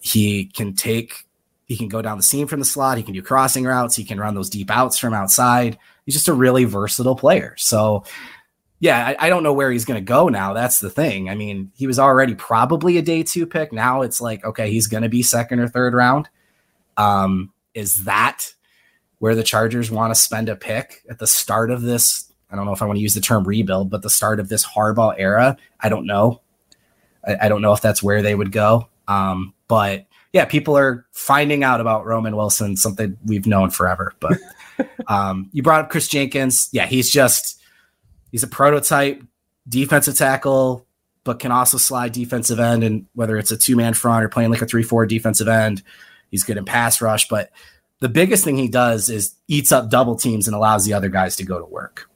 He 0.00 0.46
can 0.46 0.74
take 0.74 1.26
he 1.66 1.76
can 1.76 1.88
go 1.88 2.02
down 2.02 2.18
the 2.18 2.22
seam 2.22 2.46
from 2.46 2.60
the 2.60 2.66
slot, 2.66 2.98
he 2.98 3.02
can 3.02 3.14
do 3.14 3.22
crossing 3.22 3.64
routes, 3.64 3.96
he 3.96 4.04
can 4.04 4.20
run 4.20 4.34
those 4.34 4.50
deep 4.50 4.70
outs 4.70 4.98
from 4.98 5.14
outside. 5.14 5.78
He's 6.04 6.14
just 6.14 6.28
a 6.28 6.34
really 6.34 6.64
versatile 6.64 7.16
player. 7.16 7.54
So 7.56 8.04
yeah, 8.80 9.06
I, 9.06 9.26
I 9.26 9.28
don't 9.30 9.42
know 9.42 9.52
where 9.52 9.70
he's 9.70 9.84
going 9.84 9.98
to 9.98 10.04
go 10.04 10.28
now. 10.28 10.52
That's 10.52 10.80
the 10.80 10.90
thing. 10.90 11.30
I 11.30 11.34
mean, 11.34 11.72
he 11.74 11.86
was 11.86 11.98
already 11.98 12.34
probably 12.34 12.98
a 12.98 13.02
day 13.02 13.22
two 13.22 13.46
pick. 13.46 13.72
Now 13.72 14.02
it's 14.02 14.20
like, 14.20 14.44
okay, 14.44 14.70
he's 14.70 14.88
going 14.88 15.02
to 15.02 15.08
be 15.08 15.22
second 15.22 15.60
or 15.60 15.68
third 15.68 15.94
round. 15.94 16.28
Um, 16.96 17.52
is 17.72 18.04
that 18.04 18.52
where 19.18 19.34
the 19.34 19.42
Chargers 19.42 19.90
want 19.90 20.10
to 20.10 20.20
spend 20.20 20.50
a 20.50 20.56
pick 20.56 21.02
at 21.08 21.18
the 21.18 21.26
start 21.26 21.70
of 21.70 21.80
this. 21.80 22.30
I 22.50 22.56
don't 22.56 22.66
know 22.66 22.72
if 22.74 22.82
I 22.82 22.84
want 22.84 22.98
to 22.98 23.02
use 23.02 23.14
the 23.14 23.22
term 23.22 23.44
rebuild, 23.44 23.88
but 23.88 24.02
the 24.02 24.10
start 24.10 24.38
of 24.38 24.50
this 24.50 24.66
Harbaugh 24.66 25.14
era. 25.16 25.56
I 25.80 25.88
don't 25.88 26.06
know. 26.06 26.42
I, 27.26 27.46
I 27.46 27.48
don't 27.48 27.62
know 27.62 27.72
if 27.72 27.80
that's 27.80 28.02
where 28.02 28.20
they 28.20 28.34
would 28.34 28.52
go. 28.52 28.88
Um, 29.08 29.54
but 29.66 30.04
yeah, 30.34 30.44
people 30.44 30.76
are 30.76 31.06
finding 31.12 31.64
out 31.64 31.80
about 31.80 32.04
Roman 32.04 32.36
Wilson, 32.36 32.76
something 32.76 33.16
we've 33.24 33.46
known 33.46 33.70
forever. 33.70 34.12
But 34.20 34.36
um, 35.06 35.50
you 35.52 35.62
brought 35.62 35.84
up 35.84 35.90
Chris 35.90 36.08
Jenkins. 36.08 36.68
Yeah, 36.72 36.86
he's 36.86 37.10
just 37.10 37.60
he's 38.32 38.42
a 38.42 38.48
prototype 38.48 39.22
defensive 39.68 40.16
tackle, 40.16 40.86
but 41.24 41.38
can 41.38 41.52
also 41.52 41.78
slide 41.78 42.12
defensive 42.12 42.60
end. 42.60 42.84
And 42.84 43.06
whether 43.14 43.36
it's 43.36 43.50
a 43.50 43.56
two 43.56 43.76
man 43.76 43.94
front 43.94 44.24
or 44.24 44.28
playing 44.28 44.50
like 44.50 44.62
a 44.62 44.66
three 44.66 44.82
four 44.82 45.06
defensive 45.06 45.48
end, 45.48 45.82
he's 46.30 46.44
good 46.44 46.56
in 46.56 46.64
pass 46.64 47.00
rush. 47.00 47.28
But 47.28 47.50
the 48.00 48.08
biggest 48.08 48.44
thing 48.44 48.56
he 48.56 48.68
does 48.68 49.08
is 49.08 49.34
eats 49.48 49.72
up 49.72 49.90
double 49.90 50.16
teams 50.16 50.46
and 50.46 50.54
allows 50.54 50.84
the 50.84 50.92
other 50.92 51.08
guys 51.08 51.36
to 51.36 51.44
go 51.44 51.58
to 51.58 51.64
work. 51.64 52.10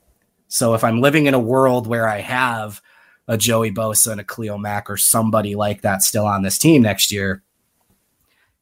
So 0.49 0.75
if 0.75 0.83
I'm 0.83 1.01
living 1.01 1.27
in 1.27 1.35
a 1.35 1.39
world 1.39 1.87
where 1.87 2.09
I 2.09 2.21
have 2.21 2.81
a 3.27 3.37
Joey 3.37 3.71
Bosa 3.71 4.13
and 4.13 4.21
a 4.21 4.25
Khalil 4.25 4.59
Mack 4.59 4.91
or 4.91 4.97
somebody 4.97 5.55
like 5.55 5.83
that 5.83 6.03
still 6.03 6.27
on 6.27 6.43
this 6.43 6.59
team 6.59 6.83
next 6.83 7.13
year, 7.13 7.43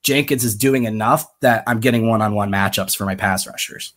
Jenkins 0.07 0.45
is 0.45 0.55
doing 0.55 0.85
enough 0.85 1.27
that 1.41 1.65
I'm 1.67 1.81
getting 1.81 2.09
one 2.09 2.23
on 2.23 2.33
one 2.33 2.49
matchups 2.49 2.97
for 2.97 3.05
my 3.05 3.17
pass 3.17 3.45
rushers. 3.45 3.93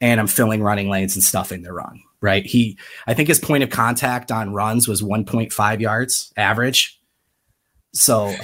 And 0.00 0.18
I'm 0.18 0.26
filling 0.26 0.64
running 0.64 0.90
lanes 0.90 1.14
and 1.14 1.22
stuffing 1.22 1.62
the 1.62 1.72
run, 1.72 2.02
right? 2.20 2.44
He, 2.44 2.76
I 3.06 3.14
think 3.14 3.28
his 3.28 3.38
point 3.38 3.62
of 3.62 3.70
contact 3.70 4.32
on 4.32 4.52
runs 4.52 4.88
was 4.88 5.02
1.5 5.02 5.80
yards 5.80 6.32
average. 6.36 7.00
So, 7.94 8.34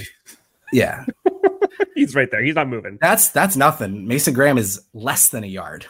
yeah. 0.72 1.04
He's 1.96 2.14
right 2.14 2.30
there. 2.30 2.44
He's 2.44 2.54
not 2.54 2.68
moving. 2.68 2.96
That's 3.02 3.28
that's 3.30 3.56
nothing. 3.56 4.06
Mason 4.06 4.32
Graham 4.32 4.56
is 4.56 4.80
less 4.94 5.30
than 5.30 5.42
a 5.42 5.48
yard. 5.48 5.86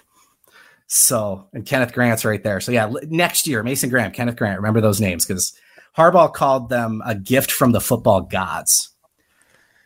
So, 0.87 1.49
and 1.53 1.67
Kenneth 1.67 1.93
Grant's 1.93 2.25
right 2.25 2.43
there. 2.43 2.61
So, 2.61 2.73
yeah, 2.73 2.91
next 3.09 3.47
year, 3.47 3.63
Mason 3.63 3.91
Graham, 3.91 4.11
Kenneth 4.11 4.37
Grant, 4.37 4.57
remember 4.57 4.81
those 4.81 5.01
names 5.03 5.27
because 5.27 5.53
Harbaugh 5.97 6.33
called 6.33 6.71
them 6.71 7.03
a 7.05 7.15
gift 7.15 7.53
from 7.53 7.73
the 7.73 7.81
football 7.81 8.23
gods 8.23 8.92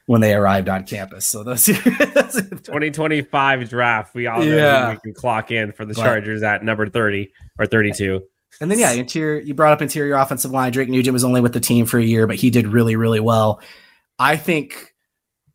when 0.07 0.21
they 0.21 0.35
arrived 0.35 0.69
on 0.69 0.85
campus. 0.85 1.27
So, 1.27 1.42
those 1.42 1.64
2025 1.66 3.69
draft, 3.69 4.14
we 4.14 4.27
all 4.27 4.42
yeah. 4.42 4.90
we 4.90 4.97
can 4.99 5.14
clock 5.14 5.51
in 5.51 5.73
for 5.73 5.85
the 5.85 5.95
Chargers 5.95 6.42
at 6.42 6.64
number 6.64 6.88
30 6.88 7.31
or 7.59 7.66
32. 7.66 8.23
And 8.61 8.71
then, 8.71 8.79
yeah, 8.79 8.92
interior, 8.92 9.40
you 9.40 9.53
brought 9.53 9.75
up 9.75 9.83
interior 9.83 10.16
offensive 10.16 10.51
line. 10.51 10.73
Drake 10.73 10.88
Nugent 10.88 11.12
was 11.12 11.25
only 11.25 11.40
with 11.40 11.53
the 11.53 11.61
team 11.61 11.85
for 11.85 11.99
a 11.99 12.05
year, 12.05 12.27
but 12.27 12.37
he 12.37 12.49
did 12.49 12.66
really, 12.66 12.97
really 12.97 13.21
well. 13.21 13.61
I 14.19 14.37
think 14.37 14.95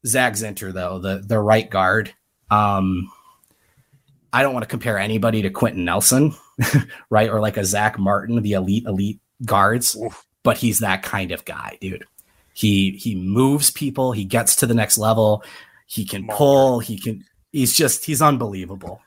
Zak 0.05 0.33
Zinter, 0.33 0.71
though, 0.71 0.99
the 0.99 1.23
the 1.25 1.39
right 1.39 1.67
guard. 1.67 2.13
Um, 2.51 3.11
I 4.33 4.43
don't 4.43 4.53
want 4.53 4.63
to 4.63 4.69
compare 4.69 4.97
anybody 4.97 5.41
to 5.41 5.49
Quenton 5.49 5.83
Nelson, 5.83 6.33
right? 7.09 7.29
Or 7.29 7.41
like 7.41 7.57
a 7.57 7.65
Zach 7.65 7.97
Martin, 7.97 8.41
the 8.41 8.53
elite, 8.53 8.85
elite 8.85 9.19
guards, 9.45 9.95
Oof. 9.95 10.25
but 10.43 10.57
he's 10.57 10.79
that 10.79 11.03
kind 11.03 11.31
of 11.31 11.43
guy, 11.43 11.77
dude. 11.81 12.05
He 12.61 12.91
he 12.91 13.15
moves 13.15 13.71
people, 13.71 14.11
he 14.11 14.23
gets 14.23 14.55
to 14.57 14.67
the 14.67 14.75
next 14.75 14.99
level, 14.99 15.43
he 15.87 16.05
can 16.05 16.27
pull, 16.27 16.79
he 16.79 16.99
can 16.99 17.25
he's 17.51 17.75
just 17.75 18.05
he's 18.05 18.21
unbelievable. 18.21 19.01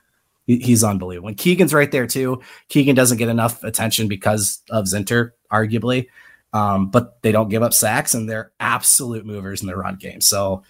He, 0.45 0.57
he's 0.59 0.83
unbelievable. 0.83 1.29
And 1.29 1.37
Keegan's 1.37 1.73
right 1.73 1.89
there 1.89 2.05
too. 2.05 2.41
Keegan 2.67 2.95
doesn't 2.95 3.17
get 3.17 3.29
enough 3.29 3.63
attention 3.63 4.09
because 4.09 4.61
of 4.69 4.85
Zinter, 4.85 5.31
arguably. 5.49 6.07
Um, 6.51 6.89
but 6.89 7.21
they 7.21 7.31
don't 7.31 7.49
give 7.49 7.63
up 7.63 7.73
sacks 7.73 8.13
and 8.13 8.29
they're 8.29 8.51
absolute 8.59 9.25
movers 9.25 9.61
in 9.61 9.67
the 9.67 9.75
run 9.77 9.95
game. 9.95 10.19
So 10.19 10.63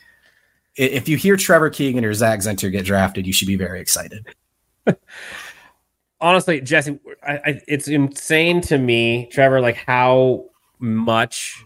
if 0.75 1.09
you 1.09 1.17
hear 1.17 1.37
Trevor 1.37 1.71
Keegan 1.71 2.05
or 2.05 2.13
Zak 2.13 2.39
Zinter 2.39 2.71
get 2.71 2.85
drafted, 2.85 3.25
you 3.25 3.33
should 3.33 3.47
be 3.47 3.55
very 3.55 3.81
excited. 3.81 4.27
Honestly, 6.21 6.61
Jesse, 6.61 6.99
I, 7.25 7.33
I, 7.33 7.61
it's 7.67 7.87
insane 7.87 8.61
to 8.61 8.77
me, 8.77 9.27
Trevor, 9.31 9.59
like 9.59 9.77
how 9.77 10.45
much 10.79 11.64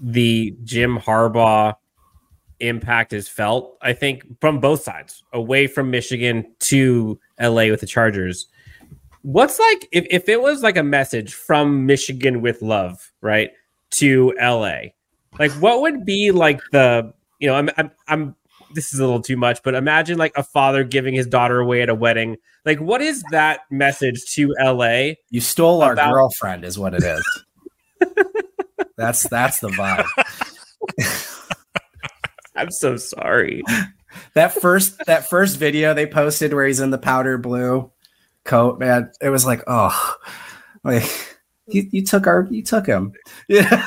the 0.00 0.56
Jim 0.64 0.98
Harbaugh 0.98 1.74
impact 2.60 3.12
is 3.12 3.28
felt. 3.28 3.76
I 3.82 3.92
think 3.92 4.40
from 4.40 4.60
both 4.60 4.82
sides, 4.82 5.22
away 5.32 5.66
from 5.66 5.90
Michigan 5.90 6.52
to 6.60 7.18
LA 7.40 7.68
with 7.68 7.80
the 7.80 7.86
Chargers. 7.86 8.46
What's 9.22 9.58
like 9.58 9.88
if, 9.92 10.06
if 10.10 10.28
it 10.28 10.40
was 10.40 10.62
like 10.62 10.76
a 10.76 10.82
message 10.82 11.34
from 11.34 11.86
Michigan 11.86 12.40
with 12.40 12.62
love, 12.62 13.12
right, 13.20 13.50
to 13.92 14.34
LA? 14.40 14.90
Like, 15.38 15.52
what 15.52 15.82
would 15.82 16.04
be 16.04 16.30
like 16.30 16.60
the 16.72 17.12
you 17.38 17.48
know, 17.48 17.54
I'm, 17.54 17.70
I'm, 17.76 17.90
I'm, 18.08 18.36
this 18.74 18.92
is 18.92 19.00
a 19.00 19.04
little 19.04 19.22
too 19.22 19.36
much, 19.36 19.62
but 19.62 19.74
imagine 19.74 20.18
like 20.18 20.32
a 20.36 20.42
father 20.42 20.84
giving 20.84 21.14
his 21.14 21.26
daughter 21.26 21.60
away 21.60 21.82
at 21.82 21.88
a 21.88 21.94
wedding. 21.94 22.36
Like, 22.64 22.80
what 22.80 23.00
is 23.00 23.22
that 23.30 23.60
message 23.70 24.24
to 24.34 24.54
LA? 24.60 25.12
You 25.30 25.40
stole 25.40 25.82
our 25.82 25.92
about- 25.92 26.12
girlfriend, 26.12 26.64
is 26.64 26.78
what 26.78 26.94
it 26.94 27.02
is. 27.02 27.44
that's 28.98 29.26
that's 29.28 29.60
the 29.60 29.68
vibe. 29.68 30.04
I'm 32.56 32.70
so 32.70 32.96
sorry. 32.96 33.62
that 34.34 34.52
first 34.52 34.98
that 35.06 35.28
first 35.28 35.56
video 35.56 35.94
they 35.94 36.06
posted 36.06 36.52
where 36.52 36.66
he's 36.66 36.80
in 36.80 36.90
the 36.90 36.98
powder 36.98 37.38
blue 37.38 37.90
coat, 38.44 38.78
man, 38.78 39.10
it 39.22 39.30
was 39.30 39.46
like, 39.46 39.62
oh, 39.66 40.16
like 40.84 41.38
you, 41.68 41.88
you 41.90 42.04
took 42.04 42.26
our 42.26 42.46
you 42.50 42.62
took 42.62 42.86
him. 42.86 43.12
Yeah. 43.48 43.84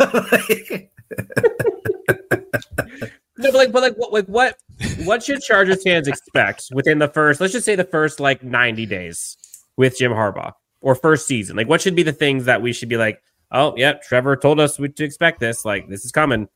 No, 3.38 3.52
but 3.52 3.58
like, 3.58 3.72
but 3.72 3.82
like, 3.82 3.96
what, 3.96 4.14
like, 4.14 4.26
what, 4.28 4.56
what 5.04 5.24
should 5.24 5.42
Chargers 5.42 5.82
fans 5.84 6.08
expect 6.08 6.68
within 6.74 7.00
the 7.00 7.08
first? 7.08 7.42
Let's 7.42 7.54
just 7.54 7.66
say 7.66 7.76
the 7.76 7.84
first 7.84 8.20
like 8.20 8.44
ninety 8.44 8.86
days 8.86 9.36
with 9.78 9.98
Jim 9.98 10.12
Harbaugh 10.12 10.54
or 10.82 10.94
first 10.94 11.26
season. 11.26 11.56
Like, 11.56 11.68
what 11.68 11.82
should 11.82 11.96
be 11.96 12.04
the 12.04 12.14
things 12.14 12.46
that 12.46 12.62
we 12.62 12.72
should 12.72 12.90
be 12.90 12.98
like? 12.98 13.20
Oh, 13.52 13.74
yeah, 13.76 13.94
Trevor 13.94 14.36
told 14.38 14.60
us 14.60 14.80
we 14.80 14.90
to 14.90 15.04
expect 15.04 15.40
this. 15.40 15.66
Like, 15.66 15.90
this 15.90 16.06
is 16.06 16.12
coming. 16.12 16.48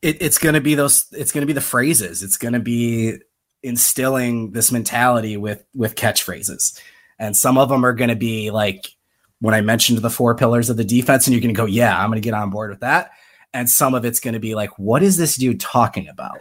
It, 0.00 0.20
it's 0.20 0.38
going 0.38 0.54
to 0.54 0.60
be 0.60 0.74
those. 0.74 1.06
It's 1.12 1.32
going 1.32 1.42
to 1.42 1.46
be 1.46 1.52
the 1.52 1.60
phrases. 1.60 2.22
It's 2.22 2.36
going 2.36 2.54
to 2.54 2.60
be 2.60 3.18
instilling 3.62 4.52
this 4.52 4.72
mentality 4.72 5.36
with 5.36 5.64
with 5.74 5.94
catchphrases, 5.94 6.80
and 7.18 7.36
some 7.36 7.58
of 7.58 7.68
them 7.68 7.84
are 7.84 7.92
going 7.92 8.10
to 8.10 8.16
be 8.16 8.50
like 8.50 8.94
when 9.40 9.54
I 9.54 9.60
mentioned 9.60 9.98
the 9.98 10.10
four 10.10 10.36
pillars 10.36 10.70
of 10.70 10.76
the 10.76 10.84
defense, 10.84 11.26
and 11.26 11.34
you're 11.34 11.40
going 11.40 11.54
to 11.54 11.58
go, 11.58 11.66
"Yeah, 11.66 11.98
I'm 11.98 12.10
going 12.10 12.20
to 12.20 12.24
get 12.26 12.34
on 12.34 12.50
board 12.50 12.70
with 12.70 12.80
that." 12.80 13.12
and 13.54 13.68
some 13.68 13.94
of 13.94 14.04
it's 14.04 14.20
going 14.20 14.34
to 14.34 14.40
be 14.40 14.54
like, 14.54 14.70
what 14.78 15.02
is 15.02 15.16
this 15.16 15.36
dude 15.36 15.60
talking 15.60 16.08
about? 16.08 16.38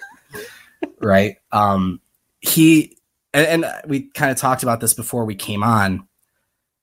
right. 1.00 1.38
Um, 1.52 2.00
he, 2.40 2.98
and, 3.34 3.66
and 3.66 3.90
we 3.90 4.04
kind 4.10 4.32
of 4.32 4.38
talked 4.38 4.64
about 4.64 4.80
this 4.80 4.94
before 4.94 5.26
we 5.26 5.36
came 5.36 5.64
on. 5.64 6.08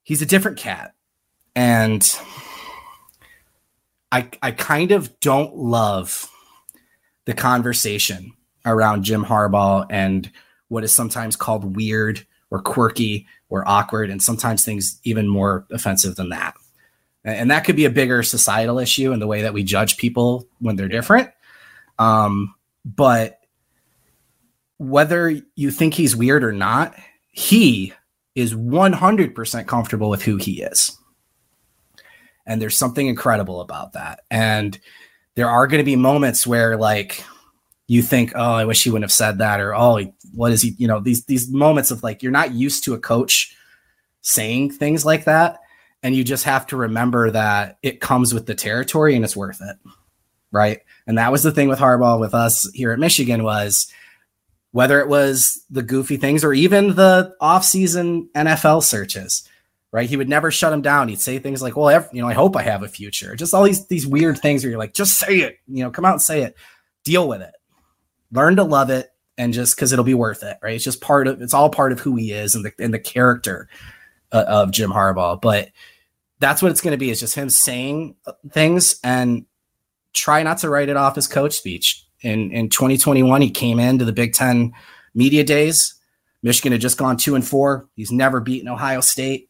He's 0.03 0.23
a 0.23 0.27
different 0.27 0.59
cat. 0.59 0.95
And 1.55 2.03
I, 4.11 4.29
I 4.43 4.53
kind 4.53 4.91
of 4.93 5.19
don't 5.21 5.55
love 5.57 6.31
the 7.27 7.35
conversation 7.35 8.33
around 8.65 9.05
Jim 9.05 9.25
Harbaugh 9.25 9.87
and 9.91 10.31
what 10.69 10.85
is 10.85 10.93
sometimes 10.93 11.37
called 11.37 11.77
weird 11.77 12.27
or 12.51 12.61
quirky 12.63 13.27
or 13.51 13.67
awkward, 13.67 14.11
and 14.11 14.23
sometimes 14.23 14.65
things 14.65 15.01
even 15.05 15.29
more 15.29 15.67
offensive 15.71 16.17
than 16.17 16.31
that. 16.31 16.55
And 17.25 17.51
that 17.51 17.65
could 17.65 17.77
be 17.77 17.85
a 17.85 17.91
bigger 17.91 18.23
societal 18.23 18.79
issue 18.79 19.13
in 19.13 19.21
the 19.21 19.27
way 19.27 19.43
that 19.43 19.53
we 19.53 19.63
judge 19.63 19.97
people 19.97 20.47
when 20.61 20.77
they're 20.77 20.89
different. 20.89 21.31
Um, 21.99 22.55
but 22.85 23.41
whether 24.79 25.39
you 25.55 25.71
think 25.71 25.95
he's 25.95 26.17
weird 26.17 26.45
or 26.45 26.53
not, 26.53 26.95
he 27.31 27.93
is 28.35 28.55
100% 28.55 29.67
comfortable 29.67 30.11
with 30.11 30.23
who 30.23 30.37
he 30.37 30.63
is. 30.63 30.98
And 32.49 32.61
there's 32.61 32.77
something 32.77 33.07
incredible 33.07 33.61
about 33.61 33.93
that. 33.93 34.23
And 34.31 34.77
there 35.37 35.49
are 35.49 35.69
going 35.69 35.79
to 35.79 35.85
be 35.85 35.95
moments 35.95 36.45
where, 36.45 36.77
like, 36.77 37.23
you 37.87 38.03
think, 38.03 38.33
oh, 38.35 38.55
I 38.55 38.65
wish 38.65 38.83
he 38.83 38.91
wouldn't 38.91 39.05
have 39.05 39.13
said 39.13 39.39
that, 39.39 39.61
or 39.61 39.75
oh, 39.75 40.13
what 40.35 40.51
is 40.51 40.63
he? 40.63 40.75
You 40.79 40.89
know, 40.89 40.99
these 41.01 41.25
these 41.25 41.51
moments 41.51 41.91
of 41.91 42.03
like 42.03 42.23
you're 42.23 42.33
not 42.33 42.53
used 42.53 42.85
to 42.85 42.95
a 42.95 42.99
coach 42.99 43.57
saying 44.21 44.73
things 44.73 45.07
like 45.07 45.25
that, 45.25 45.61
and 46.03 46.15
you 46.15 46.23
just 46.23 46.45
have 46.45 46.67
to 46.67 46.77
remember 46.77 47.31
that 47.31 47.79
it 47.83 48.01
comes 48.01 48.35
with 48.35 48.47
the 48.47 48.55
territory 48.55 49.17
and 49.17 49.25
it's 49.25 49.37
worth 49.37 49.61
it, 49.63 49.77
right? 50.53 50.81
And 51.07 51.17
that 51.17 51.33
was 51.33 51.43
the 51.43 51.53
thing 51.53 51.69
with 51.69 51.79
Harbaugh 51.79 52.21
with 52.21 52.35
us 52.35 52.71
here 52.73 52.93
at 52.93 52.99
Michigan 52.99 53.43
was 53.43 53.91
whether 54.73 55.01
it 55.01 55.09
was 55.09 55.65
the 55.71 55.83
goofy 55.83 56.19
things 56.19 56.45
or 56.45 56.53
even 56.53 56.95
the 56.95 57.35
off-season 57.41 58.29
NFL 58.35 58.83
searches, 58.83 59.48
right? 59.93 60.09
He 60.09 60.17
would 60.17 60.29
never 60.29 60.51
shut 60.51 60.73
him 60.73 60.83
down. 60.83 61.09
He'd 61.09 61.21
say 61.21 61.39
things 61.39 61.63
like, 61.63 61.77
"Well, 61.77 62.07
you 62.13 62.23
know, 62.23 62.29
I 62.29 62.35
hope 62.35 62.57
I 62.57 62.63
have 62.63 62.83
a 62.83 62.89
future." 62.89 63.35
Just 63.37 63.55
all 63.55 63.65
these 63.65 63.87
these 63.87 64.07
weird 64.07 64.39
things 64.39 64.63
where 64.63 64.71
you're 64.71 64.79
like, 64.79 64.95
"Just 64.95 65.19
say 65.19 65.39
it," 65.39 65.59
you 65.67 65.83
know, 65.83 65.91
come 65.91 66.05
out 66.05 66.13
and 66.13 66.23
say 66.23 66.43
it, 66.43 66.57
deal 67.05 67.29
with 67.29 67.43
it 67.43 67.55
learn 68.33 68.57
to 68.57 68.65
love 68.65 68.91
it 68.91 69.11
and 69.37 69.53
just 69.53 69.77
because 69.77 69.93
it'll 69.93 70.05
be 70.05 70.15
worth 70.15 70.43
it, 70.43 70.59
right? 70.63 70.75
It's 70.75 70.85
just 70.85 71.01
part 71.01 71.29
of 71.29 71.41
it's 71.41 71.55
all 71.55 71.71
part 71.71 71.93
of 71.93 72.01
who 72.01 72.17
he 72.17 72.33
is 72.33 72.55
and 72.55 72.65
the 72.65 72.73
and 72.79 72.93
the 72.93 72.99
character 72.99 73.69
uh, 74.33 74.45
of 74.49 74.71
Jim 74.71 74.91
Harbaugh. 74.91 75.41
But 75.41 75.71
that's 76.41 76.63
what 76.63 76.71
it's 76.71 76.81
going 76.81 76.93
to 76.93 76.99
be. 76.99 77.11
It's 77.11 77.21
just 77.21 77.35
him 77.35 77.51
saying 77.51 78.17
uh, 78.27 78.33
things 78.51 78.99
and 79.03 79.47
try 80.13 80.43
not 80.43 80.59
to 80.59 80.71
write 80.71 80.89
it 80.89 80.97
off 80.97 81.19
as 81.19 81.27
coach 81.27 81.55
speech. 81.55 82.05
In 82.23 82.51
in 82.51 82.69
2021, 82.69 83.43
he 83.43 83.51
came 83.51 83.79
into 83.79 84.05
the 84.05 84.13
Big 84.13 84.33
Ten 84.33 84.73
media 85.15 85.45
days. 85.45 85.95
Michigan 86.43 86.73
had 86.73 86.81
just 86.81 86.99
gone 86.99 87.17
two 87.17 87.35
and 87.35 87.47
four. 87.47 87.89
He's 87.95 88.13
never 88.13 88.41
beaten 88.41 88.69
Ohio 88.69 89.01
State. 89.01 89.49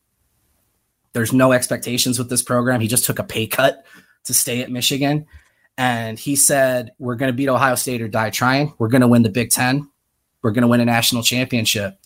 There's 1.13 1.33
no 1.33 1.53
expectations 1.53 2.19
with 2.19 2.31
this 2.31 2.43
program. 2.43 2.81
He 2.81 2.89
just 2.89 3.05
took 3.05 3.19
a 3.19 3.25
pay 3.25 3.47
cut 3.47 3.85
to 4.25 4.35
stay 4.35 4.63
at 4.63 4.71
Michigan 4.71 5.27
and 5.79 6.19
he 6.19 6.35
said, 6.35 6.93
We're 6.99 7.15
going 7.15 7.31
to 7.31 7.37
beat 7.37 7.49
Ohio 7.49 7.77
State 7.77 8.03
or 8.03 8.09
die 8.09 8.31
trying. 8.31 8.75
We're 8.79 8.89
going 8.89 9.01
to 9.01 9.09
win 9.09 9.23
the 9.23 9.31
Big 9.31 9.51
Ten. 9.51 9.89
We're 10.43 10.51
going 10.51 10.63
to 10.63 10.69
win 10.69 10.81
a 10.81 10.85
national 10.85 11.23
championship. 11.23 11.99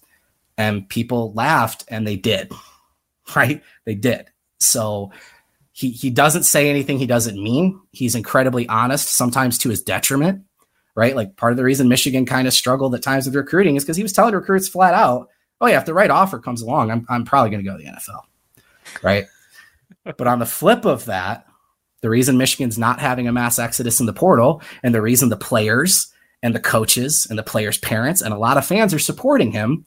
And 0.59 0.87
people 0.87 1.33
laughed, 1.33 1.85
and 1.89 2.07
they 2.07 2.17
did, 2.17 2.53
right? 3.37 3.63
They 3.87 3.95
did. 3.95 4.27
So 4.61 5.11
he, 5.73 5.91
he 5.91 6.11
doesn't 6.11 6.43
say 6.43 6.69
anything 6.69 6.99
he 6.99 7.07
doesn't 7.07 7.43
mean. 7.43 7.81
He's 7.91 8.15
incredibly 8.15 8.69
honest, 8.69 9.09
sometimes 9.09 9.57
to 9.59 9.71
his 9.71 9.83
detriment, 9.83 10.45
right? 10.95 11.17
Like 11.17 11.37
part 11.37 11.53
of 11.53 11.57
the 11.57 11.65
reason 11.65 11.89
Michigan 11.89 12.27
kind 12.27 12.47
of 12.47 12.53
struggled 12.53 12.95
at 12.95 13.03
times 13.03 13.25
with 13.25 13.35
recruiting 13.35 13.77
is 13.77 13.85
because 13.85 13.97
he 13.97 14.03
was 14.03 14.13
telling 14.13 14.35
recruits 14.35 14.69
flat 14.69 14.93
out, 14.93 15.31
oh, 15.63 15.67
yeah, 15.67 15.79
if 15.79 15.87
the 15.87 15.95
right 15.95 16.11
offer 16.11 16.39
comes 16.39 16.61
along, 16.61 16.91
I'm, 16.91 17.07
I'm 17.09 17.25
probably 17.25 17.51
going 17.51 17.65
to 17.65 17.71
go 17.71 17.79
to 17.79 17.83
the 17.83 17.91
NFL, 17.91 18.21
right? 19.03 19.27
but 20.05 20.27
on 20.27 20.39
the 20.39 20.47
flip 20.47 20.85
of 20.85 21.05
that, 21.07 21.47
the 22.01 22.11
reason 22.11 22.37
Michigan's 22.37 22.79
not 22.79 23.01
having 23.01 23.29
a 23.29 23.33
mass 23.33 23.59
exodus 23.59 24.01
in 24.01 24.07
the 24.07 24.13
portal, 24.13 24.61
and 24.83 24.95
the 24.95 25.03
reason 25.03 25.29
the 25.29 25.37
players 25.37 26.13
and 26.43 26.55
the 26.55 26.61
coaches 26.61 27.27
and 27.31 27.39
the 27.39 27.45
players' 27.45 27.79
parents 27.79 28.21
and 28.21 28.35
a 28.35 28.39
lot 28.39 28.57
of 28.57 28.67
fans 28.67 28.93
are 28.93 28.99
supporting 28.99 29.53
him 29.53 29.87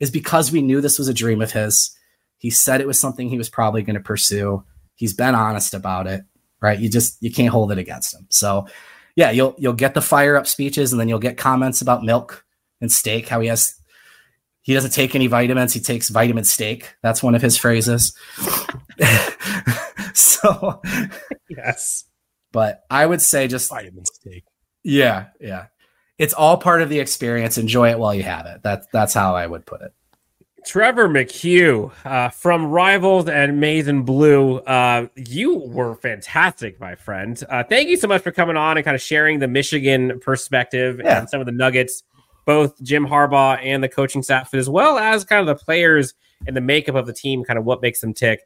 is 0.00 0.10
because 0.10 0.52
we 0.52 0.60
knew 0.60 0.80
this 0.80 0.98
was 0.98 1.08
a 1.08 1.14
dream 1.14 1.40
of 1.40 1.52
his. 1.52 1.96
He 2.36 2.50
said 2.50 2.80
it 2.80 2.86
was 2.86 3.00
something 3.00 3.28
he 3.28 3.38
was 3.38 3.48
probably 3.48 3.82
going 3.82 3.94
to 3.94 4.02
pursue. 4.02 4.62
He's 4.96 5.14
been 5.14 5.34
honest 5.34 5.72
about 5.72 6.06
it, 6.06 6.24
right? 6.60 6.78
You 6.78 6.90
just 6.90 7.16
you 7.22 7.32
can't 7.32 7.48
hold 7.48 7.72
it 7.72 7.78
against 7.78 8.14
him. 8.14 8.26
So, 8.28 8.66
yeah, 9.16 9.30
you'll 9.30 9.54
you'll 9.56 9.72
get 9.72 9.94
the 9.94 10.02
fire 10.02 10.36
up 10.36 10.46
speeches, 10.46 10.92
and 10.92 11.00
then 11.00 11.08
you'll 11.08 11.18
get 11.18 11.38
comments 11.38 11.80
about 11.80 12.04
milk 12.04 12.44
and 12.82 12.92
steak. 12.92 13.28
How 13.28 13.40
he 13.40 13.48
has 13.48 13.74
he 14.64 14.72
doesn't 14.72 14.92
take 14.92 15.14
any 15.14 15.26
vitamins. 15.26 15.74
He 15.74 15.80
takes 15.80 16.08
vitamin 16.08 16.44
steak. 16.44 16.96
That's 17.02 17.22
one 17.22 17.34
of 17.34 17.42
his 17.42 17.58
phrases. 17.58 18.14
so 20.14 20.80
yes. 21.50 22.04
But 22.50 22.82
I 22.90 23.04
would 23.04 23.20
say 23.20 23.46
just 23.46 23.68
vitamin 23.68 24.06
steak. 24.06 24.44
Yeah, 24.82 25.26
yeah. 25.38 25.66
It's 26.16 26.32
all 26.32 26.56
part 26.56 26.80
of 26.80 26.88
the 26.88 27.00
experience. 27.00 27.58
Enjoy 27.58 27.90
it 27.90 27.98
while 27.98 28.14
you 28.14 28.22
have 28.22 28.46
it. 28.46 28.62
That's 28.62 28.86
that's 28.90 29.12
how 29.12 29.36
I 29.36 29.46
would 29.46 29.66
put 29.66 29.82
it. 29.82 29.92
Trevor 30.64 31.10
McCue 31.10 31.92
uh, 32.06 32.30
from 32.30 32.70
Rivals 32.70 33.28
and 33.28 33.60
Maize 33.60 33.86
and 33.86 34.06
Blue. 34.06 34.60
Uh, 34.60 35.08
you 35.14 35.56
were 35.58 35.94
fantastic, 35.96 36.80
my 36.80 36.94
friend. 36.94 37.42
Uh, 37.50 37.64
thank 37.64 37.90
you 37.90 37.98
so 37.98 38.08
much 38.08 38.22
for 38.22 38.32
coming 38.32 38.56
on 38.56 38.78
and 38.78 38.84
kind 38.84 38.94
of 38.94 39.02
sharing 39.02 39.40
the 39.40 39.48
Michigan 39.48 40.20
perspective 40.20 41.02
yeah. 41.04 41.20
and 41.20 41.28
some 41.28 41.40
of 41.40 41.44
the 41.44 41.52
nuggets, 41.52 42.02
both 42.44 42.80
Jim 42.82 43.06
Harbaugh 43.06 43.58
and 43.62 43.82
the 43.82 43.88
coaching 43.88 44.22
staff, 44.22 44.52
as 44.54 44.68
well 44.68 44.98
as 44.98 45.24
kind 45.24 45.40
of 45.40 45.46
the 45.46 45.64
players 45.64 46.14
and 46.46 46.56
the 46.56 46.60
makeup 46.60 46.94
of 46.94 47.06
the 47.06 47.12
team, 47.12 47.44
kind 47.44 47.58
of 47.58 47.64
what 47.64 47.82
makes 47.82 48.00
them 48.00 48.12
tick. 48.12 48.40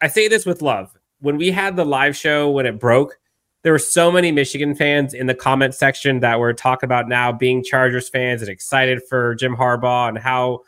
I 0.00 0.08
say 0.08 0.28
this 0.28 0.46
with 0.46 0.62
love 0.62 0.94
when 1.20 1.36
we 1.36 1.50
had 1.50 1.76
the 1.76 1.84
live 1.84 2.16
show 2.16 2.50
when 2.50 2.66
it 2.66 2.78
broke, 2.78 3.18
there 3.62 3.72
were 3.72 3.78
so 3.78 4.10
many 4.10 4.30
Michigan 4.30 4.74
fans 4.74 5.14
in 5.14 5.26
the 5.26 5.34
comment 5.34 5.74
section 5.74 6.20
that 6.20 6.38
were 6.38 6.54
talking 6.54 6.86
about 6.86 7.08
now 7.08 7.32
being 7.32 7.64
Chargers 7.64 8.08
fans 8.08 8.40
and 8.40 8.50
excited 8.50 9.02
for 9.08 9.34
Jim 9.34 9.56
Harbaugh 9.56 10.08
and 10.08 10.18
how 10.18 10.60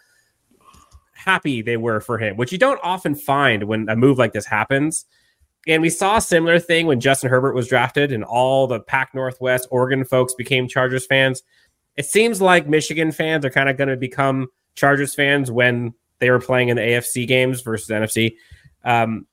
happy 1.15 1.63
they 1.63 1.77
were 1.77 2.01
for 2.01 2.19
him, 2.19 2.37
which 2.37 2.51
you 2.51 2.59
don't 2.59 2.81
often 2.83 3.15
find 3.15 3.65
when 3.65 3.89
a 3.89 3.95
move 3.97 4.19
like 4.19 4.33
this 4.33 4.47
happens. 4.47 5.05
And 5.69 5.83
we 5.83 5.91
saw 5.91 6.17
a 6.17 6.21
similar 6.23 6.59
thing 6.59 6.87
when 6.87 7.01
Justin 7.01 7.31
Herbert 7.31 7.55
was 7.55 7.69
drafted 7.69 8.11
and 8.11 8.25
all 8.25 8.67
the 8.67 8.81
Pac 8.81 9.15
Northwest 9.15 9.69
Oregon 9.71 10.05
folks 10.05 10.35
became 10.35 10.67
Chargers 10.67 11.07
fans. 11.07 11.43
It 11.97 12.07
seems 12.07 12.41
like 12.41 12.69
Michigan 12.69 13.13
fans 13.13 13.45
are 13.45 13.51
kind 13.51 13.69
of 13.69 13.77
going 13.77 13.89
to 13.89 13.97
become 13.97 14.49
Chargers 14.75 15.15
fans 15.15 15.51
when 15.51 15.95
they 16.19 16.31
were 16.31 16.41
playing 16.41 16.69
in 16.69 16.77
the 16.77 16.83
AFC 16.83 17.27
games 17.27 17.61
versus 17.63 17.89
NFC. 17.89 18.37
Um, 18.85 19.27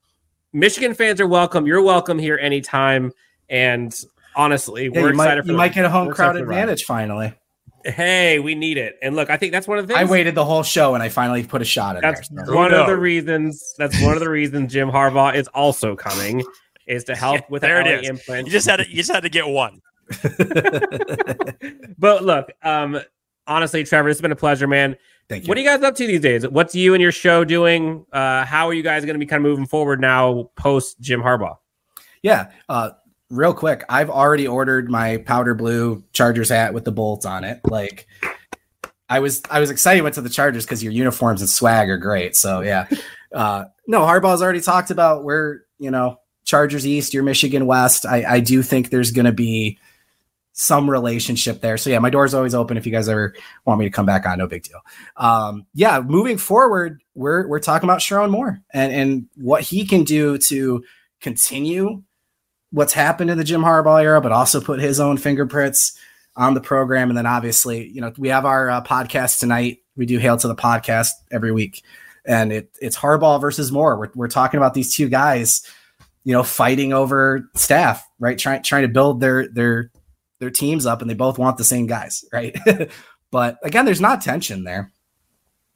Michigan 0.54 0.94
fans 0.94 1.22
are 1.22 1.28
welcome. 1.28 1.68
You're 1.68 1.82
welcome 1.82 2.18
here 2.18 2.38
anytime. 2.38 3.12
And 3.50 3.96
honestly, 4.36 4.86
yeah, 4.86 5.02
we're 5.02 5.10
excited 5.12 5.36
might, 5.36 5.46
for 5.46 5.52
you 5.52 5.58
might 5.58 5.74
get 5.74 5.86
a 5.86 5.90
home 5.90 6.12
crowd 6.12 6.36
advantage 6.36 6.86
finally. 6.86 7.34
Hey, 7.86 8.40
we 8.40 8.56
need 8.56 8.78
it. 8.78 8.98
And 9.02 9.16
look, 9.16 9.30
I 9.30 9.38
think 9.38 9.52
that's 9.54 9.68
one 9.68 9.78
of 9.78 9.88
the 9.88 9.94
things. 9.94 10.10
I 10.10 10.12
waited 10.12 10.36
the 10.36 10.44
whole 10.44 10.64
show 10.64 10.94
and 10.94 11.02
I 11.02 11.10
finally 11.10 11.44
put 11.44 11.62
a 11.62 11.66
shot 11.66 11.96
in 11.96 12.02
that's 12.02 12.28
there. 12.30 12.46
So. 12.46 12.56
One 12.56 12.74
of 12.74 12.88
the 12.88 12.98
reasons. 12.98 13.76
That's 13.78 14.02
one 14.02 14.14
of 14.14 14.20
the 14.20 14.30
reasons 14.30 14.74
Jim 14.74 14.90
Harbaugh 14.90 15.36
is 15.36 15.48
also 15.50 15.96
coming 15.96 16.44
is 16.86 17.04
to 17.06 17.16
help 17.16 17.36
yeah, 17.42 17.46
with 17.50 17.62
there 17.62 17.80
it 17.80 17.88
is. 17.88 18.10
Implant. 18.10 18.48
You 18.48 18.52
just 18.52 18.68
had 18.68 18.78
to, 18.78 18.90
you 18.90 18.98
just 18.98 19.12
had 19.12 19.24
to 19.24 19.30
get 19.30 19.48
one. 19.48 19.82
but 21.98 22.24
look, 22.24 22.52
um, 22.64 23.00
honestly, 23.46 23.84
Trevor, 23.84 24.10
it's 24.10 24.22
been 24.22 24.32
a 24.32 24.36
pleasure, 24.36 24.68
man. 24.68 24.96
Thank 25.30 25.44
you. 25.44 25.50
What 25.50 25.58
are 25.58 25.62
you 25.62 25.68
guys 25.68 25.84
up 25.84 25.96
to 25.96 26.08
these 26.08 26.22
days? 26.22 26.48
What's 26.48 26.74
you 26.74 26.94
and 26.94 27.02
your 27.02 27.12
show 27.12 27.44
doing? 27.44 28.06
Uh, 28.14 28.46
how 28.46 28.68
are 28.68 28.74
you 28.74 28.84
guys 28.84 29.04
going 29.04 29.16
to 29.16 29.20
be 29.20 29.26
kind 29.26 29.46
of 29.46 29.50
moving 29.50 29.66
forward 29.66 30.00
now 30.00 30.50
post 30.56 31.00
Jim 31.02 31.22
Harbaugh? 31.22 31.58
Yeah. 32.22 32.52
Uh, 32.70 32.92
real 33.30 33.54
quick, 33.54 33.84
I've 33.90 34.10
already 34.10 34.48
ordered 34.48 34.90
my 34.90 35.18
powder 35.18 35.54
blue 35.54 36.04
Chargers 36.14 36.50
hat 36.50 36.74
with 36.74 36.86
the 36.86 36.92
bolts 36.92 37.26
on 37.26 37.44
it. 37.44 37.60
Like, 37.66 38.08
I 39.10 39.20
was 39.20 39.42
I 39.50 39.60
was 39.60 39.70
excited 39.70 40.02
went 40.02 40.16
to 40.16 40.22
the 40.22 40.30
Chargers 40.30 40.66
because 40.66 40.84
your 40.84 40.92
uniforms 40.92 41.42
and 41.42 41.50
swag 41.50 41.90
are 41.90 41.98
great. 41.98 42.36
So 42.36 42.62
yeah. 42.62 42.88
Uh, 43.34 43.66
no, 43.88 44.02
Harbaugh's 44.02 44.42
already 44.42 44.62
talked 44.62 44.92
about 44.92 45.24
where 45.24 45.64
you 45.80 45.92
know 45.92 46.20
Chargers 46.46 46.86
East, 46.86 47.14
your 47.14 47.24
Michigan 47.24 47.66
West. 47.66 48.06
I, 48.06 48.24
I 48.36 48.40
do 48.40 48.62
think 48.62 48.90
there's 48.90 49.12
going 49.12 49.26
to 49.26 49.32
be 49.32 49.80
some 50.60 50.90
relationship 50.90 51.62
there. 51.62 51.78
So 51.78 51.92
yeah, 51.92 52.00
my 52.00 52.10
door's 52.10 52.34
always 52.34 52.56
open 52.56 52.78
if 52.78 52.86
you 52.88 52.92
guys 52.92 53.08
ever 53.08 53.36
want 53.66 53.80
me 53.80 53.86
to 53.86 53.92
come 53.92 54.08
back 54.08 54.26
on. 54.26 54.40
No 54.40 54.48
big 54.48 54.64
deal. 54.64 54.80
Um, 55.16 55.68
yeah, 55.76 56.02
moving 56.02 56.38
forward, 56.38 57.00
we're 57.14 57.48
we're 57.48 57.60
talking 57.60 57.88
about 57.88 58.00
Sherrone 58.00 58.32
Moore 58.32 58.60
and 58.74 58.92
and 58.92 59.28
what 59.36 59.62
he 59.62 59.86
can 59.86 60.04
do 60.04 60.40
to 60.50 60.84
continue 61.22 62.02
what's 62.72 62.94
happened 62.94 63.30
in 63.30 63.38
the 63.38 63.44
Jim 63.44 63.62
Harbaugh 63.62 64.02
era, 64.02 64.20
but 64.20 64.32
also 64.32 64.60
put 64.60 64.80
his 64.80 65.00
own 65.00 65.18
fingerprints 65.18 65.96
on 66.36 66.56
the 66.56 66.60
program. 66.60 67.10
And 67.10 67.18
then 67.18 67.28
obviously, 67.28 67.88
you 67.90 68.02
know, 68.02 68.12
we 68.18 68.30
have 68.30 68.46
our 68.46 68.68
uh, 68.68 68.82
podcast 68.84 69.40
tonight. 69.40 69.78
We 69.96 70.08
do 70.08 70.18
hail 70.18 70.38
to 70.38 70.48
the 70.48 70.56
podcast 70.56 71.12
every 71.32 71.52
week, 71.52 71.84
and 72.26 72.52
it 72.52 72.76
it's 72.82 72.98
Harbaugh 72.98 73.40
versus 73.40 73.72
Moore. 73.72 74.00
We're 74.00 74.10
we're 74.16 74.28
talking 74.28 74.58
about 74.58 74.74
these 74.74 74.92
two 74.92 75.08
guys 75.08 75.62
you 76.24 76.34
know, 76.34 76.44
fighting 76.44 76.92
over 76.92 77.50
staff, 77.56 78.06
right? 78.20 78.38
Trying 78.38 78.62
trying 78.62 78.82
to 78.82 78.90
build 78.90 79.22
their 79.22 79.48
their 79.48 79.92
their 80.40 80.50
teams 80.50 80.86
up, 80.86 81.02
and 81.02 81.10
they 81.10 81.16
both 81.16 81.38
want 81.38 81.58
the 81.58 81.64
same 81.64 81.88
guys, 81.88 82.26
right? 82.34 82.56
but 83.32 83.58
again, 83.64 83.86
there's 83.86 84.02
not 84.02 84.22
tension 84.22 84.64
there. 84.64 84.92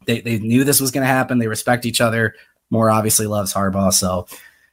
They 0.06 0.22
they 0.22 0.40
knew 0.40 0.64
this 0.64 0.82
was 0.82 0.92
going 0.92 1.04
to 1.04 1.14
happen. 1.14 1.40
They 1.40 1.48
respect 1.48 1.86
each 1.86 2.02
other. 2.02 2.36
Moore 2.70 2.90
obviously 2.90 3.28
loves 3.28 3.54
Harbaugh, 3.54 3.94
so 3.94 4.28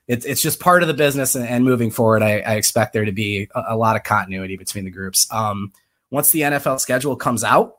it's 0.07 0.24
it's 0.24 0.41
just 0.41 0.61
part 0.61 0.82
of 0.82 0.89
the 0.89 0.95
business. 0.95 1.34
And, 1.34 1.47
and 1.47 1.64
moving 1.64 1.91
forward, 1.91 2.22
I, 2.22 2.39
I, 2.39 2.55
expect 2.55 2.93
there 2.93 3.05
to 3.05 3.12
be 3.12 3.49
a, 3.55 3.64
a, 3.70 3.76
lot 3.76 3.97
of 3.97 4.05
continuity 4.05 4.57
between 4.57 4.84
the 4.84 4.91
groups. 4.91 5.30
Um, 5.32 5.72
once 6.11 6.30
the 6.30 6.41
NFL 6.41 6.80
schedule 6.80 7.16
comes 7.16 7.45
out, 7.45 7.78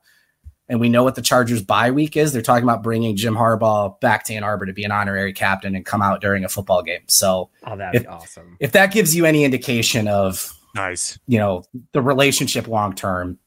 and 0.69 0.79
we 0.79 0.89
know 0.89 1.03
what 1.03 1.15
the 1.15 1.21
Chargers 1.23 1.63
bye 1.63 1.89
week 1.89 2.15
is, 2.15 2.31
they're 2.31 2.43
talking 2.43 2.63
about 2.63 2.83
bringing 2.83 3.15
Jim 3.15 3.33
Harbaugh 3.33 3.99
back 3.99 4.25
to 4.25 4.35
Ann 4.35 4.43
Arbor 4.43 4.67
to 4.67 4.73
be 4.73 4.83
an 4.83 4.91
honorary 4.91 5.33
captain 5.33 5.75
and 5.75 5.83
come 5.83 6.03
out 6.03 6.21
during 6.21 6.45
a 6.45 6.49
football 6.49 6.83
game. 6.83 7.01
So, 7.07 7.49
oh, 7.65 7.75
that'd 7.75 8.01
if, 8.01 8.03
be 8.03 8.07
awesome. 8.07 8.57
If 8.59 8.73
that 8.73 8.93
gives 8.93 9.15
you 9.15 9.25
any 9.25 9.43
indication 9.43 10.07
of 10.07 10.53
nice, 10.75 11.19
you 11.27 11.39
know, 11.39 11.63
the 11.91 12.01
relationship 12.01 12.67
long 12.67 12.93
term, 12.93 13.37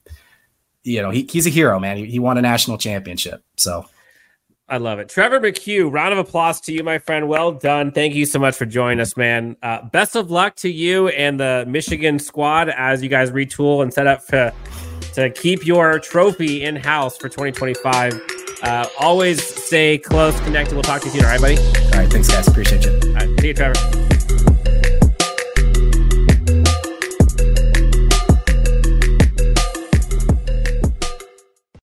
you 0.82 1.02
know, 1.02 1.10
he, 1.10 1.28
he's 1.30 1.46
a 1.46 1.50
hero, 1.50 1.78
man. 1.78 1.96
He, 1.96 2.06
he 2.06 2.18
won 2.18 2.38
a 2.38 2.42
national 2.42 2.78
championship. 2.78 3.42
So 3.56 3.86
I 4.68 4.78
love 4.78 4.98
it. 4.98 5.08
Trevor 5.08 5.38
McCue, 5.38 5.92
round 5.92 6.12
of 6.12 6.18
applause 6.18 6.60
to 6.62 6.72
you, 6.72 6.82
my 6.82 6.98
friend. 6.98 7.28
Well 7.28 7.52
done. 7.52 7.92
Thank 7.92 8.14
you 8.14 8.24
so 8.24 8.38
much 8.38 8.56
for 8.56 8.64
joining 8.64 9.00
us, 9.00 9.16
man. 9.16 9.56
Uh, 9.62 9.82
best 9.82 10.16
of 10.16 10.30
luck 10.30 10.56
to 10.56 10.70
you 10.70 11.08
and 11.08 11.38
the 11.38 11.64
Michigan 11.68 12.18
squad 12.18 12.70
as 12.70 13.02
you 13.02 13.08
guys 13.08 13.30
retool 13.30 13.82
and 13.82 13.92
set 13.92 14.06
up 14.06 14.26
to, 14.28 14.52
to 15.14 15.30
keep 15.30 15.66
your 15.66 15.98
trophy 15.98 16.64
in 16.64 16.76
house 16.76 17.16
for 17.18 17.28
2025. 17.28 18.20
Uh, 18.62 18.86
always 18.98 19.44
stay 19.64 19.98
close, 19.98 20.38
connected. 20.40 20.74
We'll 20.74 20.84
talk 20.84 21.02
to 21.02 21.08
you 21.08 21.14
soon. 21.14 21.24
All 21.24 21.30
right, 21.30 21.40
buddy? 21.40 21.58
All 21.58 22.00
right. 22.00 22.10
Thanks, 22.10 22.28
guys. 22.28 22.48
Appreciate 22.48 22.84
you. 22.84 22.92
All 23.08 23.14
right. 23.14 23.40
See 23.40 23.48
you, 23.48 23.54
Trevor. 23.54 24.01